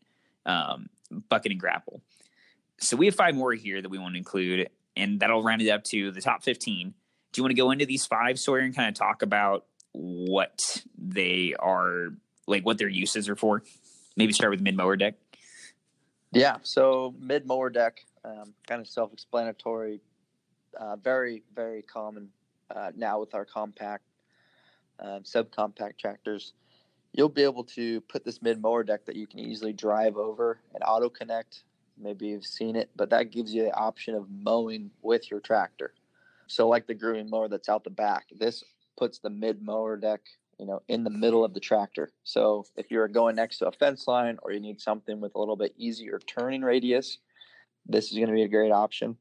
um, 0.45 0.89
bucket 1.29 1.51
and 1.51 1.59
grapple. 1.59 2.01
So 2.79 2.95
we 2.95 3.07
have 3.07 3.15
five 3.15 3.35
more 3.35 3.53
here 3.53 3.81
that 3.81 3.89
we 3.89 3.97
want 3.97 4.13
to 4.13 4.17
include, 4.17 4.69
and 4.95 5.19
that'll 5.19 5.43
round 5.43 5.61
it 5.61 5.69
up 5.69 5.83
to 5.85 6.11
the 6.11 6.21
top 6.21 6.43
15. 6.43 6.93
Do 7.31 7.39
you 7.39 7.43
want 7.43 7.51
to 7.51 7.61
go 7.61 7.71
into 7.71 7.85
these 7.85 8.05
five, 8.05 8.39
Sawyer, 8.39 8.59
and 8.59 8.75
kind 8.75 8.87
of 8.87 8.95
talk 8.95 9.21
about 9.21 9.65
what 9.91 10.83
they 10.97 11.55
are, 11.59 12.09
like 12.47 12.65
what 12.65 12.77
their 12.77 12.87
uses 12.87 13.27
are 13.27 13.35
for? 13.35 13.63
Maybe 14.15 14.33
start 14.33 14.51
with 14.51 14.61
mid 14.61 14.75
mower 14.75 14.95
deck. 14.95 15.15
Yeah. 16.31 16.57
So 16.63 17.13
mid 17.19 17.45
mower 17.45 17.69
deck, 17.69 18.05
um, 18.23 18.53
kind 18.67 18.81
of 18.81 18.87
self 18.87 19.13
explanatory, 19.13 20.01
uh, 20.79 20.95
very, 20.95 21.43
very 21.53 21.81
common 21.81 22.29
uh, 22.73 22.91
now 22.95 23.19
with 23.19 23.35
our 23.35 23.45
compact, 23.45 24.03
um, 24.99 25.23
subcompact 25.23 25.97
tractors. 25.99 26.53
You'll 27.11 27.29
be 27.29 27.43
able 27.43 27.63
to 27.65 28.01
put 28.01 28.23
this 28.23 28.41
mid 28.41 28.61
mower 28.61 28.83
deck 28.83 29.05
that 29.05 29.15
you 29.15 29.27
can 29.27 29.39
easily 29.39 29.73
drive 29.73 30.17
over 30.17 30.59
and 30.73 30.83
auto 30.85 31.09
connect 31.09 31.63
Maybe 32.01 32.27
you've 32.27 32.45
seen 32.45 32.75
it, 32.75 32.89
but 32.95 33.09
that 33.09 33.31
gives 33.31 33.53
you 33.53 33.63
the 33.63 33.73
option 33.73 34.15
of 34.15 34.29
mowing 34.29 34.91
with 35.01 35.29
your 35.29 35.39
tractor. 35.39 35.93
So, 36.47 36.67
like 36.67 36.87
the 36.87 36.93
grooming 36.93 37.29
mower 37.29 37.47
that's 37.47 37.69
out 37.69 37.83
the 37.83 37.89
back, 37.89 38.27
this 38.37 38.63
puts 38.97 39.19
the 39.19 39.29
mid 39.29 39.61
mower 39.61 39.97
deck, 39.97 40.21
you 40.57 40.65
know, 40.65 40.81
in 40.87 41.03
the 41.03 41.09
middle 41.09 41.43
of 41.43 41.53
the 41.53 41.59
tractor. 41.59 42.11
So, 42.23 42.65
if 42.75 42.89
you're 42.89 43.07
going 43.07 43.35
next 43.35 43.59
to 43.59 43.67
a 43.67 43.71
fence 43.71 44.07
line 44.07 44.37
or 44.41 44.51
you 44.51 44.59
need 44.59 44.81
something 44.81 45.19
with 45.19 45.35
a 45.35 45.39
little 45.39 45.55
bit 45.55 45.73
easier 45.77 46.19
turning 46.25 46.61
radius, 46.61 47.19
this 47.85 48.11
is 48.11 48.17
going 48.17 48.29
to 48.29 48.33
be 48.33 48.43
a 48.43 48.47
great 48.47 48.71
option. 48.71 49.17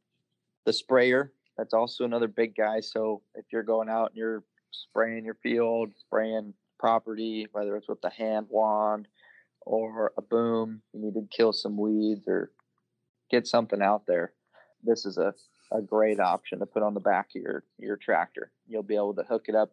The 0.65 0.73
sprayer, 0.73 1.33
that's 1.57 1.75
also 1.75 2.05
another 2.05 2.29
big 2.29 2.55
guy. 2.57 2.81
So, 2.81 3.23
if 3.35 3.47
you're 3.53 3.63
going 3.63 3.89
out 3.89 4.11
and 4.11 4.17
you're 4.17 4.45
spraying 4.71 5.25
your 5.25 5.37
field, 5.43 5.91
spraying 5.99 6.55
property, 6.79 7.49
whether 7.53 7.77
it's 7.77 7.89
with 7.89 8.01
the 8.01 8.11
hand 8.11 8.47
wand 8.49 9.09
or 9.63 10.13
a 10.17 10.23
boom, 10.23 10.81
you 10.93 11.01
need 11.01 11.15
to 11.15 11.27
kill 11.31 11.53
some 11.53 11.77
weeds 11.77 12.27
or 12.27 12.51
get 13.31 13.47
something 13.47 13.83
out 13.83 14.07
there, 14.07 14.33
this 14.83 15.05
is 15.05 15.19
a, 15.19 15.35
a 15.73 15.83
great 15.83 16.21
option 16.21 16.59
to 16.61 16.67
put 16.67 16.83
on 16.83 16.95
the 16.95 17.01
back 17.01 17.31
of 17.35 17.43
your, 17.43 17.65
your 17.79 17.97
tractor. 17.97 18.51
You'll 18.67 18.83
be 18.83 18.97
able 18.97 19.15
to 19.15 19.23
hook 19.23 19.47
it 19.49 19.55
up 19.55 19.73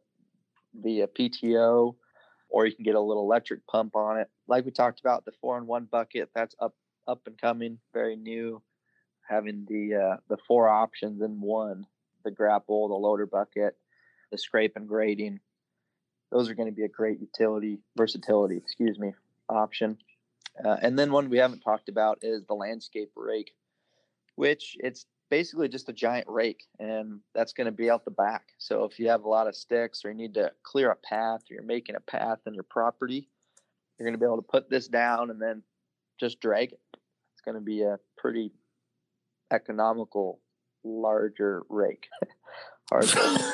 via 0.73 1.07
PTO 1.07 1.95
or 2.49 2.65
you 2.65 2.75
can 2.75 2.83
get 2.85 2.95
a 2.95 3.01
little 3.01 3.23
electric 3.23 3.65
pump 3.67 3.95
on 3.95 4.17
it. 4.17 4.29
Like 4.47 4.65
we 4.65 4.71
talked 4.71 4.99
about, 4.99 5.25
the 5.25 5.31
four 5.41 5.57
in 5.57 5.67
one 5.67 5.85
bucket, 5.85 6.29
that's 6.33 6.55
up 6.59 6.75
up 7.07 7.21
and 7.27 7.37
coming, 7.37 7.79
very 7.93 8.15
new. 8.15 8.61
Having 9.27 9.65
the 9.67 9.95
uh, 9.95 10.17
the 10.29 10.37
four 10.47 10.69
options 10.69 11.21
in 11.21 11.41
one, 11.41 11.85
the 12.23 12.31
grapple, 12.31 12.87
the 12.87 12.93
loader 12.93 13.25
bucket, 13.25 13.75
the 14.31 14.37
scrape 14.37 14.75
and 14.75 14.87
grading. 14.87 15.39
Those 16.31 16.49
are 16.49 16.55
going 16.55 16.69
to 16.69 16.75
be 16.75 16.83
a 16.83 16.89
great 16.89 17.19
utility, 17.19 17.79
versatility, 17.97 18.57
excuse 18.57 18.99
me, 18.99 19.13
option. 19.49 19.97
Uh, 20.63 20.77
and 20.81 20.97
then 20.97 21.11
one 21.11 21.29
we 21.29 21.37
haven't 21.37 21.61
talked 21.61 21.89
about 21.89 22.19
is 22.21 22.45
the 22.45 22.53
landscape 22.53 23.11
rake, 23.15 23.53
which 24.35 24.77
it's 24.79 25.05
basically 25.29 25.67
just 25.67 25.89
a 25.89 25.93
giant 25.93 26.27
rake, 26.29 26.63
and 26.79 27.19
that's 27.33 27.53
going 27.53 27.65
to 27.65 27.71
be 27.71 27.89
out 27.89 28.05
the 28.05 28.11
back. 28.11 28.43
So 28.57 28.83
if 28.85 28.99
you 28.99 29.09
have 29.09 29.23
a 29.23 29.29
lot 29.29 29.47
of 29.47 29.55
sticks 29.55 30.05
or 30.05 30.11
you 30.11 30.17
need 30.17 30.33
to 30.35 30.51
clear 30.63 30.91
a 30.91 30.95
path 30.95 31.41
or 31.49 31.55
you're 31.55 31.63
making 31.63 31.95
a 31.95 31.99
path 31.99 32.39
in 32.45 32.53
your 32.53 32.63
property, 32.63 33.27
you're 33.97 34.05
going 34.05 34.17
to 34.17 34.19
be 34.19 34.25
able 34.25 34.41
to 34.41 34.47
put 34.47 34.69
this 34.69 34.87
down 34.87 35.29
and 35.29 35.41
then 35.41 35.63
just 36.19 36.39
drag 36.39 36.71
it. 36.71 36.79
It's 37.33 37.41
going 37.43 37.55
to 37.55 37.61
be 37.61 37.81
a 37.81 37.99
pretty 38.17 38.51
economical, 39.51 40.39
larger 40.83 41.63
rake. 41.69 42.07
hard, 42.89 43.07
to, 43.07 43.53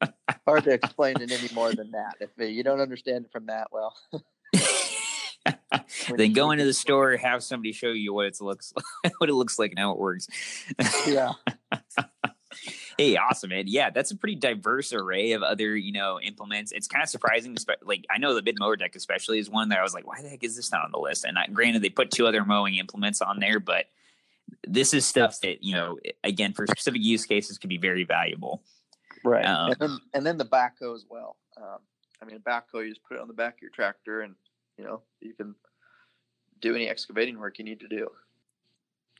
hard 0.46 0.64
to 0.64 0.72
explain 0.72 1.20
it 1.20 1.32
any 1.32 1.52
more 1.54 1.72
than 1.72 1.90
that. 1.92 2.16
If 2.20 2.30
you 2.38 2.62
don't 2.62 2.80
understand 2.80 3.24
it 3.24 3.32
from 3.32 3.46
that, 3.46 3.68
well. 3.72 3.94
then 6.16 6.32
go 6.32 6.50
into 6.50 6.64
the 6.64 6.72
store, 6.72 7.16
have 7.16 7.42
somebody 7.42 7.72
show 7.72 7.88
you 7.88 8.14
what 8.14 8.26
it 8.26 8.40
looks 8.40 8.72
like, 8.74 9.12
what 9.20 9.28
it 9.30 9.34
looks 9.34 9.58
like 9.58 9.70
and 9.70 9.78
how 9.78 9.92
it 9.92 9.98
works. 9.98 10.28
Yeah. 11.06 11.32
hey, 12.98 13.16
awesome, 13.16 13.50
man. 13.50 13.64
Yeah, 13.66 13.90
that's 13.90 14.10
a 14.10 14.16
pretty 14.16 14.36
diverse 14.36 14.92
array 14.92 15.32
of 15.32 15.42
other, 15.42 15.76
you 15.76 15.92
know, 15.92 16.20
implements. 16.20 16.72
It's 16.72 16.86
kind 16.86 17.02
of 17.02 17.08
surprising. 17.08 17.56
Like 17.82 18.04
I 18.10 18.18
know 18.18 18.34
the 18.34 18.42
mid 18.42 18.58
mower 18.58 18.76
deck 18.76 18.96
especially 18.96 19.38
is 19.38 19.48
one 19.48 19.68
that 19.70 19.78
I 19.78 19.82
was 19.82 19.94
like, 19.94 20.06
why 20.06 20.22
the 20.22 20.28
heck 20.28 20.44
is 20.44 20.56
this 20.56 20.72
not 20.72 20.84
on 20.84 20.92
the 20.92 20.98
list? 20.98 21.24
And 21.24 21.38
I, 21.38 21.46
granted, 21.46 21.82
they 21.82 21.90
put 21.90 22.10
two 22.10 22.26
other 22.26 22.44
mowing 22.44 22.76
implements 22.76 23.20
on 23.20 23.40
there, 23.40 23.60
but 23.60 23.86
this 24.66 24.94
is 24.94 25.06
stuff 25.06 25.40
that 25.40 25.62
you 25.62 25.74
know, 25.74 25.98
again, 26.24 26.52
for 26.52 26.66
specific 26.66 27.02
use 27.02 27.24
cases, 27.24 27.58
could 27.58 27.70
be 27.70 27.78
very 27.78 28.04
valuable. 28.04 28.62
Right, 29.24 29.44
um, 29.44 29.72
and 29.72 29.80
then 29.80 29.98
and 30.14 30.26
then 30.26 30.38
the 30.38 30.44
backhoe 30.44 30.94
as 30.94 31.04
well. 31.08 31.36
Um, 31.56 31.78
I 32.22 32.24
mean, 32.24 32.36
a 32.36 32.40
backhoe 32.40 32.84
you 32.84 32.90
just 32.90 33.02
put 33.04 33.16
it 33.16 33.20
on 33.20 33.28
the 33.28 33.34
back 33.34 33.54
of 33.54 33.62
your 33.62 33.70
tractor, 33.70 34.22
and 34.22 34.34
you 34.76 34.84
know 34.84 35.02
you 35.20 35.34
can 35.34 35.54
do 36.60 36.74
any 36.74 36.88
excavating 36.88 37.38
work 37.38 37.58
you 37.58 37.64
need 37.64 37.80
to 37.80 37.88
do. 37.88 38.08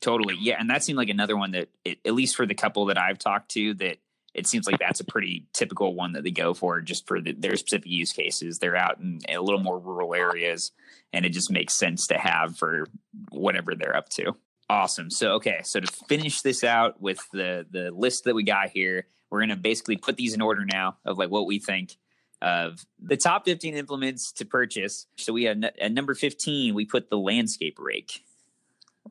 Totally. 0.01 0.37
Yeah. 0.41 0.57
And 0.59 0.71
that 0.71 0.85
seemed 0.85 0.97
like 0.97 1.09
another 1.09 1.37
one 1.37 1.53
that, 1.53 1.69
it, 1.85 1.99
at 2.05 2.15
least 2.15 2.37
for 2.37 2.47
the 2.47 2.55
couple 2.55 2.87
that 2.87 2.99
I've 2.99 3.19
talked 3.19 3.51
to, 3.53 3.75
that 3.75 3.99
it 4.35 4.47
seems 4.47 4.67
like 4.67 4.79
that's 4.79 5.01
a 5.01 5.05
pretty 5.05 5.47
typical 5.53 5.95
one 5.95 6.13
that 6.13 6.23
they 6.23 6.31
go 6.31 6.55
for 6.55 6.81
just 6.81 7.07
for 7.07 7.21
the, 7.21 7.33
their 7.33 7.57
specific 7.57 7.91
use 7.91 8.13
cases. 8.13 8.59
They're 8.59 8.77
out 8.77 8.99
in, 9.01 9.21
a 9.29 9.39
little 9.39 9.61
more 9.61 9.79
rural 9.79 10.15
areas 10.15 10.71
and 11.13 11.25
it 11.25 11.31
just 11.31 11.51
makes 11.51 11.75
sense 11.75 12.07
to 12.09 12.19
have 12.19 12.57
for 12.57 12.87
whatever 13.31 13.75
they're 13.75 13.97
up 13.97 14.09
to. 14.11 14.37
Awesome. 14.71 15.11
So, 15.11 15.33
okay. 15.33 15.61
So 15.65 15.81
to 15.81 15.87
finish 16.09 16.43
this 16.43 16.63
out 16.63 17.01
with 17.01 17.27
the, 17.33 17.67
the 17.71 17.91
list 17.91 18.25
that 18.25 18.35
we 18.35 18.45
got 18.45 18.71
here, 18.71 19.07
we're 19.31 19.41
going 19.41 19.49
to 19.49 19.57
basically 19.57 19.97
put 19.97 20.17
these 20.17 20.35
in 20.35 20.43
order 20.43 20.65
now 20.65 20.99
of 21.05 21.19
like 21.19 21.31
what 21.31 21.47
we 21.47 21.59
think 21.59 21.97
of 22.41 22.85
the 23.01 23.17
top 23.17 23.45
15 23.45 23.75
implements 23.77 24.33
to 24.33 24.45
purchase. 24.45 25.07
So 25.17 25.33
we 25.33 25.45
have 25.45 25.63
at 25.81 25.93
number 25.93 26.15
15, 26.15 26.75
we 26.75 26.85
put 26.85 27.11
the 27.11 27.19
landscape 27.19 27.79
rake. 27.79 28.25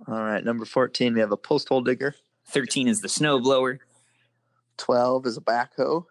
All 0.07 0.23
right. 0.23 0.43
Number 0.43 0.65
14, 0.65 1.13
we 1.13 1.19
have 1.19 1.31
a 1.31 1.37
post 1.37 1.69
hole 1.69 1.81
digger. 1.81 2.15
13 2.49 2.87
is 2.87 3.01
the 3.01 3.09
snow 3.09 3.39
blower. 3.39 3.79
12 4.77 5.25
is 5.25 5.37
a 5.37 5.41
backhoe. 5.41 6.05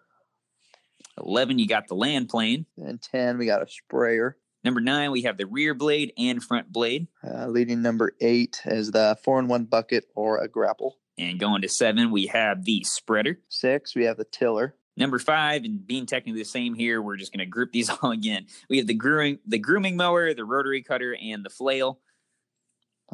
11, 1.17 1.57
you 1.57 1.67
got 1.67 1.87
the 1.87 1.95
land 1.95 2.29
plane. 2.29 2.65
And 2.77 3.01
10, 3.01 3.37
we 3.37 3.45
got 3.45 3.63
a 3.63 3.67
sprayer. 3.67 4.37
Number 4.63 4.81
nine, 4.81 5.11
we 5.11 5.21
have 5.21 5.37
the 5.37 5.45
rear 5.45 5.73
blade 5.73 6.11
and 6.17 6.43
front 6.43 6.71
blade. 6.71 7.07
Uh, 7.23 7.47
leading 7.47 7.81
number 7.81 8.13
eight 8.19 8.61
is 8.65 8.91
the 8.91 9.17
four 9.23 9.39
in 9.39 9.47
one 9.47 9.63
bucket 9.63 10.05
or 10.13 10.39
a 10.39 10.47
grapple. 10.47 10.97
And 11.17 11.39
going 11.39 11.61
to 11.61 11.69
seven, 11.69 12.11
we 12.11 12.27
have 12.27 12.65
the 12.65 12.83
spreader. 12.83 13.39
Six, 13.47 13.95
we 13.95 14.03
have 14.03 14.17
the 14.17 14.25
tiller. 14.25 14.75
Number 14.97 15.19
five, 15.19 15.63
and 15.63 15.85
being 15.85 16.07
technically 16.07 16.41
the 16.41 16.45
same 16.45 16.73
here, 16.73 17.01
we're 17.01 17.17
just 17.17 17.31
going 17.31 17.45
to 17.45 17.45
group 17.45 17.71
these 17.71 17.89
all 18.01 18.11
again. 18.11 18.47
We 18.69 18.77
have 18.79 18.87
the 18.87 18.95
grooming, 18.95 19.39
the 19.45 19.59
grooming 19.59 19.95
mower, 19.95 20.33
the 20.33 20.43
rotary 20.43 20.81
cutter, 20.81 21.15
and 21.21 21.45
the 21.45 21.49
flail. 21.49 21.99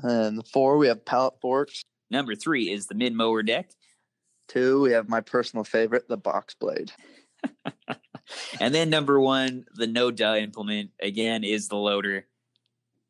And 0.01 0.39
the 0.39 0.43
four, 0.43 0.77
we 0.77 0.87
have 0.87 1.05
pallet 1.05 1.35
forks. 1.41 1.83
Number 2.09 2.35
three 2.35 2.71
is 2.71 2.87
the 2.87 2.95
mid 2.95 3.13
mower 3.13 3.43
deck. 3.43 3.69
Two, 4.47 4.81
we 4.81 4.91
have 4.91 5.09
my 5.09 5.21
personal 5.21 5.63
favorite, 5.63 6.07
the 6.07 6.17
box 6.17 6.55
blade. 6.55 6.91
and 8.59 8.73
then 8.73 8.89
number 8.89 9.19
one, 9.19 9.65
the 9.75 9.87
no 9.87 10.09
duh 10.09 10.35
implement 10.35 10.91
again 11.01 11.43
is 11.43 11.67
the 11.67 11.75
loader. 11.75 12.25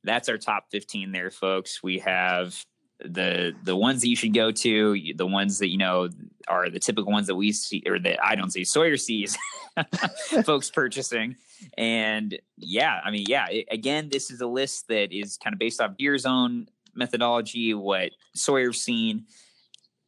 That's 0.04 0.30
our 0.30 0.38
top 0.38 0.66
15 0.72 1.12
there, 1.12 1.32
folks. 1.32 1.82
We 1.82 2.00
have 2.00 2.58
the 3.04 3.54
the 3.64 3.76
ones 3.76 4.02
that 4.02 4.08
you 4.08 4.16
should 4.16 4.34
go 4.34 4.52
to, 4.52 5.14
the 5.16 5.26
ones 5.26 5.60
that 5.60 5.70
you 5.70 5.78
know 5.78 6.10
are 6.48 6.70
the 6.70 6.80
typical 6.80 7.12
ones 7.12 7.28
that 7.28 7.36
we 7.36 7.52
see 7.52 7.84
or 7.86 8.00
that 8.00 8.24
I 8.24 8.36
don't 8.36 8.52
see. 8.52 8.64
Sawyer 8.64 8.98
sees 8.98 9.38
folks 10.44 10.70
purchasing, 10.70 11.36
and 11.78 12.38
yeah, 12.58 13.00
I 13.04 13.12
mean, 13.12 13.26
yeah. 13.28 13.48
It, 13.50 13.68
again, 13.72 14.10
this 14.10 14.32
is 14.32 14.42
a 14.42 14.48
list 14.48 14.88
that 14.88 15.12
is 15.12 15.38
kind 15.38 15.54
of 15.54 15.60
based 15.60 15.82
off 15.82 15.98
Deere's 15.98 16.26
own 16.26 16.68
methodology, 16.96 17.74
what 17.74 18.12
Sawyer's 18.36 18.82
seen, 18.82 19.26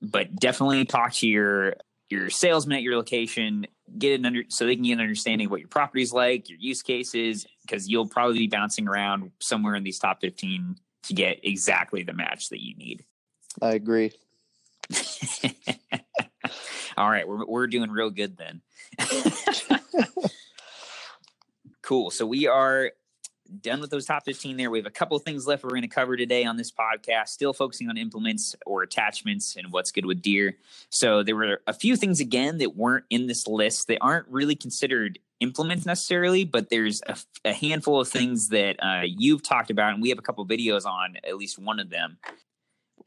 but 0.02 0.36
definitely 0.36 0.86
talk 0.86 1.14
to 1.14 1.28
your 1.28 1.76
your 2.10 2.30
salesman 2.30 2.78
at 2.78 2.84
your 2.84 2.96
location, 2.96 3.66
get 3.98 4.20
an 4.20 4.26
under 4.26 4.44
so 4.50 4.66
they 4.66 4.76
can 4.76 4.84
get 4.84 4.94
an 4.94 5.02
understanding 5.02 5.46
of 5.46 5.52
what 5.52 5.60
your 5.60 5.70
property's 5.70 6.14
like, 6.14 6.50
your 6.50 6.60
use 6.60 6.82
cases, 6.82 7.46
because 7.64 7.90
you'll 7.90 8.08
probably 8.08 8.40
be 8.40 8.48
bouncing 8.48 8.88
around 8.88 9.32
somewhere 9.40 9.76
in 9.76 9.84
these 9.84 10.00
top 10.00 10.22
15 10.22 10.76
to 11.06 11.14
get 11.14 11.40
exactly 11.44 12.04
the 12.04 12.14
match 12.14 12.50
that 12.50 12.64
you 12.64 12.76
need. 12.76 13.04
I 13.62 13.74
agree. 13.74 14.12
All 16.98 17.10
right, 17.10 17.28
we're 17.28 17.46
we're 17.46 17.68
doing 17.68 17.92
real 17.92 18.10
good 18.10 18.38
then. 18.38 18.62
cool. 21.82 22.10
So 22.12 22.26
we 22.26 22.48
are 22.48 22.92
done 23.62 23.80
with 23.80 23.90
those 23.90 24.06
top 24.06 24.26
15 24.26 24.58
there. 24.58 24.70
We 24.70 24.80
have 24.80 24.86
a 24.86 24.92
couple 24.92 25.18
things 25.20 25.46
left 25.46 25.64
we're 25.64 25.70
going 25.70 25.84
to 25.84 25.88
cover 25.88 26.18
today 26.18 26.46
on 26.46 26.58
this 26.58 26.72
podcast, 26.72 27.30
still 27.30 27.54
focusing 27.54 27.90
on 27.90 27.98
implements 27.98 28.56
or 28.66 28.84
attachments 28.84 29.56
and 29.56 29.72
what's 29.72 29.92
good 29.92 30.06
with 30.06 30.22
Deere. 30.22 30.58
So 30.90 31.24
there 31.24 31.36
were 31.36 31.62
a 31.68 31.74
few 31.74 31.96
things 31.96 32.20
again 32.20 32.58
that 32.60 32.76
weren't 32.76 33.06
in 33.10 33.28
this 33.28 33.48
list. 33.48 33.88
They 33.88 33.98
aren't 34.00 34.28
really 34.30 34.56
considered 34.56 35.20
implements 35.40 35.86
necessarily, 35.86 36.46
but 36.46 36.70
there's 36.70 37.02
a, 37.08 37.18
a 37.44 37.54
handful 37.54 38.00
of 38.00 38.08
things 38.08 38.50
that 38.50 38.78
uh, 38.80 39.04
you've 39.06 39.44
talked 39.44 39.70
about, 39.70 39.94
and 39.94 40.02
we 40.02 40.10
have 40.10 40.20
a 40.20 40.22
couple 40.22 40.46
videos 40.46 40.86
on 40.86 41.18
at 41.24 41.38
least 41.38 41.60
one 41.60 41.80
of 41.80 41.90
them. 41.90 42.18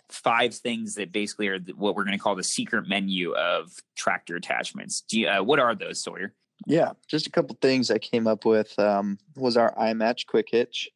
Five 0.09 0.55
things 0.55 0.95
that 0.95 1.12
basically 1.12 1.49
are 1.49 1.59
what 1.77 1.95
we're 1.95 2.05
going 2.05 2.17
to 2.17 2.23
call 2.23 2.35
the 2.35 2.45
secret 2.45 2.88
menu 2.88 3.33
of 3.35 3.73
tractor 3.97 4.37
attachments. 4.37 5.05
You, 5.11 5.29
uh, 5.29 5.43
what 5.43 5.59
are 5.59 5.75
those, 5.75 6.03
Sawyer? 6.03 6.35
Yeah, 6.67 6.93
just 7.07 7.27
a 7.27 7.31
couple 7.31 7.57
things 7.61 7.91
I 7.91 7.99
came 7.99 8.27
up 8.27 8.45
with 8.45 8.79
um, 8.79 9.19
was 9.37 9.57
our 9.57 9.75
iMatch 9.77 10.27
quick 10.27 10.49
hitch. 10.51 10.91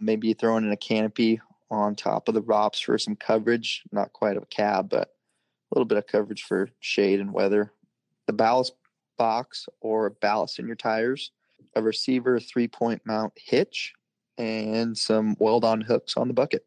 Maybe 0.00 0.32
throwing 0.32 0.64
in 0.64 0.72
a 0.72 0.76
canopy 0.76 1.40
on 1.70 1.94
top 1.94 2.28
of 2.28 2.34
the 2.34 2.42
ROPS 2.42 2.80
for 2.80 2.98
some 2.98 3.16
coverage, 3.16 3.82
not 3.92 4.12
quite 4.12 4.36
a 4.36 4.44
cab, 4.46 4.90
but 4.90 5.08
a 5.08 5.74
little 5.74 5.86
bit 5.86 5.98
of 5.98 6.06
coverage 6.06 6.42
for 6.42 6.68
shade 6.80 7.20
and 7.20 7.32
weather. 7.32 7.72
The 8.26 8.32
ballast 8.32 8.74
box 9.22 9.68
or 9.80 10.10
ballast 10.10 10.58
in 10.58 10.66
your 10.66 10.74
tires, 10.74 11.30
a 11.76 11.80
receiver 11.80 12.40
three 12.40 12.66
point 12.66 13.00
mount 13.04 13.32
hitch, 13.36 13.92
and 14.36 14.98
some 14.98 15.36
weld 15.38 15.64
on 15.64 15.80
hooks 15.80 16.16
on 16.16 16.26
the 16.26 16.34
bucket. 16.34 16.66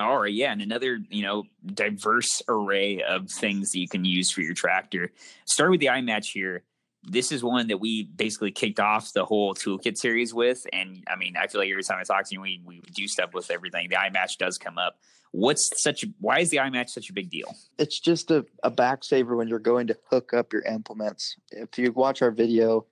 All 0.00 0.18
right, 0.18 0.34
yeah, 0.34 0.50
and 0.50 0.60
another 0.60 0.98
you 1.10 1.22
know 1.22 1.44
diverse 1.64 2.42
array 2.48 3.02
of 3.02 3.30
things 3.30 3.70
that 3.70 3.78
you 3.78 3.86
can 3.88 4.04
use 4.04 4.32
for 4.32 4.40
your 4.40 4.52
tractor. 4.52 5.12
Start 5.44 5.70
with 5.70 5.78
the 5.78 5.86
iMatch 5.86 6.32
here 6.32 6.64
this 7.06 7.30
is 7.32 7.44
one 7.44 7.68
that 7.68 7.78
we 7.78 8.04
basically 8.04 8.50
kicked 8.50 8.80
off 8.80 9.12
the 9.12 9.24
whole 9.24 9.54
toolkit 9.54 9.96
series 9.96 10.34
with. 10.34 10.66
And 10.72 11.04
I 11.08 11.16
mean, 11.16 11.36
I 11.36 11.46
feel 11.46 11.60
like 11.60 11.70
every 11.70 11.84
time 11.84 11.98
I 12.00 12.02
talk 12.02 12.26
to 12.26 12.34
you, 12.34 12.40
we, 12.40 12.60
we 12.64 12.80
do 12.92 13.06
stuff 13.06 13.32
with 13.32 13.50
everything. 13.50 13.88
The 13.88 13.96
iMatch 13.96 14.38
does 14.38 14.58
come 14.58 14.76
up. 14.76 14.98
What's 15.32 15.80
such 15.80 16.02
a, 16.04 16.08
why 16.20 16.40
is 16.40 16.50
the 16.50 16.58
iMatch 16.58 16.90
such 16.90 17.10
a 17.10 17.12
big 17.12 17.30
deal? 17.30 17.54
It's 17.78 18.00
just 18.00 18.30
a, 18.30 18.44
a 18.62 18.70
back 18.70 19.04
saver 19.04 19.36
when 19.36 19.48
you're 19.48 19.58
going 19.58 19.86
to 19.88 19.98
hook 20.10 20.32
up 20.34 20.52
your 20.52 20.62
implements. 20.62 21.36
If 21.50 21.78
you 21.78 21.92
watch 21.92 22.22
our 22.22 22.30
video 22.30 22.86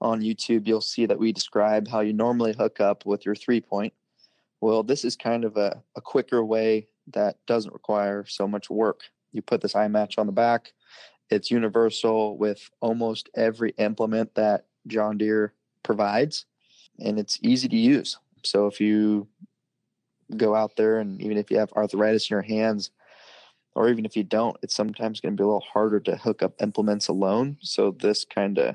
on 0.00 0.20
YouTube, 0.20 0.66
you'll 0.66 0.80
see 0.80 1.06
that 1.06 1.18
we 1.18 1.32
describe 1.32 1.86
how 1.86 2.00
you 2.00 2.12
normally 2.12 2.54
hook 2.54 2.80
up 2.80 3.06
with 3.06 3.26
your 3.26 3.34
three 3.34 3.60
point. 3.60 3.92
Well, 4.60 4.82
this 4.82 5.04
is 5.04 5.16
kind 5.16 5.44
of 5.44 5.56
a, 5.56 5.82
a 5.96 6.00
quicker 6.00 6.44
way 6.44 6.88
that 7.12 7.36
doesn't 7.46 7.72
require 7.72 8.24
so 8.26 8.48
much 8.48 8.70
work. 8.70 9.02
You 9.32 9.42
put 9.42 9.60
this 9.60 9.74
iMatch 9.74 10.18
on 10.18 10.26
the 10.26 10.32
back, 10.32 10.72
it's 11.30 11.50
universal 11.50 12.36
with 12.36 12.70
almost 12.80 13.30
every 13.34 13.70
implement 13.78 14.34
that 14.34 14.66
John 14.86 15.18
Deere 15.18 15.52
provides, 15.82 16.46
and 16.98 17.18
it's 17.18 17.38
easy 17.42 17.68
to 17.68 17.76
use. 17.76 18.18
So 18.44 18.66
if 18.66 18.80
you 18.80 19.28
go 20.36 20.54
out 20.54 20.76
there 20.76 20.98
and 20.98 21.20
even 21.20 21.36
if 21.36 21.50
you 21.50 21.58
have 21.58 21.72
arthritis 21.72 22.30
in 22.30 22.34
your 22.34 22.42
hands, 22.42 22.90
or 23.74 23.88
even 23.88 24.04
if 24.04 24.16
you 24.16 24.24
don't, 24.24 24.56
it's 24.62 24.74
sometimes 24.74 25.20
going 25.20 25.36
to 25.36 25.40
be 25.40 25.44
a 25.44 25.46
little 25.46 25.60
harder 25.60 26.00
to 26.00 26.16
hook 26.16 26.42
up 26.42 26.60
implements 26.60 27.08
alone. 27.08 27.56
So 27.60 27.92
this 27.92 28.24
kind 28.24 28.58
of 28.58 28.74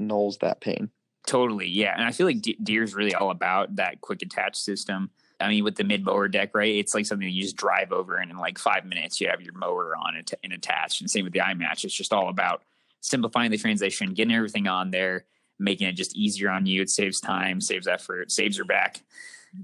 nulls 0.00 0.38
that 0.40 0.60
pain. 0.60 0.90
Totally, 1.26 1.68
yeah, 1.68 1.94
and 1.96 2.04
I 2.04 2.12
feel 2.12 2.26
like 2.26 2.44
Deere's 2.62 2.94
really 2.94 3.14
all 3.14 3.30
about 3.30 3.76
that 3.76 4.02
quick 4.02 4.20
attach 4.20 4.56
system. 4.56 5.10
I 5.40 5.48
mean, 5.48 5.64
with 5.64 5.76
the 5.76 5.84
mid 5.84 6.04
mower 6.04 6.28
deck, 6.28 6.50
right? 6.54 6.74
It's 6.74 6.94
like 6.94 7.06
something 7.06 7.28
you 7.28 7.42
just 7.42 7.56
drive 7.56 7.92
over, 7.92 8.16
and 8.16 8.30
in 8.30 8.38
like 8.38 8.58
five 8.58 8.84
minutes, 8.84 9.20
you 9.20 9.28
have 9.28 9.42
your 9.42 9.54
mower 9.54 9.96
on 9.96 10.16
it 10.16 10.32
and 10.42 10.52
attached. 10.52 11.00
And 11.00 11.10
same 11.10 11.24
with 11.24 11.32
the 11.32 11.40
iMatch. 11.40 11.84
It's 11.84 11.94
just 11.94 12.12
all 12.12 12.28
about 12.28 12.62
simplifying 13.00 13.50
the 13.50 13.58
transition, 13.58 14.14
getting 14.14 14.34
everything 14.34 14.66
on 14.66 14.90
there, 14.90 15.26
making 15.58 15.88
it 15.88 15.92
just 15.92 16.16
easier 16.16 16.50
on 16.50 16.66
you. 16.66 16.82
It 16.82 16.90
saves 16.90 17.20
time, 17.20 17.60
saves 17.60 17.86
effort, 17.86 18.30
saves 18.30 18.56
your 18.56 18.66
back. 18.66 19.02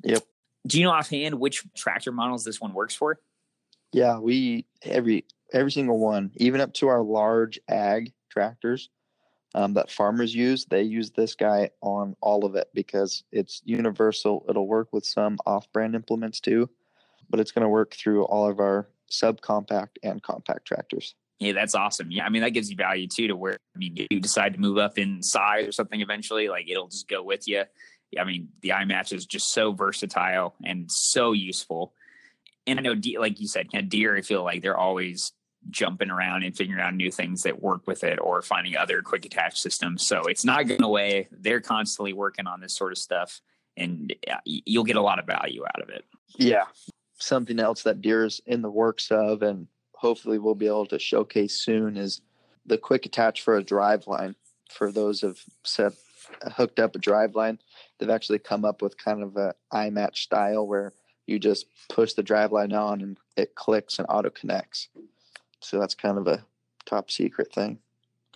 Yep. 0.05 0.23
Do 0.67 0.79
you 0.79 0.85
know 0.85 0.93
offhand 0.93 1.41
which 1.41 1.65
tractor 1.75 2.13
models 2.13 2.45
this 2.45 2.61
one 2.61 2.75
works 2.75 2.95
for? 2.95 3.19
Yeah, 3.93 4.19
we 4.19 4.67
every 4.83 5.25
every 5.53 5.73
single 5.73 5.99
one, 5.99 6.33
even 6.37 6.61
up 6.61 6.75
to 6.75 6.89
our 6.89 7.03
large 7.03 7.59
ag 7.69 8.13
tractors 8.31 8.91
um, 9.55 9.75
that 9.75 9.91
farmers 9.91 10.35
use. 10.35 10.65
They 10.65 10.83
use 10.83 11.11
this 11.11 11.35
guy 11.35 11.71
on 11.81 12.17
all 12.21 12.45
of 12.45 12.55
it 12.55 12.69
because 12.75 13.25
it's 13.33 13.63
universal. 13.65 14.45
It'll 14.49 14.67
work 14.67 14.93
with 14.93 15.05
some 15.05 15.39
off-brand 15.47 15.95
implements 15.95 16.41
too, 16.41 16.71
but 17.29 17.41
it's 17.41 17.53
going 17.53 17.65
to 17.65 17.69
work 17.69 17.95
through 17.95 18.25
all 18.25 18.49
of 18.49 18.61
our 18.61 18.89
subcompact 19.11 19.97
and 20.03 20.23
compact 20.23 20.67
tractors. 20.67 21.15
Yeah, 21.41 21.53
that's 21.53 21.75
awesome. 21.75 22.11
Yeah, 22.11 22.27
I 22.27 22.29
mean 22.29 22.43
that 22.43 22.51
gives 22.51 22.71
you 22.71 22.77
value 22.77 23.09
too 23.09 23.29
to 23.29 23.37
where 23.37 23.57
I 23.75 23.79
mean 23.79 24.07
you 24.11 24.21
decide 24.21 24.53
to 24.53 24.61
move 24.61 24.77
up 24.77 24.99
in 24.99 25.23
size 25.23 25.67
or 25.67 25.73
something 25.73 26.03
eventually, 26.03 26.49
like 26.49 26.69
it'll 26.69 26.89
just 26.89 27.09
go 27.09 27.23
with 27.23 27.49
you. 27.49 27.65
I 28.19 28.25
mean, 28.25 28.49
the 28.61 28.71
iMatch 28.71 29.13
is 29.13 29.25
just 29.25 29.53
so 29.53 29.73
versatile 29.73 30.55
and 30.65 30.91
so 30.91 31.33
useful. 31.33 31.95
And 32.67 32.79
I 32.79 32.83
know, 32.83 32.95
like 33.19 33.41
you 33.41 33.49
said, 33.49 33.73
kind 33.73 33.85
of 33.85 33.89
Deere, 33.89 34.17
I 34.17 34.23
feel 34.23 34.45
like 34.45 34.63
they're 34.63 34.77
always 34.77 35.33
jumping 35.69 36.11
around 36.11 36.43
and 36.43 36.57
figuring 36.57 36.81
out 36.81 36.95
new 36.95 37.11
things 37.11 37.43
that 37.43 37.63
work 37.63 37.87
with 37.87 38.03
it 38.03 38.19
or 38.21 38.41
finding 38.43 38.77
other 38.77 39.03
quick 39.03 39.25
attach 39.27 39.61
systems. 39.61 40.07
So 40.07 40.23
it's 40.23 40.45
not 40.45 40.67
going 40.67 40.83
away. 40.83 41.29
They're 41.31 41.61
constantly 41.61 42.13
working 42.13 42.47
on 42.47 42.61
this 42.61 42.75
sort 42.75 42.93
of 42.93 42.99
stuff 42.99 43.41
and 43.77 44.15
uh, 44.31 44.37
you'll 44.45 44.85
get 44.85 44.97
a 44.97 45.03
lot 45.03 45.19
of 45.19 45.27
value 45.27 45.65
out 45.65 45.83
of 45.83 45.91
it. 45.91 46.05
Yeah. 46.37 46.65
Something 47.19 47.61
else 47.61 47.83
that 47.83 48.01
Deere's 48.01 48.41
in 48.47 48.63
the 48.63 48.71
works 48.71 49.11
of 49.11 49.43
and 49.43 49.67
hopefully 49.95 50.39
we'll 50.39 50.55
be 50.55 50.67
able 50.67 50.87
to 50.87 50.99
showcase 50.99 51.57
soon 51.57 51.97
is 51.97 52.23
the 52.65 52.79
quick 52.79 53.05
attach 53.05 53.43
for 53.43 53.57
a 53.57 53.63
drive 53.63 54.07
line. 54.07 54.35
For 54.71 54.91
those 54.91 55.21
have 55.21 55.39
set 55.65 55.93
hooked 56.57 56.79
up 56.79 56.95
a 56.95 56.99
drive 56.99 57.35
line, 57.35 57.59
they've 57.99 58.09
actually 58.09 58.39
come 58.39 58.65
up 58.65 58.83
with 58.83 58.97
kind 58.97 59.23
of 59.23 59.37
a 59.37 59.55
iMatch 59.73 60.17
style 60.17 60.67
where 60.67 60.93
you 61.27 61.39
just 61.39 61.67
push 61.89 62.15
the 62.15 62.23
drive 62.23 62.53
line 62.53 62.73
on 62.73 63.01
and 63.01 63.19
it 63.37 63.55
clicks 63.55 63.99
and 63.99 64.07
auto 64.09 64.31
connects. 64.31 64.89
So 65.61 65.79
that's 65.79 65.95
kind 65.95 66.19
of 66.19 66.27
a 66.27 66.45
top 66.87 67.11
secret 67.11 67.53
thing. 67.53 67.79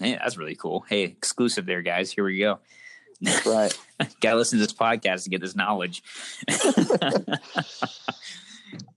Yeah, 0.01 0.19
that's 0.19 0.37
really 0.37 0.57
cool. 0.57 0.85
Hey, 0.89 1.03
exclusive 1.03 1.67
there, 1.67 1.83
guys. 1.83 2.13
Here 2.13 2.25
we 2.25 2.39
go. 2.39 2.59
That's 3.21 3.47
right. 3.47 3.79
Gotta 4.21 4.37
listen 4.37 4.59
to 4.59 4.65
this 4.65 4.75
podcast 4.75 5.25
to 5.25 5.31
get 5.31 5.41
this 5.41 5.55
knowledge. 5.55 6.03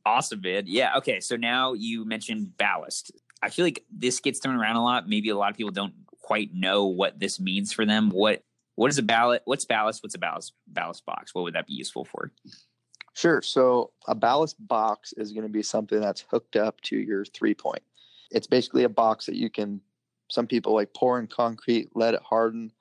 awesome, 0.05 0.41
man. 0.41 0.63
Yeah. 0.65 0.97
Okay. 0.97 1.19
So 1.19 1.36
now 1.36 1.73
you 1.73 2.05
mentioned 2.05 2.57
ballast. 2.57 3.11
I 3.41 3.49
feel 3.49 3.65
like 3.65 3.86
this 3.91 4.19
gets 4.19 4.39
thrown 4.39 4.55
around 4.55 4.75
a 4.78 4.84
lot. 4.84 5.07
Maybe 5.07 5.30
a 5.30 5.38
lot 5.38 5.51
of 5.51 5.57
people 5.57 5.71
don't 5.71 5.93
quite 6.21 6.53
know 6.53 6.86
what 6.86 7.19
this 7.19 7.39
means 7.39 7.71
for 7.71 7.86
them. 7.86 8.09
What 8.09 8.43
what 8.75 8.89
is 8.91 8.97
a 8.97 9.03
ballast? 9.03 9.43
What's 9.45 9.65
ballast? 9.65 10.03
What's 10.03 10.15
a 10.15 10.19
ballast 10.19 10.53
ballast 10.67 11.05
box? 11.05 11.34
What 11.34 11.43
would 11.43 11.53
that 11.53 11.67
be 11.67 11.73
useful 11.73 12.05
for? 12.05 12.32
Sure. 13.13 13.41
So 13.41 13.91
a 14.07 14.13
ballast 14.13 14.55
box 14.59 15.13
is 15.13 15.32
going 15.32 15.45
to 15.45 15.51
be 15.51 15.63
something 15.63 15.99
that's 15.99 16.25
hooked 16.30 16.55
up 16.55 16.82
to 16.82 16.97
your 16.97 17.25
three 17.25 17.55
point. 17.55 17.82
It's 18.32 18.47
basically 18.47 18.84
a 18.84 18.89
box 18.89 19.25
that 19.25 19.36
you 19.36 19.49
can. 19.49 19.82
Some 20.30 20.47
people 20.47 20.73
like 20.73 20.93
pour 20.93 21.19
in 21.19 21.28
concrete, 21.28 21.89
let 21.95 22.13
it 22.13 22.21
harden. 22.21 22.71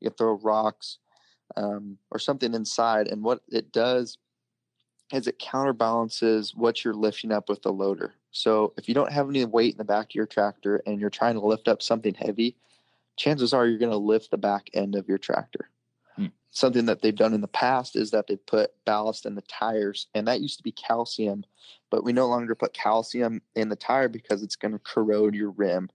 You 0.00 0.08
can 0.08 0.16
throw 0.16 0.38
rocks 0.42 0.98
um, 1.56 1.98
or 2.10 2.18
something 2.18 2.54
inside, 2.54 3.08
and 3.08 3.22
what 3.22 3.40
it 3.50 3.72
does 3.72 4.18
is 5.12 5.26
it 5.26 5.38
counterbalances 5.38 6.54
what 6.54 6.84
you're 6.84 6.94
lifting 6.94 7.30
up 7.30 7.48
with 7.48 7.62
the 7.62 7.72
loader. 7.72 8.14
So 8.30 8.72
if 8.76 8.88
you 8.88 8.94
don't 8.94 9.12
have 9.12 9.28
any 9.28 9.44
weight 9.44 9.74
in 9.74 9.78
the 9.78 9.84
back 9.84 10.06
of 10.06 10.14
your 10.14 10.26
tractor 10.26 10.82
and 10.86 10.98
you're 10.98 11.10
trying 11.10 11.34
to 11.34 11.46
lift 11.46 11.68
up 11.68 11.82
something 11.82 12.14
heavy, 12.14 12.56
chances 13.16 13.52
are 13.52 13.66
you're 13.66 13.78
going 13.78 13.90
to 13.90 13.96
lift 13.96 14.30
the 14.30 14.38
back 14.38 14.70
end 14.74 14.96
of 14.96 15.08
your 15.08 15.18
tractor. 15.18 15.70
Something 16.54 16.86
that 16.86 17.02
they've 17.02 17.14
done 17.14 17.34
in 17.34 17.40
the 17.40 17.48
past 17.48 17.96
is 17.96 18.12
that 18.12 18.28
they 18.28 18.36
put 18.36 18.70
ballast 18.84 19.26
in 19.26 19.34
the 19.34 19.42
tires, 19.42 20.06
and 20.14 20.28
that 20.28 20.40
used 20.40 20.56
to 20.58 20.62
be 20.62 20.70
calcium, 20.70 21.44
but 21.90 22.04
we 22.04 22.12
no 22.12 22.28
longer 22.28 22.54
put 22.54 22.72
calcium 22.72 23.42
in 23.56 23.68
the 23.68 23.76
tire 23.76 24.08
because 24.08 24.42
it's 24.42 24.54
going 24.54 24.72
to 24.72 24.78
corrode 24.78 25.34
your 25.34 25.50
rim. 25.50 25.90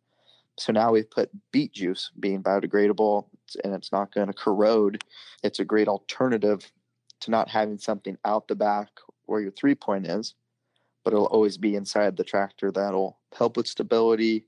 So 0.58 0.74
now 0.74 0.92
we've 0.92 1.10
put 1.10 1.32
beet 1.54 1.72
juice 1.72 2.12
being 2.20 2.44
biodegradable 2.44 3.28
and 3.64 3.74
it's 3.74 3.94
not 3.94 4.14
going 4.14 4.28
to 4.28 4.34
corrode. 4.34 5.02
It's 5.42 5.60
a 5.60 5.66
great 5.66 5.88
alternative 5.88 6.70
to 7.22 7.32
not 7.32 7.48
having 7.48 7.78
something 7.78 8.18
out 8.26 8.50
the 8.50 8.56
back 8.56 8.90
where 9.28 9.40
your 9.40 9.52
three 9.52 9.76
point 9.76 10.08
is, 10.08 10.36
but 11.06 11.14
it'll 11.14 11.28
always 11.28 11.58
be 11.58 11.76
inside 11.76 12.18
the 12.18 12.26
tractor 12.26 12.72
that'll 12.72 13.18
help 13.34 13.56
with 13.56 13.68
stability 13.68 14.46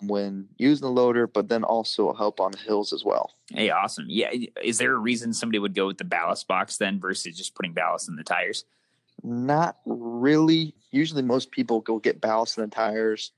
when 0.00 0.48
using 0.56 0.86
the 0.86 0.92
loader, 0.92 1.26
but 1.26 1.48
then 1.48 1.64
also 1.64 2.12
help 2.14 2.40
on 2.40 2.52
the 2.52 2.58
hills 2.58 2.92
as 2.92 3.04
well. 3.04 3.32
Hey, 3.50 3.70
awesome. 3.70 4.06
Yeah. 4.08 4.30
Is 4.62 4.78
there 4.78 4.94
a 4.94 4.98
reason 4.98 5.32
somebody 5.32 5.58
would 5.58 5.74
go 5.74 5.86
with 5.86 5.98
the 5.98 6.04
ballast 6.04 6.46
box 6.46 6.76
then 6.76 7.00
versus 7.00 7.36
just 7.36 7.54
putting 7.54 7.72
ballast 7.72 8.08
in 8.08 8.16
the 8.16 8.24
tires? 8.24 8.64
Not 9.22 9.78
really. 9.84 10.74
Usually, 10.92 11.22
most 11.22 11.50
people 11.50 11.80
go 11.80 11.98
get 11.98 12.20
ballast 12.20 12.58
in 12.58 12.64
the 12.64 12.70
tires 12.70 13.32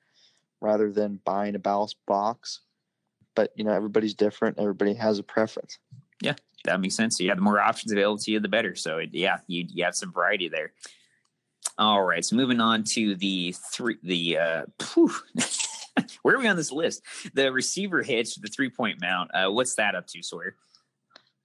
rather 0.60 0.92
than 0.92 1.20
buying 1.24 1.54
a 1.54 1.58
ballast 1.58 1.96
box. 2.06 2.60
But, 3.34 3.52
you 3.54 3.64
know, 3.64 3.72
everybody's 3.72 4.14
different. 4.14 4.58
Everybody 4.58 4.94
has 4.94 5.18
a 5.18 5.22
preference. 5.22 5.78
Yeah 6.20 6.34
that 6.64 6.80
makes 6.80 6.94
sense. 6.94 7.16
So 7.16 7.24
you 7.24 7.30
have 7.30 7.38
the 7.38 7.42
more 7.42 7.60
options 7.60 7.92
available 7.92 8.18
to 8.18 8.30
you, 8.30 8.40
the 8.40 8.48
better. 8.48 8.74
So 8.74 8.98
it, 8.98 9.10
yeah, 9.12 9.38
you 9.46 9.66
you 9.68 9.84
have 9.84 9.94
some 9.94 10.12
variety 10.12 10.48
there. 10.48 10.72
All 11.78 12.02
right, 12.02 12.24
so 12.24 12.36
moving 12.36 12.60
on 12.60 12.84
to 12.84 13.14
the 13.14 13.54
three 13.72 13.96
the 14.02 14.38
uh, 14.38 14.62
where 16.22 16.36
are 16.36 16.38
we 16.38 16.48
on 16.48 16.56
this 16.56 16.72
list? 16.72 17.02
The 17.34 17.52
receiver 17.52 18.02
hitch, 18.02 18.36
the 18.36 18.48
three 18.48 18.70
point 18.70 19.00
mount. 19.00 19.30
Uh, 19.34 19.50
what's 19.50 19.74
that 19.76 19.94
up 19.94 20.06
to, 20.08 20.22
Sawyer? 20.22 20.56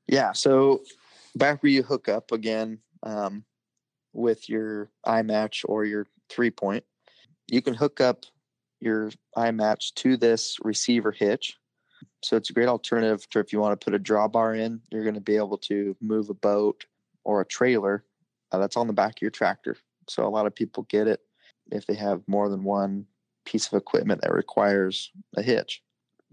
Yeah, 0.07 0.33
so 0.33 0.81
back 1.35 1.63
where 1.63 1.71
you 1.71 1.83
hook 1.83 2.07
up 2.09 2.31
again 2.31 2.79
um, 3.03 3.43
with 4.13 4.49
your 4.49 4.91
iMatch 5.05 5.65
or 5.67 5.85
your 5.85 6.05
three 6.29 6.51
point, 6.51 6.83
you 7.47 7.61
can 7.61 7.73
hook 7.73 8.01
up 8.01 8.25
your 8.79 9.11
iMatch 9.35 9.93
to 9.95 10.17
this 10.17 10.57
receiver 10.63 11.11
hitch 11.11 11.57
so 12.25 12.35
it's 12.35 12.49
a 12.49 12.53
great 12.53 12.67
alternative 12.67 13.29
to 13.29 13.39
if 13.39 13.53
you 13.53 13.59
want 13.59 13.79
to 13.79 13.85
put 13.85 13.93
a 13.93 13.99
drawbar 13.99 14.57
in, 14.57 14.81
you're 14.91 15.03
going 15.03 15.13
to 15.13 15.21
be 15.21 15.37
able 15.37 15.59
to 15.59 15.95
move 16.01 16.31
a 16.31 16.33
boat 16.33 16.85
or 17.23 17.41
a 17.41 17.45
trailer 17.45 18.03
uh, 18.51 18.57
that's 18.57 18.77
on 18.77 18.87
the 18.87 18.93
back 18.93 19.17
of 19.17 19.21
your 19.21 19.29
tractor. 19.29 19.77
So 20.09 20.25
a 20.25 20.29
lot 20.29 20.47
of 20.47 20.55
people 20.55 20.87
get 20.89 21.07
it 21.07 21.19
if 21.71 21.85
they 21.85 21.93
have 21.93 22.23
more 22.27 22.49
than 22.49 22.63
one 22.63 23.05
piece 23.45 23.67
of 23.67 23.73
equipment 23.73 24.21
that 24.21 24.33
requires 24.33 25.11
a 25.35 25.41
hitch. 25.41 25.81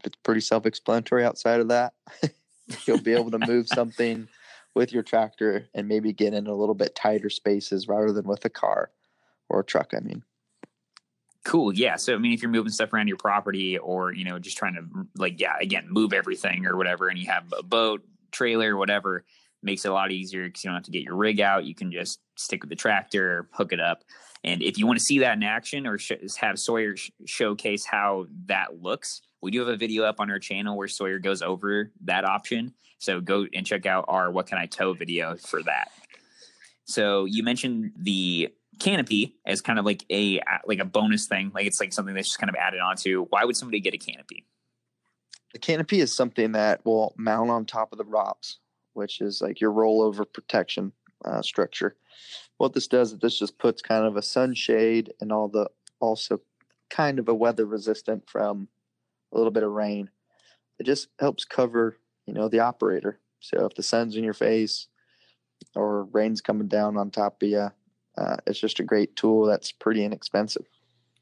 It's 0.04 0.16
pretty 0.24 0.40
self-explanatory 0.40 1.24
outside 1.24 1.60
of 1.60 1.68
that. 1.68 1.94
You'll 2.86 3.02
be 3.02 3.12
able 3.12 3.30
to 3.30 3.46
move 3.46 3.68
something 3.72 4.28
with 4.74 4.92
your 4.92 5.02
tractor 5.02 5.68
and 5.74 5.86
maybe 5.86 6.12
get 6.12 6.34
in 6.34 6.46
a 6.46 6.54
little 6.54 6.74
bit 6.74 6.94
tighter 6.94 7.30
spaces 7.30 7.88
rather 7.88 8.12
than 8.12 8.26
with 8.26 8.44
a 8.44 8.50
car 8.50 8.90
or 9.48 9.60
a 9.60 9.64
truck, 9.64 9.92
I 9.94 10.00
mean. 10.00 10.24
Cool. 11.44 11.74
Yeah. 11.74 11.96
So, 11.96 12.14
I 12.14 12.18
mean, 12.18 12.32
if 12.32 12.40
you're 12.40 12.50
moving 12.50 12.72
stuff 12.72 12.92
around 12.92 13.08
your 13.08 13.16
property 13.16 13.76
or, 13.76 14.12
you 14.12 14.24
know, 14.24 14.38
just 14.38 14.56
trying 14.56 14.74
to, 14.74 14.84
like, 15.16 15.40
yeah, 15.40 15.54
again, 15.60 15.86
move 15.88 16.12
everything 16.12 16.66
or 16.66 16.76
whatever, 16.76 17.08
and 17.08 17.18
you 17.18 17.26
have 17.26 17.52
a 17.56 17.62
boat, 17.62 18.02
trailer, 18.30 18.76
whatever, 18.76 19.24
makes 19.62 19.84
it 19.84 19.90
a 19.90 19.94
lot 19.94 20.12
easier 20.12 20.46
because 20.46 20.64
you 20.64 20.68
don't 20.68 20.76
have 20.76 20.84
to 20.84 20.90
get 20.90 21.02
your 21.02 21.16
rig 21.16 21.40
out. 21.40 21.64
You 21.64 21.74
can 21.74 21.92
just 21.92 22.20
stick 22.36 22.62
with 22.62 22.70
the 22.70 22.76
tractor, 22.76 23.48
hook 23.52 23.72
it 23.72 23.80
up. 23.80 24.04
And 24.44 24.62
if 24.62 24.78
you 24.78 24.86
want 24.86 24.98
to 24.98 25.04
see 25.04 25.20
that 25.20 25.36
in 25.36 25.42
action 25.42 25.86
or 25.86 25.98
sh- 25.98 26.12
have 26.38 26.58
Sawyer 26.58 26.96
sh- 26.96 27.10
showcase 27.24 27.84
how 27.84 28.26
that 28.46 28.82
looks, 28.82 29.22
we 29.40 29.50
do 29.50 29.60
have 29.60 29.68
a 29.68 29.76
video 29.76 30.04
up 30.04 30.20
on 30.20 30.30
our 30.30 30.38
channel 30.38 30.76
where 30.76 30.88
Sawyer 30.88 31.18
goes 31.18 31.42
over 31.42 31.92
that 32.04 32.24
option. 32.24 32.74
So 32.98 33.20
go 33.20 33.46
and 33.54 33.66
check 33.66 33.86
out 33.86 34.04
our 34.08 34.30
What 34.30 34.46
Can 34.46 34.58
I 34.58 34.66
Tow 34.66 34.94
video 34.94 35.36
for 35.36 35.62
that. 35.64 35.90
So 36.84 37.24
you 37.24 37.42
mentioned 37.42 37.92
the 37.96 38.52
canopy 38.78 39.36
as 39.46 39.60
kind 39.60 39.78
of 39.78 39.84
like 39.84 40.04
a 40.10 40.40
like 40.66 40.78
a 40.78 40.84
bonus 40.84 41.26
thing 41.26 41.52
like 41.54 41.66
it's 41.66 41.78
like 41.78 41.92
something 41.92 42.14
that's 42.14 42.28
just 42.28 42.38
kind 42.38 42.50
of 42.50 42.56
added 42.56 42.80
onto 42.80 43.26
why 43.26 43.44
would 43.44 43.56
somebody 43.56 43.78
get 43.78 43.94
a 43.94 43.98
canopy 43.98 44.44
the 45.52 45.58
canopy 45.58 46.00
is 46.00 46.12
something 46.12 46.52
that 46.52 46.84
will 46.84 47.14
mount 47.16 47.50
on 47.50 47.64
top 47.64 47.92
of 47.92 47.98
the 47.98 48.04
ROPS 48.04 48.58
which 48.94 49.20
is 49.20 49.40
like 49.40 49.60
your 49.60 49.72
rollover 49.72 50.24
protection 50.30 50.92
uh, 51.24 51.42
structure. 51.42 51.96
What 52.58 52.72
this 52.72 52.88
does 52.88 53.12
is 53.12 53.18
this 53.18 53.38
just 53.38 53.58
puts 53.58 53.82
kind 53.82 54.04
of 54.04 54.16
a 54.16 54.22
sunshade 54.22 55.12
and 55.20 55.32
all 55.32 55.48
the 55.48 55.68
also 56.00 56.40
kind 56.90 57.18
of 57.18 57.28
a 57.28 57.34
weather 57.34 57.64
resistant 57.64 58.28
from 58.28 58.68
a 59.32 59.36
little 59.36 59.52
bit 59.52 59.62
of 59.62 59.72
rain. 59.72 60.10
It 60.78 60.84
just 60.84 61.08
helps 61.18 61.44
cover 61.44 61.96
you 62.26 62.34
know 62.34 62.48
the 62.48 62.60
operator. 62.60 63.18
So 63.40 63.66
if 63.66 63.74
the 63.74 63.82
sun's 63.82 64.16
in 64.16 64.24
your 64.24 64.34
face 64.34 64.88
or 65.74 66.04
rain's 66.04 66.40
coming 66.40 66.68
down 66.68 66.96
on 66.96 67.10
top 67.10 67.42
of 67.42 67.48
you 67.48 67.68
uh, 68.16 68.36
it's 68.46 68.58
just 68.58 68.80
a 68.80 68.84
great 68.84 69.16
tool 69.16 69.46
that's 69.46 69.72
pretty 69.72 70.04
inexpensive. 70.04 70.66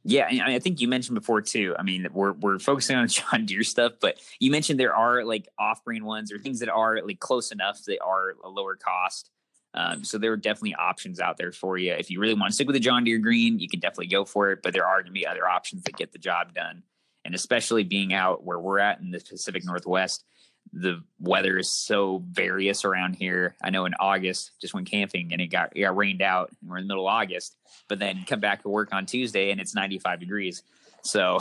Yeah, 0.02 0.28
I 0.46 0.58
think 0.60 0.80
you 0.80 0.88
mentioned 0.88 1.14
before 1.14 1.42
too. 1.42 1.74
I 1.78 1.82
mean, 1.82 2.06
we're 2.12 2.32
we're 2.32 2.58
focusing 2.58 2.96
on 2.96 3.06
John 3.08 3.44
Deere 3.44 3.62
stuff, 3.62 3.92
but 4.00 4.18
you 4.38 4.50
mentioned 4.50 4.80
there 4.80 4.94
are 4.94 5.24
like 5.24 5.48
off-brand 5.58 6.04
ones 6.04 6.32
or 6.32 6.38
things 6.38 6.60
that 6.60 6.70
are 6.70 7.02
like 7.02 7.20
close 7.20 7.52
enough 7.52 7.84
that 7.84 7.98
are 8.02 8.34
a 8.42 8.48
lower 8.48 8.76
cost. 8.76 9.30
Um, 9.74 10.02
so 10.02 10.18
there 10.18 10.32
are 10.32 10.36
definitely 10.36 10.74
options 10.74 11.20
out 11.20 11.36
there 11.36 11.52
for 11.52 11.78
you. 11.78 11.92
If 11.92 12.10
you 12.10 12.18
really 12.18 12.34
want 12.34 12.50
to 12.50 12.54
stick 12.54 12.66
with 12.66 12.74
the 12.74 12.80
John 12.80 13.04
Deere 13.04 13.18
Green, 13.18 13.58
you 13.58 13.68
can 13.68 13.78
definitely 13.78 14.08
go 14.08 14.24
for 14.24 14.50
it. 14.52 14.60
But 14.62 14.72
there 14.72 14.86
are 14.86 14.96
going 14.96 15.06
to 15.06 15.12
be 15.12 15.26
other 15.26 15.46
options 15.46 15.84
that 15.84 15.96
get 15.96 16.12
the 16.12 16.18
job 16.18 16.54
done. 16.54 16.82
And 17.24 17.34
especially 17.34 17.84
being 17.84 18.14
out 18.14 18.44
where 18.44 18.58
we're 18.58 18.78
at 18.78 19.00
in 19.00 19.10
the 19.10 19.20
Pacific 19.20 19.64
Northwest, 19.64 20.24
the 20.72 21.02
weather 21.18 21.58
is 21.58 21.70
so 21.70 22.22
various 22.30 22.84
around 22.84 23.14
here. 23.14 23.56
I 23.62 23.70
know 23.70 23.86
in 23.86 23.94
August, 23.98 24.52
just 24.60 24.74
went 24.74 24.90
camping 24.90 25.32
and 25.32 25.40
it 25.40 25.48
got 25.48 25.76
it 25.76 25.80
got 25.80 25.96
rained 25.96 26.22
out. 26.22 26.50
And 26.60 26.70
we're 26.70 26.78
in 26.78 26.84
the 26.84 26.88
middle 26.88 27.08
of 27.08 27.12
August, 27.12 27.56
but 27.88 27.98
then 27.98 28.24
come 28.26 28.40
back 28.40 28.62
to 28.62 28.68
work 28.68 28.92
on 28.92 29.06
Tuesday 29.06 29.50
and 29.50 29.60
it's 29.60 29.74
95 29.74 30.20
degrees. 30.20 30.62
So, 31.02 31.38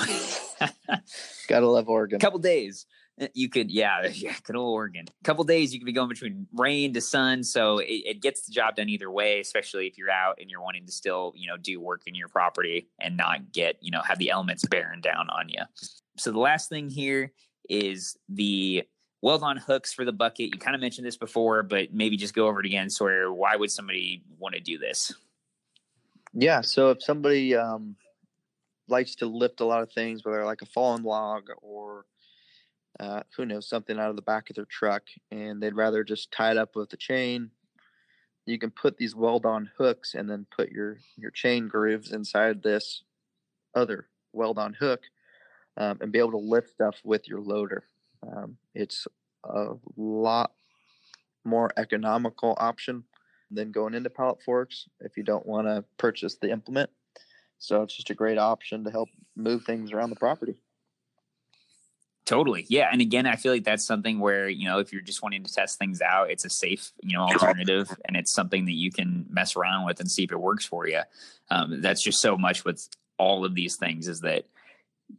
gotta 1.47 1.67
love 1.67 1.89
Oregon. 1.89 2.15
A 2.15 2.19
couple 2.19 2.39
days, 2.39 2.85
eh, 3.19 3.27
you 3.33 3.49
could 3.49 3.69
yeah, 3.69 4.07
yeah, 4.13 4.33
good 4.43 4.55
old 4.55 4.73
Oregon. 4.73 5.05
A 5.07 5.23
couple 5.23 5.43
days 5.43 5.73
you 5.73 5.79
could 5.79 5.85
be 5.85 5.93
going 5.93 6.09
between 6.09 6.47
rain 6.53 6.93
to 6.93 7.01
sun, 7.01 7.43
so 7.43 7.79
it, 7.79 7.85
it 7.85 8.21
gets 8.21 8.45
the 8.45 8.51
job 8.51 8.77
done 8.77 8.89
either 8.89 9.11
way. 9.11 9.39
Especially 9.39 9.85
if 9.85 9.97
you're 9.97 10.09
out 10.09 10.37
and 10.39 10.49
you're 10.49 10.61
wanting 10.61 10.85
to 10.85 10.91
still 10.91 11.33
you 11.35 11.47
know 11.47 11.57
do 11.57 11.79
work 11.79 12.03
in 12.07 12.15
your 12.15 12.29
property 12.29 12.89
and 12.99 13.17
not 13.17 13.51
get 13.51 13.77
you 13.81 13.91
know 13.91 14.01
have 14.01 14.17
the 14.17 14.31
elements 14.31 14.65
bearing 14.65 15.01
down 15.01 15.29
on 15.29 15.49
you. 15.49 15.61
So 16.17 16.31
the 16.31 16.39
last 16.39 16.69
thing 16.69 16.89
here 16.89 17.31
is 17.69 18.17
the 18.27 18.83
weld 19.21 19.43
on 19.43 19.57
hooks 19.57 19.93
for 19.93 20.05
the 20.05 20.11
bucket. 20.11 20.53
You 20.53 20.59
kind 20.59 20.75
of 20.75 20.81
mentioned 20.81 21.05
this 21.05 21.17
before, 21.17 21.63
but 21.63 21.93
maybe 21.93 22.17
just 22.17 22.33
go 22.33 22.47
over 22.47 22.59
it 22.59 22.65
again. 22.65 22.89
Sawyer, 22.89 23.31
why 23.33 23.55
would 23.55 23.71
somebody 23.71 24.23
want 24.37 24.55
to 24.55 24.61
do 24.61 24.77
this? 24.77 25.13
Yeah, 26.33 26.61
so 26.61 26.91
if 26.91 27.03
somebody 27.03 27.55
um, 27.55 27.95
likes 28.87 29.15
to 29.15 29.25
lift 29.25 29.61
a 29.61 29.65
lot 29.65 29.81
of 29.81 29.91
things, 29.91 30.23
whether 30.23 30.45
like 30.45 30.61
a 30.61 30.67
fallen 30.67 31.03
log 31.03 31.49
or 31.61 32.05
uh, 32.99 33.23
who 33.35 33.45
knows 33.45 33.67
something 33.67 33.99
out 33.99 34.09
of 34.09 34.15
the 34.15 34.21
back 34.21 34.49
of 34.49 34.55
their 34.55 34.65
truck, 34.65 35.03
and 35.31 35.61
they'd 35.61 35.75
rather 35.75 36.03
just 36.03 36.31
tie 36.31 36.51
it 36.51 36.57
up 36.57 36.75
with 36.75 36.93
a 36.93 36.97
chain, 36.97 37.49
you 38.45 38.57
can 38.57 38.71
put 38.71 38.97
these 38.97 39.15
weld-on 39.15 39.69
hooks 39.77 40.15
and 40.15 40.29
then 40.29 40.45
put 40.55 40.71
your 40.71 40.97
your 41.17 41.31
chain 41.31 41.67
grooves 41.67 42.11
inside 42.11 42.63
this 42.63 43.03
other 43.75 44.07
weld-on 44.33 44.73
hook, 44.73 45.01
um, 45.77 45.97
and 46.01 46.11
be 46.11 46.19
able 46.19 46.31
to 46.31 46.37
lift 46.37 46.69
stuff 46.69 46.95
with 47.03 47.27
your 47.27 47.41
loader. 47.41 47.83
Um, 48.23 48.57
it's 48.73 49.07
a 49.43 49.73
lot 49.95 50.51
more 51.45 51.71
economical 51.77 52.55
option 52.59 53.03
than 53.51 53.71
going 53.71 53.93
into 53.93 54.09
pallet 54.09 54.41
forks 54.43 54.87
if 54.99 55.17
you 55.17 55.23
don't 55.23 55.45
want 55.45 55.67
to 55.67 55.83
purchase 55.97 56.37
the 56.41 56.51
implement. 56.51 56.89
So 57.57 57.83
it's 57.83 57.95
just 57.95 58.09
a 58.09 58.15
great 58.15 58.37
option 58.37 58.83
to 58.83 58.91
help 58.91 59.09
move 59.35 59.63
things 59.63 59.91
around 59.91 60.11
the 60.11 60.15
property. 60.15 60.55
Totally. 62.25 62.65
Yeah. 62.69 62.89
And 62.91 63.01
again, 63.01 63.25
I 63.25 63.37
feel 63.37 63.51
like 63.51 63.63
that's 63.63 63.83
something 63.83 64.19
where, 64.19 64.47
you 64.47 64.65
know, 64.65 64.77
if 64.77 64.93
you're 64.93 65.01
just 65.01 65.23
wanting 65.23 65.43
to 65.43 65.51
test 65.51 65.79
things 65.79 65.99
out, 65.99 66.29
it's 66.29 66.45
a 66.45 66.49
safe, 66.49 66.91
you 67.01 67.17
know, 67.17 67.23
alternative 67.23 67.89
and 68.05 68.15
it's 68.15 68.31
something 68.31 68.65
that 68.65 68.75
you 68.75 68.91
can 68.91 69.25
mess 69.31 69.55
around 69.55 69.87
with 69.87 69.99
and 69.99 70.11
see 70.11 70.25
if 70.25 70.31
it 70.31 70.39
works 70.39 70.63
for 70.63 70.87
you. 70.87 71.01
Um, 71.49 71.81
that's 71.81 72.03
just 72.03 72.21
so 72.21 72.37
much 72.37 72.63
with 72.63 72.87
all 73.17 73.45
of 73.45 73.55
these 73.55 73.77
things 73.77 74.07
is 74.07 74.21
that 74.21 74.45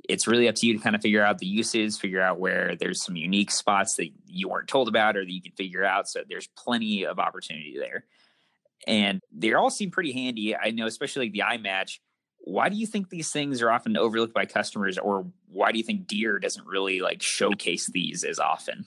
it's 0.09 0.26
really 0.26 0.49
up 0.49 0.55
to 0.57 0.66
you 0.66 0.76
to 0.76 0.82
kind 0.82 0.97
of 0.97 1.03
figure 1.03 1.24
out 1.24 1.38
the 1.38 1.47
uses, 1.47 1.99
figure 1.99 2.20
out 2.20 2.38
where 2.38 2.76
there's 2.76 3.03
some 3.03 3.16
unique 3.16 3.51
spots 3.51 3.97
that 3.97 4.09
you 4.26 4.49
weren't 4.49 4.68
told 4.68 4.88
about 4.88 5.16
or 5.16 5.24
that 5.24 5.32
you 5.32 5.43
can 5.43 5.53
figure 5.53 5.84
out. 5.84 6.09
So 6.09 6.22
there's 6.28 6.49
plenty 6.57 7.05
of 7.05 7.18
opportunity 7.18 7.76
there. 7.78 8.05
And 8.86 9.20
they 9.32 9.53
all 9.53 9.70
seem 9.70 9.91
pretty 9.91 10.12
handy. 10.12 10.57
I 10.57 10.70
know, 10.70 10.86
especially 10.86 11.26
like 11.26 11.32
the 11.32 11.41
iMatch. 11.41 11.99
Why 12.38 12.68
do 12.68 12.76
you 12.76 12.86
think 12.86 13.11
these 13.11 13.30
things 13.30 13.61
are 13.61 13.70
often 13.70 13.97
overlooked 13.97 14.32
by 14.32 14.47
customers, 14.47 14.97
or 14.97 15.26
why 15.47 15.72
do 15.72 15.78
you 15.78 15.84
think 15.84 16.07
Deere 16.07 16.38
doesn't 16.38 16.66
really 16.66 17.01
like 17.01 17.20
showcase 17.20 17.91
these 17.93 18.24
as 18.24 18.38
often? 18.38 18.86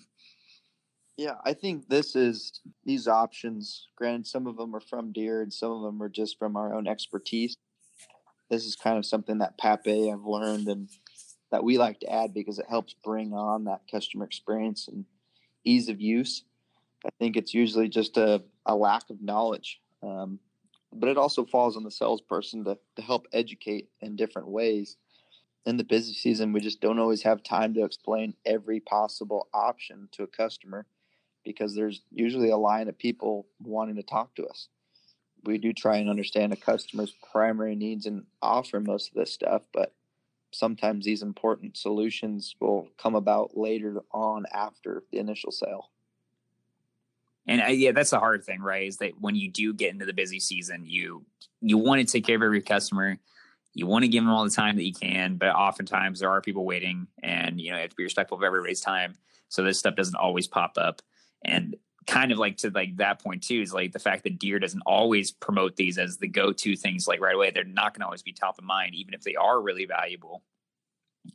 Yeah, 1.18 1.36
I 1.46 1.54
think 1.54 1.88
this 1.88 2.16
is 2.16 2.60
these 2.84 3.08
options. 3.08 3.88
Granted, 3.96 4.26
some 4.26 4.48
of 4.48 4.58
them 4.58 4.76
are 4.76 4.80
from 4.80 5.12
Deere, 5.12 5.44
and 5.44 5.54
some 5.54 5.72
of 5.72 5.84
them 5.84 6.02
are 6.02 6.10
just 6.10 6.40
from 6.40 6.58
our 6.58 6.74
own 6.74 6.88
expertise 6.88 7.56
this 8.50 8.66
is 8.66 8.76
kind 8.76 8.98
of 8.98 9.06
something 9.06 9.40
that 9.40 9.58
Pape 9.58 10.12
I've 10.12 10.26
learned 10.26 10.68
and 10.68 10.90
that 11.52 11.64
we 11.64 11.78
like 11.78 12.00
to 12.00 12.12
add 12.12 12.34
because 12.34 12.60
it 12.60 12.66
helps 12.70 12.96
bring 13.04 13.34
on 13.34 13.66
that 13.66 13.82
customer 13.90 14.26
experience 14.26 14.88
and 14.88 15.06
ease 15.64 15.90
of 15.90 16.02
use. 16.02 16.44
I 17.06 17.10
think 17.20 17.38
it's 17.38 17.54
usually 17.54 17.90
just 17.90 18.18
a, 18.18 18.44
a 18.66 18.76
lack 18.76 19.10
of 19.10 19.22
knowledge. 19.22 19.80
Um, 20.02 20.40
but 20.92 21.10
it 21.10 21.18
also 21.18 21.46
falls 21.46 21.76
on 21.76 21.84
the 21.84 21.92
salesperson 21.92 22.64
to, 22.66 22.78
to 22.96 23.02
help 23.02 23.28
educate 23.34 23.90
in 24.02 24.16
different 24.16 24.48
ways. 24.48 24.98
In 25.66 25.78
the 25.78 25.84
busy 25.84 26.14
season, 26.14 26.54
we 26.54 26.60
just 26.60 26.82
don't 26.82 27.00
always 27.00 27.24
have 27.24 27.44
time 27.44 27.74
to 27.76 27.86
explain 27.86 28.34
every 28.46 28.80
possible 28.80 29.48
option 29.54 30.10
to 30.12 30.24
a 30.24 30.28
customer 30.28 30.86
because 31.44 31.76
there's 31.76 32.02
usually 32.12 32.50
a 32.50 32.58
line 32.58 32.88
of 32.90 32.98
people 32.98 33.48
wanting 33.62 33.96
to 33.96 34.04
talk 34.04 34.36
to 34.36 34.46
us 34.46 34.70
we 35.44 35.58
do 35.58 35.74
try 35.74 35.98
and 35.98 36.10
understand 36.10 36.54
a 36.54 36.58
customer's 36.58 37.14
primary 37.32 37.76
needs 37.76 38.06
and 38.06 38.26
offer 38.42 38.80
most 38.80 39.10
of 39.10 39.16
this 39.16 39.34
stuff, 39.34 39.64
but 39.74 39.94
sometimes 40.52 41.06
these 41.06 41.22
important 41.22 41.78
solutions 41.78 42.56
will 42.60 42.88
come 42.98 43.16
about 43.16 43.58
later 43.58 44.04
on 44.12 44.46
after 44.54 45.04
the 45.12 45.20
initial 45.20 45.52
sale. 45.52 45.90
And 47.46 47.62
I, 47.62 47.70
yeah, 47.70 47.92
that's 47.92 48.12
the 48.12 48.20
hard 48.20 48.46
thing, 48.46 48.62
right? 48.62 48.88
Is 48.88 48.98
that 48.98 49.20
when 49.20 49.36
you 49.36 49.50
do 49.50 49.74
get 49.74 49.92
into 49.92 50.06
the 50.06 50.14
busy 50.14 50.40
season, 50.40 50.86
you 50.86 51.26
you 51.62 51.78
want 51.78 52.06
to 52.06 52.12
take 52.12 52.26
care 52.26 52.38
of 52.38 52.42
every 52.42 52.62
customer, 52.62 53.18
you 53.74 53.86
want 53.86 54.04
to 54.04 54.10
give 54.10 54.24
them 54.24 54.32
all 54.32 54.44
the 54.44 54.50
time 54.50 54.76
that 54.78 54.86
you 54.86 54.94
can, 54.94 55.36
but 55.36 55.50
oftentimes 55.50 56.20
there 56.20 56.30
are 56.30 56.42
people 56.42 56.66
waiting, 56.66 57.08
and 57.22 57.60
you 57.60 57.72
know 57.72 57.78
you 57.78 57.82
have 57.82 57.90
to 57.90 57.96
be 57.96 58.04
respectful 58.04 58.38
of 58.38 58.44
everybody's 58.44 58.82
time. 58.82 59.16
So 59.50 59.64
this 59.64 59.78
stuff 59.78 59.96
doesn't 59.96 60.16
always 60.16 60.48
pop 60.48 60.78
up, 60.78 61.02
and 61.44 61.76
kind 62.08 62.32
of 62.32 62.38
like 62.38 62.58
to 62.58 62.70
like 62.70 62.98
that 62.98 63.22
point 63.22 63.44
too 63.44 63.62
is 63.62 63.74
like 63.74 63.92
the 63.92 64.00
fact 64.00 64.24
that 64.24 64.40
Deere 64.40 64.60
doesn't 64.60 64.82
always 64.86 65.32
promote 65.32 65.76
these 65.76 65.98
as 65.98 66.18
the 66.18 66.28
go-to 66.28 66.76
things 66.76 67.08
like 67.08 67.22
right 67.22 67.36
away. 67.36 67.52
They're 67.52 67.64
not 67.64 67.94
going 67.94 68.02
to 68.02 68.06
always 68.06 68.24
be 68.24 68.34
top 68.34 68.58
of 68.58 68.64
mind, 68.64 68.96
even 68.96 69.14
if 69.14 69.22
they 69.22 69.36
are 69.36 69.62
really 69.62 69.86
valuable. 69.86 70.44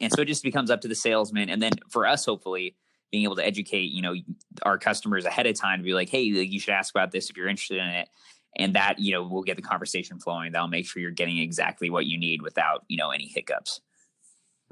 And 0.00 0.12
so 0.12 0.22
it 0.22 0.26
just 0.26 0.42
becomes 0.42 0.70
up 0.70 0.82
to 0.82 0.88
the 0.88 0.94
salesman, 0.94 1.48
and 1.48 1.62
then 1.62 1.72
for 1.88 2.06
us, 2.06 2.26
hopefully, 2.26 2.76
being 3.10 3.24
able 3.24 3.36
to 3.36 3.46
educate 3.46 3.90
you 3.90 4.02
know 4.02 4.14
our 4.62 4.76
customers 4.76 5.24
ahead 5.24 5.46
of 5.46 5.56
time 5.56 5.78
to 5.78 5.84
be 5.84 5.94
like, 5.94 6.10
hey, 6.10 6.20
you 6.20 6.60
should 6.60 6.74
ask 6.74 6.94
about 6.94 7.10
this 7.10 7.30
if 7.30 7.36
you're 7.36 7.48
interested 7.48 7.78
in 7.78 7.88
it. 7.88 8.08
And 8.56 8.74
that 8.74 8.98
you 8.98 9.12
know 9.12 9.22
will 9.22 9.42
get 9.42 9.56
the 9.56 9.62
conversation 9.62 10.18
flowing. 10.18 10.52
That'll 10.52 10.68
make 10.68 10.86
sure 10.86 11.00
you're 11.00 11.10
getting 11.10 11.38
exactly 11.38 11.90
what 11.90 12.06
you 12.06 12.18
need 12.18 12.42
without 12.42 12.84
you 12.88 12.96
know 12.96 13.10
any 13.10 13.28
hiccups. 13.28 13.80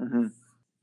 Mm-hmm. 0.01 0.27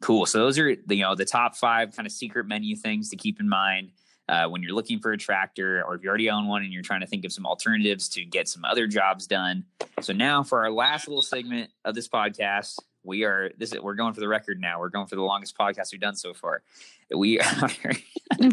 Cool. 0.00 0.26
So 0.26 0.38
those 0.38 0.58
are 0.58 0.70
you 0.70 1.02
know 1.02 1.14
the 1.14 1.24
top 1.24 1.54
five 1.56 1.94
kind 1.94 2.06
of 2.06 2.12
secret 2.12 2.46
menu 2.46 2.76
things 2.76 3.10
to 3.10 3.16
keep 3.16 3.40
in 3.40 3.48
mind 3.48 3.90
uh, 4.28 4.46
when 4.46 4.62
you're 4.62 4.72
looking 4.72 4.98
for 4.98 5.12
a 5.12 5.18
tractor 5.18 5.82
or 5.84 5.94
if 5.94 6.02
you 6.02 6.08
already 6.08 6.30
own 6.30 6.46
one 6.46 6.62
and 6.62 6.72
you're 6.72 6.82
trying 6.82 7.00
to 7.00 7.06
think 7.06 7.24
of 7.24 7.32
some 7.32 7.46
alternatives 7.46 8.08
to 8.08 8.24
get 8.24 8.48
some 8.48 8.64
other 8.64 8.86
jobs 8.86 9.26
done. 9.26 9.64
So 10.00 10.12
now 10.12 10.42
for 10.42 10.64
our 10.64 10.70
last 10.70 11.08
little 11.08 11.22
segment 11.22 11.70
of 11.84 11.94
this 11.94 12.08
podcast, 12.08 12.78
we 13.02 13.24
are 13.24 13.50
this 13.58 13.72
is 13.72 13.80
we're 13.80 13.94
going 13.94 14.14
for 14.14 14.20
the 14.20 14.28
record 14.28 14.60
now. 14.60 14.80
We're 14.80 14.88
going 14.88 15.06
for 15.06 15.16
the 15.16 15.22
longest 15.22 15.58
podcast 15.58 15.92
we've 15.92 16.00
done 16.00 16.16
so 16.16 16.32
far. 16.32 16.62
We 17.14 17.38
are 17.40 17.70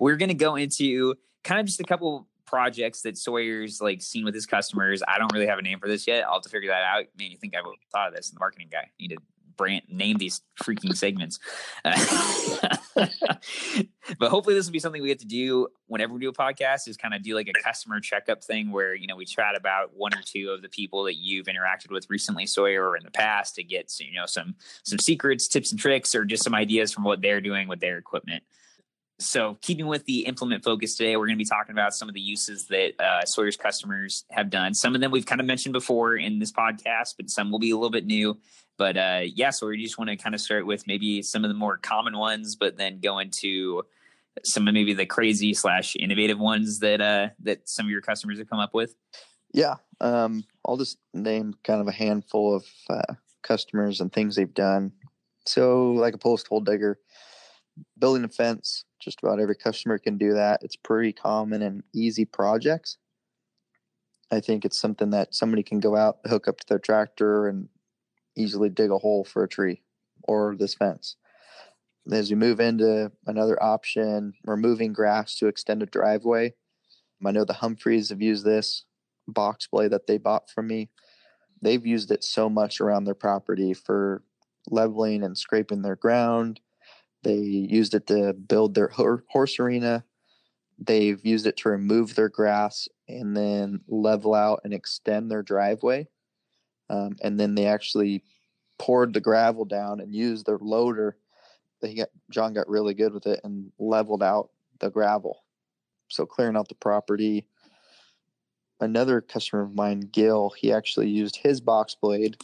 we're 0.00 0.16
going 0.16 0.30
to 0.30 0.34
go 0.34 0.56
into 0.56 1.14
kind 1.42 1.60
of 1.60 1.66
just 1.66 1.80
a 1.80 1.84
couple 1.84 2.26
projects 2.46 3.02
that 3.02 3.18
Sawyer's 3.18 3.80
like 3.80 4.02
seen 4.02 4.24
with 4.24 4.34
his 4.34 4.46
customers. 4.46 5.02
I 5.06 5.18
don't 5.18 5.32
really 5.32 5.46
have 5.46 5.58
a 5.58 5.62
name 5.62 5.78
for 5.78 5.88
this 5.88 6.06
yet. 6.06 6.24
I'll 6.24 6.34
have 6.34 6.42
to 6.42 6.48
figure 6.48 6.70
that 6.70 6.82
out. 6.82 7.04
Man, 7.18 7.30
you 7.30 7.36
think 7.36 7.54
I 7.54 7.60
would 7.60 7.76
thought 7.92 8.08
of 8.08 8.14
this? 8.14 8.30
The 8.30 8.38
marketing 8.38 8.68
guy 8.70 8.90
need 8.98 9.08
to 9.08 9.18
brand 9.56 9.82
name 9.88 10.18
these 10.18 10.42
freaking 10.62 10.96
segments. 10.96 11.38
but 14.18 14.30
hopefully 14.30 14.54
this 14.54 14.66
will 14.66 14.72
be 14.72 14.78
something 14.78 15.02
we 15.02 15.08
get 15.08 15.20
to 15.20 15.26
do 15.26 15.68
whenever 15.86 16.14
we 16.14 16.20
do 16.20 16.28
a 16.28 16.32
podcast 16.32 16.88
is 16.88 16.96
kind 16.96 17.14
of 17.14 17.22
do 17.22 17.34
like 17.34 17.48
a 17.48 17.62
customer 17.62 18.00
checkup 18.00 18.42
thing 18.42 18.70
where, 18.70 18.94
you 18.94 19.06
know, 19.06 19.16
we 19.16 19.24
chat 19.24 19.56
about 19.56 19.90
one 19.94 20.14
or 20.14 20.22
two 20.24 20.50
of 20.50 20.62
the 20.62 20.68
people 20.68 21.04
that 21.04 21.16
you've 21.16 21.46
interacted 21.46 21.90
with 21.90 22.08
recently, 22.08 22.46
Sawyer, 22.46 22.88
or 22.88 22.96
in 22.96 23.04
the 23.04 23.10
past 23.10 23.54
to 23.56 23.64
get, 23.64 23.92
you 23.98 24.14
know, 24.14 24.26
some, 24.26 24.54
some 24.84 24.98
secrets, 24.98 25.48
tips 25.48 25.70
and 25.70 25.80
tricks, 25.80 26.14
or 26.14 26.24
just 26.24 26.44
some 26.44 26.54
ideas 26.54 26.92
from 26.92 27.04
what 27.04 27.20
they're 27.20 27.40
doing 27.40 27.68
with 27.68 27.80
their 27.80 27.98
equipment. 27.98 28.42
So, 29.20 29.56
keeping 29.62 29.86
with 29.86 30.04
the 30.06 30.26
implement 30.26 30.64
focus 30.64 30.96
today, 30.96 31.16
we're 31.16 31.26
going 31.26 31.38
to 31.38 31.44
be 31.44 31.48
talking 31.48 31.72
about 31.72 31.94
some 31.94 32.08
of 32.08 32.14
the 32.14 32.20
uses 32.20 32.66
that 32.66 33.00
uh, 33.00 33.24
Sawyer's 33.24 33.56
customers 33.56 34.24
have 34.30 34.50
done. 34.50 34.74
Some 34.74 34.96
of 34.96 35.00
them 35.00 35.12
we've 35.12 35.24
kind 35.24 35.40
of 35.40 35.46
mentioned 35.46 35.72
before 35.72 36.16
in 36.16 36.40
this 36.40 36.50
podcast, 36.50 37.14
but 37.16 37.30
some 37.30 37.52
will 37.52 37.60
be 37.60 37.70
a 37.70 37.76
little 37.76 37.90
bit 37.90 38.06
new. 38.06 38.36
But 38.76 38.96
uh, 38.96 39.20
yeah, 39.24 39.50
so 39.50 39.68
we 39.68 39.82
just 39.82 39.98
want 39.98 40.10
to 40.10 40.16
kind 40.16 40.34
of 40.34 40.40
start 40.40 40.66
with 40.66 40.86
maybe 40.86 41.22
some 41.22 41.44
of 41.44 41.48
the 41.48 41.54
more 41.54 41.76
common 41.76 42.18
ones, 42.18 42.56
but 42.56 42.76
then 42.76 43.00
go 43.00 43.18
into 43.18 43.84
some 44.42 44.66
of 44.66 44.74
maybe 44.74 44.94
the 44.94 45.06
crazy 45.06 45.54
slash 45.54 45.94
innovative 45.98 46.38
ones 46.38 46.80
that 46.80 47.00
uh, 47.00 47.28
that 47.40 47.68
some 47.68 47.86
of 47.86 47.90
your 47.90 48.00
customers 48.00 48.38
have 48.38 48.50
come 48.50 48.58
up 48.58 48.74
with. 48.74 48.94
Yeah, 49.52 49.76
um, 50.00 50.44
I'll 50.66 50.76
just 50.76 50.98
name 51.12 51.54
kind 51.62 51.80
of 51.80 51.86
a 51.86 51.92
handful 51.92 52.56
of 52.56 52.66
uh, 52.90 53.14
customers 53.42 54.00
and 54.00 54.12
things 54.12 54.34
they've 54.34 54.52
done. 54.52 54.92
So, 55.46 55.92
like 55.92 56.14
a 56.14 56.18
post 56.18 56.48
hole 56.48 56.60
digger, 56.60 56.98
building 57.98 58.24
a 58.24 58.28
fence, 58.28 58.84
just 59.00 59.22
about 59.22 59.40
every 59.40 59.54
customer 59.54 59.98
can 59.98 60.18
do 60.18 60.34
that. 60.34 60.62
It's 60.62 60.76
pretty 60.76 61.12
common 61.12 61.62
and 61.62 61.84
easy 61.94 62.24
projects. 62.24 62.96
I 64.30 64.40
think 64.40 64.64
it's 64.64 64.80
something 64.80 65.10
that 65.10 65.34
somebody 65.34 65.62
can 65.62 65.78
go 65.78 65.94
out, 65.96 66.18
hook 66.26 66.48
up 66.48 66.58
to 66.58 66.66
their 66.66 66.78
tractor, 66.78 67.46
and 67.46 67.68
easily 68.36 68.68
dig 68.68 68.90
a 68.90 68.98
hole 68.98 69.24
for 69.24 69.44
a 69.44 69.48
tree 69.48 69.82
or 70.24 70.56
this 70.56 70.74
fence. 70.74 71.16
As 72.10 72.30
we 72.30 72.36
move 72.36 72.60
into 72.60 73.10
another 73.26 73.62
option, 73.62 74.34
removing 74.44 74.92
grass 74.92 75.36
to 75.36 75.46
extend 75.46 75.82
a 75.82 75.86
driveway. 75.86 76.54
I 77.24 77.30
know 77.30 77.44
the 77.44 77.54
Humphreys 77.54 78.10
have 78.10 78.20
used 78.20 78.44
this 78.44 78.84
box 79.26 79.66
blade 79.66 79.92
that 79.92 80.06
they 80.06 80.18
bought 80.18 80.50
from 80.50 80.66
me. 80.66 80.90
They've 81.62 81.86
used 81.86 82.10
it 82.10 82.22
so 82.22 82.50
much 82.50 82.80
around 82.80 83.04
their 83.04 83.14
property 83.14 83.72
for 83.72 84.22
leveling 84.68 85.22
and 85.22 85.36
scraping 85.38 85.80
their 85.80 85.96
ground. 85.96 86.60
They 87.22 87.36
used 87.36 87.94
it 87.94 88.06
to 88.08 88.34
build 88.34 88.74
their 88.74 88.88
horse 88.88 89.58
arena. 89.58 90.04
They've 90.78 91.24
used 91.24 91.46
it 91.46 91.56
to 91.58 91.70
remove 91.70 92.14
their 92.14 92.28
grass 92.28 92.88
and 93.08 93.34
then 93.34 93.80
level 93.88 94.34
out 94.34 94.60
and 94.64 94.74
extend 94.74 95.30
their 95.30 95.42
driveway. 95.42 96.08
Um, 96.90 97.16
and 97.22 97.38
then 97.38 97.54
they 97.54 97.66
actually 97.66 98.22
poured 98.78 99.12
the 99.12 99.20
gravel 99.20 99.64
down 99.64 100.00
and 100.00 100.14
used 100.14 100.46
their 100.46 100.58
loader. 100.58 101.16
They 101.80 101.94
got 101.94 102.08
John 102.30 102.54
got 102.54 102.68
really 102.68 102.94
good 102.94 103.12
with 103.12 103.26
it 103.26 103.40
and 103.44 103.72
leveled 103.78 104.22
out 104.22 104.50
the 104.80 104.90
gravel. 104.90 105.44
So 106.08 106.26
clearing 106.26 106.56
out 106.56 106.68
the 106.68 106.74
property. 106.74 107.46
Another 108.80 109.20
customer 109.20 109.62
of 109.62 109.74
mine, 109.74 110.08
Gil, 110.12 110.52
he 110.56 110.72
actually 110.72 111.08
used 111.08 111.36
his 111.36 111.60
box 111.60 111.94
blade 111.94 112.36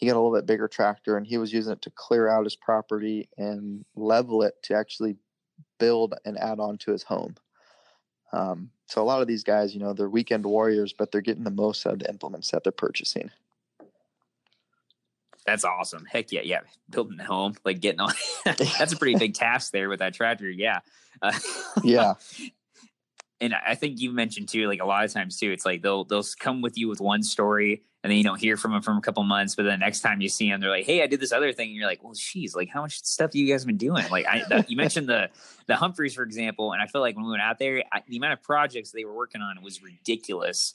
he 0.00 0.06
got 0.06 0.14
a 0.14 0.20
little 0.20 0.34
bit 0.34 0.46
bigger 0.46 0.66
tractor 0.66 1.18
and 1.18 1.26
he 1.26 1.36
was 1.36 1.52
using 1.52 1.74
it 1.74 1.82
to 1.82 1.90
clear 1.90 2.26
out 2.26 2.44
his 2.44 2.56
property 2.56 3.28
and 3.36 3.84
level 3.94 4.42
it 4.42 4.54
to 4.62 4.74
actually 4.74 5.16
build 5.78 6.14
and 6.24 6.38
add 6.38 6.58
on 6.58 6.78
to 6.78 6.90
his 6.90 7.02
home. 7.02 7.34
Um, 8.32 8.70
so 8.86 9.02
a 9.02 9.04
lot 9.04 9.20
of 9.20 9.28
these 9.28 9.44
guys, 9.44 9.74
you 9.74 9.80
know, 9.80 9.92
they're 9.92 10.08
weekend 10.08 10.46
warriors, 10.46 10.94
but 10.94 11.12
they're 11.12 11.20
getting 11.20 11.44
the 11.44 11.50
most 11.50 11.86
out 11.86 11.92
of 11.92 11.98
the 11.98 12.08
implements 12.08 12.50
that 12.50 12.64
they're 12.64 12.72
purchasing. 12.72 13.30
That's 15.46 15.64
awesome. 15.64 16.04
Heck 16.04 16.32
yeah, 16.32 16.42
yeah. 16.44 16.60
Building 16.88 17.18
a 17.20 17.24
home, 17.24 17.54
like 17.64 17.80
getting 17.80 18.00
on. 18.00 18.12
that's 18.44 18.92
a 18.92 18.96
pretty 18.96 19.18
big 19.18 19.34
task 19.34 19.72
there 19.72 19.88
with 19.88 20.00
that 20.00 20.14
tractor. 20.14 20.48
Yeah. 20.48 20.80
Uh, 21.22 21.32
yeah. 21.82 22.14
And 23.40 23.54
I 23.54 23.74
think 23.74 24.00
you 24.00 24.12
mentioned 24.12 24.48
too, 24.48 24.68
like 24.68 24.80
a 24.80 24.84
lot 24.84 25.04
of 25.04 25.12
times 25.12 25.38
too, 25.38 25.50
it's 25.50 25.64
like 25.64 25.82
they'll 25.82 26.04
they'll 26.04 26.24
come 26.38 26.60
with 26.60 26.76
you 26.76 26.88
with 26.88 27.00
one 27.00 27.22
story, 27.22 27.82
and 28.02 28.10
then 28.10 28.18
you 28.18 28.24
don't 28.24 28.38
hear 28.38 28.58
from 28.58 28.72
them 28.72 28.82
for 28.82 28.94
a 28.94 29.00
couple 29.00 29.22
months. 29.22 29.54
But 29.54 29.62
then 29.62 29.80
the 29.80 29.84
next 29.84 30.00
time 30.00 30.20
you 30.20 30.28
see 30.28 30.50
them, 30.50 30.60
they're 30.60 30.68
like, 30.68 30.84
"Hey, 30.84 31.02
I 31.02 31.06
did 31.06 31.20
this 31.20 31.32
other 31.32 31.50
thing," 31.54 31.68
and 31.68 31.76
you're 31.76 31.86
like, 31.86 32.04
"Well, 32.04 32.12
geez, 32.12 32.54
like 32.54 32.68
how 32.68 32.82
much 32.82 33.02
stuff 33.02 33.34
you 33.34 33.50
guys 33.50 33.64
been 33.64 33.78
doing?" 33.78 34.04
Like 34.10 34.26
I, 34.26 34.42
that, 34.50 34.70
you 34.70 34.76
mentioned 34.76 35.08
the 35.08 35.30
the 35.66 35.76
Humphreys, 35.76 36.14
for 36.14 36.22
example, 36.22 36.74
and 36.74 36.82
I 36.82 36.86
feel 36.86 37.00
like 37.00 37.16
when 37.16 37.24
we 37.24 37.30
went 37.30 37.42
out 37.42 37.58
there, 37.58 37.82
I, 37.90 38.02
the 38.06 38.18
amount 38.18 38.34
of 38.34 38.42
projects 38.42 38.90
they 38.90 39.06
were 39.06 39.14
working 39.14 39.40
on 39.40 39.62
was 39.62 39.82
ridiculous. 39.82 40.74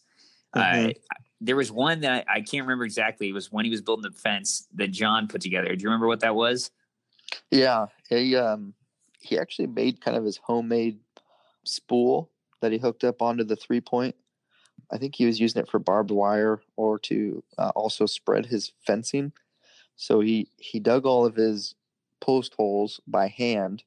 Mm-hmm. 0.55 0.89
Uh, 0.89 0.93
there 1.41 1.55
was 1.55 1.71
one 1.71 2.01
that 2.01 2.25
I, 2.27 2.35
I, 2.35 2.41
can't 2.41 2.63
remember 2.63 2.85
exactly. 2.85 3.29
It 3.29 3.33
was 3.33 3.51
when 3.51 3.65
he 3.65 3.71
was 3.71 3.81
building 3.81 4.09
the 4.09 4.17
fence 4.17 4.67
that 4.75 4.91
John 4.91 5.27
put 5.27 5.41
together. 5.41 5.75
Do 5.75 5.83
you 5.83 5.89
remember 5.89 6.07
what 6.07 6.21
that 6.21 6.35
was? 6.35 6.71
Yeah, 7.51 7.87
he 8.09 8.35
um 8.35 8.73
he 9.19 9.37
actually 9.37 9.67
made 9.67 10.01
kind 10.01 10.15
of 10.15 10.23
his 10.23 10.37
homemade 10.37 10.99
spool 11.63 12.31
that 12.61 12.71
he 12.71 12.77
hooked 12.77 13.03
up 13.03 13.21
onto 13.21 13.43
the 13.43 13.55
three 13.55 13.81
point. 13.81 14.15
I 14.91 14.97
think 14.97 15.15
he 15.15 15.25
was 15.25 15.39
using 15.39 15.61
it 15.61 15.69
for 15.69 15.79
barbed 15.79 16.11
wire 16.11 16.61
or 16.77 16.99
to 16.99 17.43
uh, 17.57 17.71
also 17.75 18.05
spread 18.05 18.45
his 18.45 18.71
fencing. 18.85 19.33
So 19.97 20.19
he 20.21 20.47
he 20.57 20.79
dug 20.79 21.05
all 21.05 21.25
of 21.25 21.35
his 21.35 21.75
post 22.21 22.53
holes 22.55 23.01
by 23.07 23.27
hand, 23.27 23.83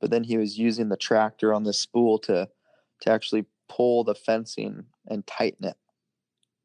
but 0.00 0.10
then 0.10 0.24
he 0.24 0.36
was 0.36 0.58
using 0.58 0.88
the 0.88 0.96
tractor 0.96 1.54
on 1.54 1.62
the 1.62 1.72
spool 1.72 2.18
to 2.20 2.48
to 3.02 3.10
actually 3.10 3.44
pull 3.68 4.04
the 4.04 4.14
fencing 4.14 4.84
and 5.06 5.26
tighten 5.26 5.66
it 5.66 5.76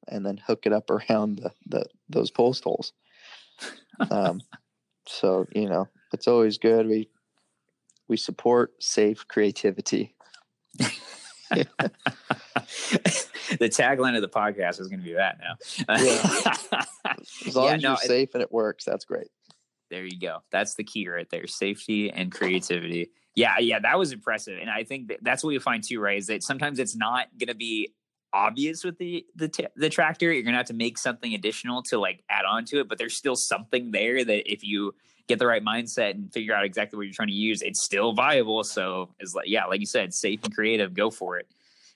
and 0.08 0.26
then 0.26 0.38
hook 0.38 0.66
it 0.66 0.74
up 0.74 0.89
around 0.89 1.39
the, 1.39 1.51
the 1.68 1.86
those 2.10 2.32
post 2.32 2.64
holes. 2.64 2.93
Um, 4.12 4.41
so 5.08 5.45
you 5.53 5.70
know, 5.70 5.88
it's 6.14 6.28
always 6.28 6.58
good. 6.58 6.88
We 6.88 7.10
we 8.08 8.18
support 8.18 8.72
safe 8.80 9.28
creativity. 9.28 10.16
the 11.49 11.68
tagline 13.62 14.16
of 14.16 14.22
the 14.22 14.30
podcast 14.30 14.80
is 14.80 14.88
going 14.88 14.99
to 14.99 15.05
be 15.05 15.14
that 15.14 15.39
now. 15.39 15.55
yeah. 15.97 16.84
As 17.47 17.55
long 17.55 17.66
yeah, 17.66 17.74
as 17.74 17.82
no, 17.82 17.89
you're 17.89 17.97
safe 17.97 18.30
and 18.34 18.43
it 18.43 18.51
works, 18.51 18.86
that's 18.86 19.05
great. 19.05 19.28
There 19.89 20.05
you 20.05 20.20
go. 20.20 20.39
That's 20.51 20.76
the 20.76 20.84
key 20.84 21.08
right 21.08 21.30
there: 21.30 21.47
safety 21.47 22.12
and 22.12 22.32
creativity. 22.32 23.12
Yeah, 23.36 23.60
yeah, 23.60 23.80
that 23.80 23.97
was 23.97 24.12
impressive, 24.12 24.58
and 24.60 24.70
I 24.70 24.84
think 24.84 25.08
that 25.08 25.20
that's 25.22 25.43
what 25.43 25.51
you 25.51 25.60
find 25.60 25.84
too, 25.84 25.99
right? 25.99 26.18
Is 26.18 26.28
that 26.28 26.43
sometimes 26.43 26.80
it's 26.80 26.95
not 26.95 27.28
going 27.39 27.47
to 27.47 27.55
be 27.55 27.93
obvious 28.34 28.84
with 28.84 28.98
the 28.98 29.26
the 29.36 29.48
t- 29.48 29.68
the 29.76 29.90
tractor. 29.90 30.32
You're 30.32 30.44
gonna 30.44 30.58
have 30.58 30.68
to 30.68 30.74
make 30.74 30.98
something 30.98 31.34
additional 31.34 31.82
to 31.84 32.00
like 32.00 32.24
add 32.30 32.46
on 32.46 32.66
to 32.66 32.80
it, 32.80 32.90
but 32.90 32.98
there's 32.98 33.16
still 33.16 33.36
something 33.36 33.92
there 33.92 34.24
that 34.24 34.52
if 34.52 34.64
you 34.64 34.94
get 35.28 35.40
the 35.40 35.48
right 35.48 35.64
mindset 35.64 36.12
and 36.12 36.32
figure 36.32 36.54
out 36.54 36.64
exactly 36.64 36.98
what 36.98 37.04
you're 37.04 37.14
trying 37.14 37.28
to 37.28 37.34
use, 37.34 37.62
it's 37.62 37.82
still 37.82 38.14
viable. 38.14 38.64
So 38.64 39.10
it's 39.20 39.36
like 39.36 39.48
yeah, 39.48 39.66
like 39.66 39.80
you 39.80 39.86
said, 39.86 40.14
safe 40.14 40.44
and 40.44 40.54
creative, 40.54 40.94
go 40.94 41.10
for 41.10 41.38
it. 41.38 41.48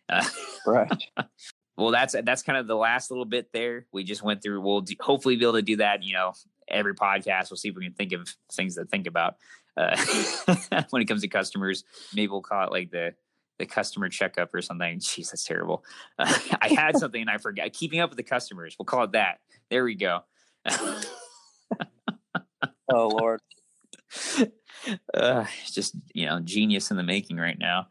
Uh, 0.10 0.26
right. 0.66 0.92
well, 1.78 1.92
that's 1.92 2.16
that's 2.24 2.44
kind 2.44 2.58
of 2.58 2.68
the 2.68 2.76
last 2.76 3.12
little 3.12 3.26
bit 3.26 3.52
there. 3.54 3.86
We 3.92 4.04
just 4.04 4.24
went 4.24 4.44
through. 4.44 4.62
We'll 4.62 4.82
do, 4.82 4.96
hopefully 5.00 5.36
be 5.36 5.46
able 5.46 5.54
to 5.54 5.62
do 5.62 5.78
that. 5.78 6.04
You 6.04 6.14
know, 6.14 6.34
every 6.68 6.96
podcast. 6.96 7.50
We'll 7.50 7.58
see 7.58 7.70
if 7.70 7.76
we 7.76 7.86
can 7.86 7.94
think 7.94 8.14
of 8.14 8.34
things 8.52 8.76
to 8.76 8.86
think 8.86 9.08
about 9.08 9.36
uh, 9.78 9.98
when 10.90 11.02
it 11.02 11.06
comes 11.06 11.22
to 11.22 11.28
customers. 11.28 11.84
Maybe 12.14 12.28
we'll 12.28 12.42
call 12.42 12.66
it 12.66 12.72
like 12.72 12.92
the 12.92 13.14
the 13.62 13.66
customer 13.66 14.09
checkup 14.09 14.53
or 14.53 14.62
something. 14.62 14.99
Jeez, 14.99 15.32
that's 15.32 15.45
terrible. 15.45 15.86
Uh, 16.20 16.38
I 16.62 16.70
had 16.70 16.97
something 16.99 17.22
and 17.22 17.30
I 17.30 17.38
forgot. 17.38 17.72
Keeping 17.72 18.01
up 18.01 18.09
with 18.09 18.18
the 18.18 18.24
customers. 18.24 18.76
We'll 18.78 18.86
call 18.86 19.05
it 19.05 19.14
that. 19.14 19.39
There 19.70 19.86
we 19.86 19.95
go. 19.95 20.22
oh 22.91 23.07
Lord. 23.07 23.39
Uh, 25.14 25.45
just 25.72 25.95
you 26.14 26.26
know, 26.26 26.39
genius 26.41 26.91
in 26.91 26.97
the 26.97 27.03
making 27.03 27.38
right 27.38 27.57
now. 27.57 27.88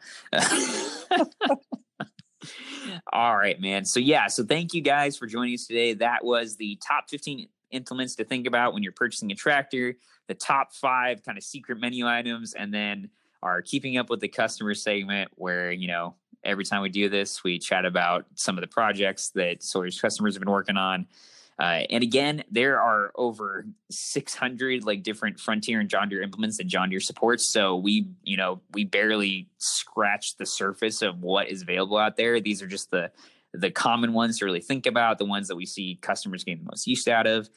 All 3.13 3.37
right, 3.37 3.61
man. 3.61 3.85
So 3.85 4.01
yeah, 4.01 4.27
so 4.27 4.45
thank 4.45 4.75
you 4.75 4.83
guys 4.83 5.17
for 5.17 5.27
joining 5.27 5.55
us 5.55 5.67
today. 5.67 5.95
That 5.95 6.25
was 6.25 6.57
the 6.57 6.79
top 6.87 7.09
15 7.09 7.49
implements 7.71 8.17
to 8.17 8.25
think 8.25 8.47
about 8.47 8.75
when 8.75 8.83
you're 8.83 8.93
purchasing 8.93 9.31
a 9.31 9.35
tractor, 9.35 9.97
the 10.27 10.35
top 10.35 10.75
five 10.75 11.23
kind 11.23 11.39
of 11.39 11.45
secret 11.45 11.81
menu 11.81 12.07
items, 12.07 12.55
and 12.55 12.75
then 12.75 13.11
our 13.43 13.63
keeping 13.63 13.97
up 13.97 14.11
with 14.11 14.21
the 14.21 14.29
customer 14.29 14.75
segment 14.75 15.31
where, 15.35 15.73
you 15.73 15.89
know, 15.89 16.15
every 16.45 16.65
time 16.65 16.83
we 16.83 16.89
do 16.89 17.09
this, 17.09 17.45
we 17.45 17.59
chat 17.59 17.85
about 17.85 18.27
some 18.35 18.57
of 18.57 18.63
the 18.63 18.69
projects 18.69 19.31
that 19.31 19.63
Sawyer's 19.63 20.01
customers 20.01 20.35
have 20.35 20.41
been 20.41 20.51
working 20.51 20.77
on. 20.77 21.07
Uh, 21.59 21.85
and 21.91 22.03
again, 22.03 22.43
there 22.51 22.81
are 22.81 23.13
over 23.17 23.67
600 23.91 24.83
like 24.85 25.03
different 25.03 25.39
Frontier 25.39 25.79
and 25.79 25.91
John 25.91 26.09
Deere 26.09 26.23
implements 26.23 26.57
that 26.57 26.67
John 26.67 26.89
Deere 26.89 27.01
supports. 27.01 27.53
So 27.53 27.77
we, 27.77 28.09
you 28.23 28.39
know, 28.39 28.63
we 28.73 28.85
barely 28.85 29.51
scratched 29.59 30.39
the 30.39 30.47
surface 30.47 31.03
of 31.03 31.21
what 31.21 31.49
is 31.49 31.61
available 31.61 31.99
out 31.99 32.17
there. 32.17 32.41
These 32.41 32.63
are 32.63 32.67
just 32.67 32.91
the 32.91 33.11
the 33.53 33.71
common 33.71 34.13
ones 34.13 34.39
to 34.39 34.45
really 34.45 34.61
think 34.61 34.87
about, 34.87 35.19
the 35.19 35.25
ones 35.25 35.49
that 35.49 35.57
we 35.57 35.67
see 35.67 35.99
customers 36.01 36.45
getting 36.45 36.63
the 36.65 36.71
most 36.71 36.87
use 36.87 37.09
out 37.09 37.27
of 37.27 37.51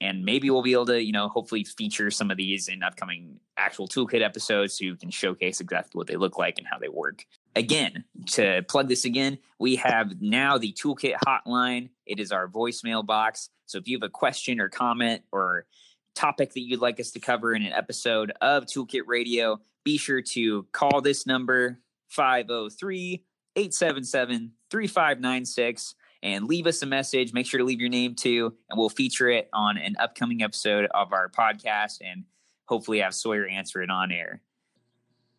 and 0.00 0.24
maybe 0.24 0.50
we'll 0.50 0.62
be 0.62 0.72
able 0.72 0.86
to 0.86 1.02
you 1.02 1.12
know 1.12 1.28
hopefully 1.28 1.64
feature 1.64 2.10
some 2.10 2.30
of 2.30 2.36
these 2.36 2.68
in 2.68 2.82
upcoming 2.82 3.40
actual 3.56 3.88
toolkit 3.88 4.22
episodes 4.22 4.78
so 4.78 4.84
you 4.84 4.96
can 4.96 5.10
showcase 5.10 5.60
exactly 5.60 5.98
what 5.98 6.06
they 6.06 6.16
look 6.16 6.38
like 6.38 6.58
and 6.58 6.66
how 6.70 6.78
they 6.78 6.88
work. 6.88 7.24
Again 7.54 8.04
to 8.32 8.62
plug 8.68 8.88
this 8.88 9.04
again 9.04 9.38
we 9.58 9.76
have 9.76 10.20
now 10.20 10.58
the 10.58 10.72
toolkit 10.72 11.14
hotline. 11.26 11.90
It 12.04 12.20
is 12.20 12.32
our 12.32 12.48
voicemail 12.48 13.04
box. 13.04 13.48
So 13.66 13.78
if 13.78 13.88
you 13.88 13.96
have 13.96 14.06
a 14.06 14.10
question 14.10 14.60
or 14.60 14.68
comment 14.68 15.22
or 15.32 15.66
topic 16.14 16.52
that 16.54 16.60
you'd 16.60 16.80
like 16.80 16.98
us 17.00 17.10
to 17.12 17.20
cover 17.20 17.54
in 17.54 17.62
an 17.62 17.72
episode 17.72 18.32
of 18.40 18.64
toolkit 18.64 19.02
radio 19.06 19.60
be 19.86 19.96
sure 19.98 20.20
to 20.20 20.64
call 20.72 21.00
this 21.00 21.26
number 21.26 21.78
503 22.08 23.24
877 23.54 24.52
3596 24.68 25.94
and 26.22 26.46
leave 26.46 26.66
us 26.66 26.82
a 26.82 26.86
message. 26.86 27.32
Make 27.32 27.46
sure 27.46 27.58
to 27.58 27.64
leave 27.64 27.80
your 27.80 27.88
name 27.88 28.14
too, 28.14 28.54
and 28.68 28.78
we'll 28.78 28.88
feature 28.88 29.28
it 29.28 29.48
on 29.52 29.78
an 29.78 29.96
upcoming 29.98 30.42
episode 30.42 30.88
of 30.92 31.12
our 31.12 31.28
podcast 31.28 31.98
and 32.04 32.24
hopefully 32.66 33.00
have 33.00 33.14
Sawyer 33.14 33.46
answer 33.46 33.82
it 33.82 33.90
on 33.90 34.10
air. 34.10 34.42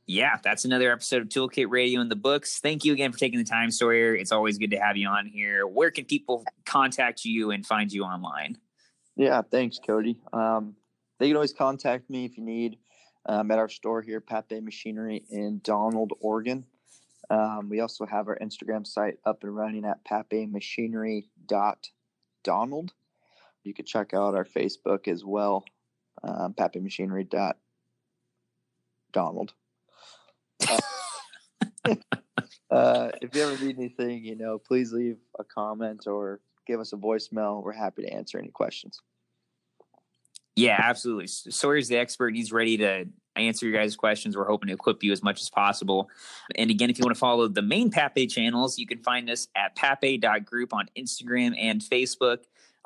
Yeah, 0.05 0.37
that's 0.41 0.63
another 0.63 0.89
episode 0.91 1.21
of 1.21 1.27
Toolkit 1.27 1.69
Radio 1.69 1.99
in 1.99 2.07
the 2.07 2.15
books. 2.15 2.59
Thank 2.59 2.85
you 2.85 2.93
again 2.93 3.11
for 3.11 3.17
taking 3.17 3.39
the 3.39 3.45
time, 3.45 3.69
Sawyer. 3.69 4.15
It's 4.15 4.31
always 4.31 4.57
good 4.57 4.71
to 4.71 4.77
have 4.77 4.95
you 4.95 5.09
on 5.09 5.25
here. 5.25 5.67
Where 5.67 5.91
can 5.91 6.05
people 6.05 6.45
contact 6.65 7.25
you 7.25 7.51
and 7.51 7.65
find 7.65 7.91
you 7.91 8.03
online? 8.03 8.57
Yeah, 9.17 9.41
thanks, 9.41 9.79
Cody. 9.85 10.17
Um, 10.31 10.75
they 11.19 11.27
can 11.27 11.35
always 11.35 11.51
contact 11.51 12.09
me 12.09 12.23
if 12.23 12.37
you 12.37 12.43
need. 12.43 12.77
Um, 13.25 13.51
at 13.51 13.59
our 13.59 13.67
store 13.67 14.01
here, 14.01 14.21
Pape 14.21 14.63
Machinery 14.63 15.25
in 15.29 15.59
Donald, 15.61 16.13
Oregon. 16.21 16.65
Um, 17.29 17.67
we 17.69 17.81
also 17.81 18.05
have 18.05 18.27
our 18.27 18.37
Instagram 18.41 18.87
site 18.87 19.19
up 19.25 19.43
and 19.43 19.55
running 19.55 19.85
at 19.85 20.03
papemachinery.donald. 20.05 22.93
You 23.63 23.73
could 23.73 23.85
check 23.85 24.13
out 24.13 24.35
our 24.35 24.45
Facebook 24.45 25.07
as 25.09 25.25
well, 25.25 25.65
um, 26.23 26.53
papemachinery.donald. 26.53 29.53
Uh, 31.85 31.95
uh, 32.69 33.11
if 33.21 33.33
you 33.33 33.43
ever 33.43 33.63
need 33.63 33.77
anything, 33.77 34.25
you 34.25 34.35
know, 34.35 34.57
please 34.57 34.91
leave 34.91 35.15
a 35.39 35.43
comment 35.45 36.05
or 36.05 36.41
give 36.65 36.81
us 36.81 36.91
a 36.91 36.97
voicemail. 36.97 37.63
We're 37.63 37.71
happy 37.71 38.01
to 38.01 38.13
answer 38.13 38.37
any 38.37 38.49
questions. 38.49 38.99
Yeah, 40.57 40.75
absolutely. 40.77 41.27
Sawyer's 41.27 41.87
the 41.87 41.97
expert. 41.97 42.35
He's 42.35 42.51
ready 42.51 42.75
to 42.77 43.05
answer 43.39 43.67
your 43.67 43.77
guys' 43.77 43.95
questions. 43.95 44.35
We're 44.35 44.45
hoping 44.45 44.67
to 44.67 44.73
equip 44.73 45.03
you 45.03 45.11
as 45.11 45.23
much 45.23 45.41
as 45.41 45.49
possible. 45.49 46.09
And 46.55 46.69
again, 46.69 46.89
if 46.89 46.97
you 46.97 47.03
want 47.03 47.15
to 47.15 47.19
follow 47.19 47.47
the 47.47 47.61
main 47.61 47.91
Pape 47.91 48.29
channels, 48.29 48.77
you 48.77 48.87
can 48.87 48.99
find 48.99 49.29
us 49.29 49.47
at 49.55 49.75
pape.group 49.75 50.73
on 50.73 50.87
Instagram 50.97 51.55
and 51.57 51.81
Facebook. 51.81 52.39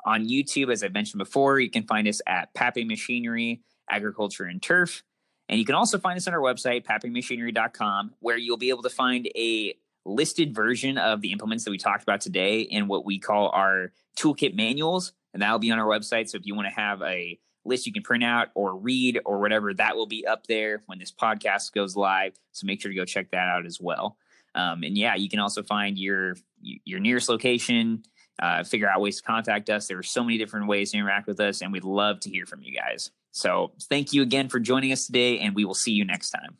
On 0.04 0.26
YouTube, 0.26 0.72
as 0.72 0.82
I 0.82 0.88
mentioned 0.88 1.18
before, 1.18 1.60
you 1.60 1.70
can 1.70 1.84
find 1.84 2.08
us 2.08 2.20
at 2.26 2.52
Pape 2.54 2.86
Machinery, 2.86 3.62
Agriculture 3.88 4.44
and 4.44 4.60
Turf. 4.60 5.04
And 5.48 5.58
you 5.58 5.64
can 5.64 5.74
also 5.74 5.98
find 5.98 6.16
us 6.16 6.26
on 6.26 6.34
our 6.34 6.40
website, 6.40 6.84
papemachinery.com, 6.84 8.14
where 8.20 8.36
you'll 8.36 8.56
be 8.56 8.70
able 8.70 8.82
to 8.82 8.90
find 8.90 9.28
a 9.36 9.74
listed 10.04 10.54
version 10.54 10.98
of 10.98 11.20
the 11.20 11.30
implements 11.30 11.64
that 11.64 11.70
we 11.70 11.78
talked 11.78 12.02
about 12.02 12.20
today 12.20 12.62
in 12.62 12.88
what 12.88 13.04
we 13.04 13.18
call 13.18 13.50
our 13.50 13.92
toolkit 14.18 14.54
manuals. 14.54 15.12
And 15.32 15.42
that'll 15.42 15.58
be 15.58 15.70
on 15.70 15.78
our 15.78 15.86
website. 15.86 16.28
So 16.28 16.36
if 16.38 16.46
you 16.46 16.54
want 16.54 16.68
to 16.68 16.74
have 16.74 17.02
a 17.02 17.38
list 17.64 17.86
you 17.86 17.92
can 17.92 18.02
print 18.02 18.24
out 18.24 18.48
or 18.54 18.76
read 18.76 19.20
or 19.24 19.40
whatever 19.40 19.72
that 19.74 19.96
will 19.96 20.06
be 20.06 20.26
up 20.26 20.46
there 20.46 20.82
when 20.86 20.98
this 20.98 21.12
podcast 21.12 21.72
goes 21.72 21.96
live 21.96 22.32
so 22.52 22.66
make 22.66 22.80
sure 22.80 22.90
to 22.90 22.96
go 22.96 23.04
check 23.04 23.30
that 23.30 23.48
out 23.48 23.66
as 23.66 23.78
well 23.80 24.16
um, 24.54 24.82
and 24.82 24.96
yeah 24.96 25.14
you 25.14 25.28
can 25.28 25.38
also 25.38 25.62
find 25.62 25.98
your 25.98 26.36
your 26.60 27.00
nearest 27.00 27.28
location 27.28 28.02
uh, 28.42 28.64
figure 28.64 28.88
out 28.88 29.00
ways 29.00 29.18
to 29.18 29.22
contact 29.22 29.70
us. 29.70 29.86
There 29.86 29.98
are 29.98 30.02
so 30.02 30.24
many 30.24 30.38
different 30.38 30.66
ways 30.66 30.90
to 30.90 30.98
interact 30.98 31.26
with 31.26 31.40
us, 31.40 31.62
and 31.62 31.72
we'd 31.72 31.84
love 31.84 32.20
to 32.20 32.30
hear 32.30 32.46
from 32.46 32.62
you 32.62 32.76
guys. 32.76 33.10
So 33.30 33.72
thank 33.88 34.12
you 34.12 34.22
again 34.22 34.48
for 34.48 34.58
joining 34.58 34.92
us 34.92 35.06
today, 35.06 35.38
and 35.38 35.54
we 35.54 35.64
will 35.64 35.74
see 35.74 35.92
you 35.92 36.04
next 36.04 36.30
time. 36.30 36.56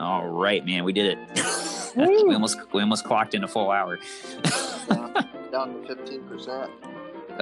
All 0.00 0.28
right, 0.28 0.64
man, 0.64 0.84
we 0.84 0.92
did 0.92 1.18
it. 1.18 1.94
we 1.96 2.32
almost 2.34 2.58
we 2.72 2.80
almost 2.80 3.04
clocked 3.04 3.34
in 3.34 3.44
a 3.44 3.48
full 3.48 3.70
hour. 3.70 3.98
down, 4.88 5.12
down 5.52 5.82
to 5.82 5.86
fifteen 5.94 6.22
percent. 6.24 6.70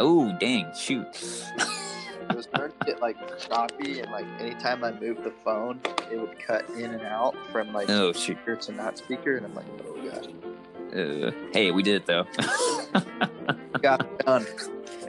Oh 0.00 0.32
dang! 0.38 0.70
Shoot. 0.78 1.06
it 1.08 2.36
was 2.36 2.44
starting 2.44 2.76
to 2.80 2.86
get 2.86 3.00
like 3.00 3.16
choppy, 3.38 3.98
and 4.00 4.12
like 4.12 4.26
anytime 4.38 4.84
I 4.84 4.92
moved 4.92 5.24
the 5.24 5.32
phone, 5.44 5.80
it 6.12 6.20
would 6.20 6.38
cut 6.38 6.68
in 6.70 6.92
and 6.92 7.02
out 7.02 7.34
from 7.50 7.72
like 7.72 7.90
Oh 7.90 8.12
shoot. 8.12 8.36
speaker 8.36 8.54
to 8.54 8.72
not 8.72 8.96
speaker, 8.98 9.36
and 9.38 9.46
I'm 9.46 9.54
like, 9.56 9.64
oh 9.88 9.96
gosh, 10.08 10.94
Uh, 10.96 11.32
hey, 11.52 11.72
we 11.72 11.82
did 11.82 11.96
it 11.96 12.06
though. 12.06 12.26
got 13.82 14.02
it 14.02 14.18
done. 14.20 14.46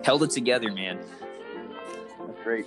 Held 0.03 0.23
it 0.23 0.31
together, 0.31 0.71
man. 0.71 0.97
That's 2.25 2.39
great. 2.43 2.65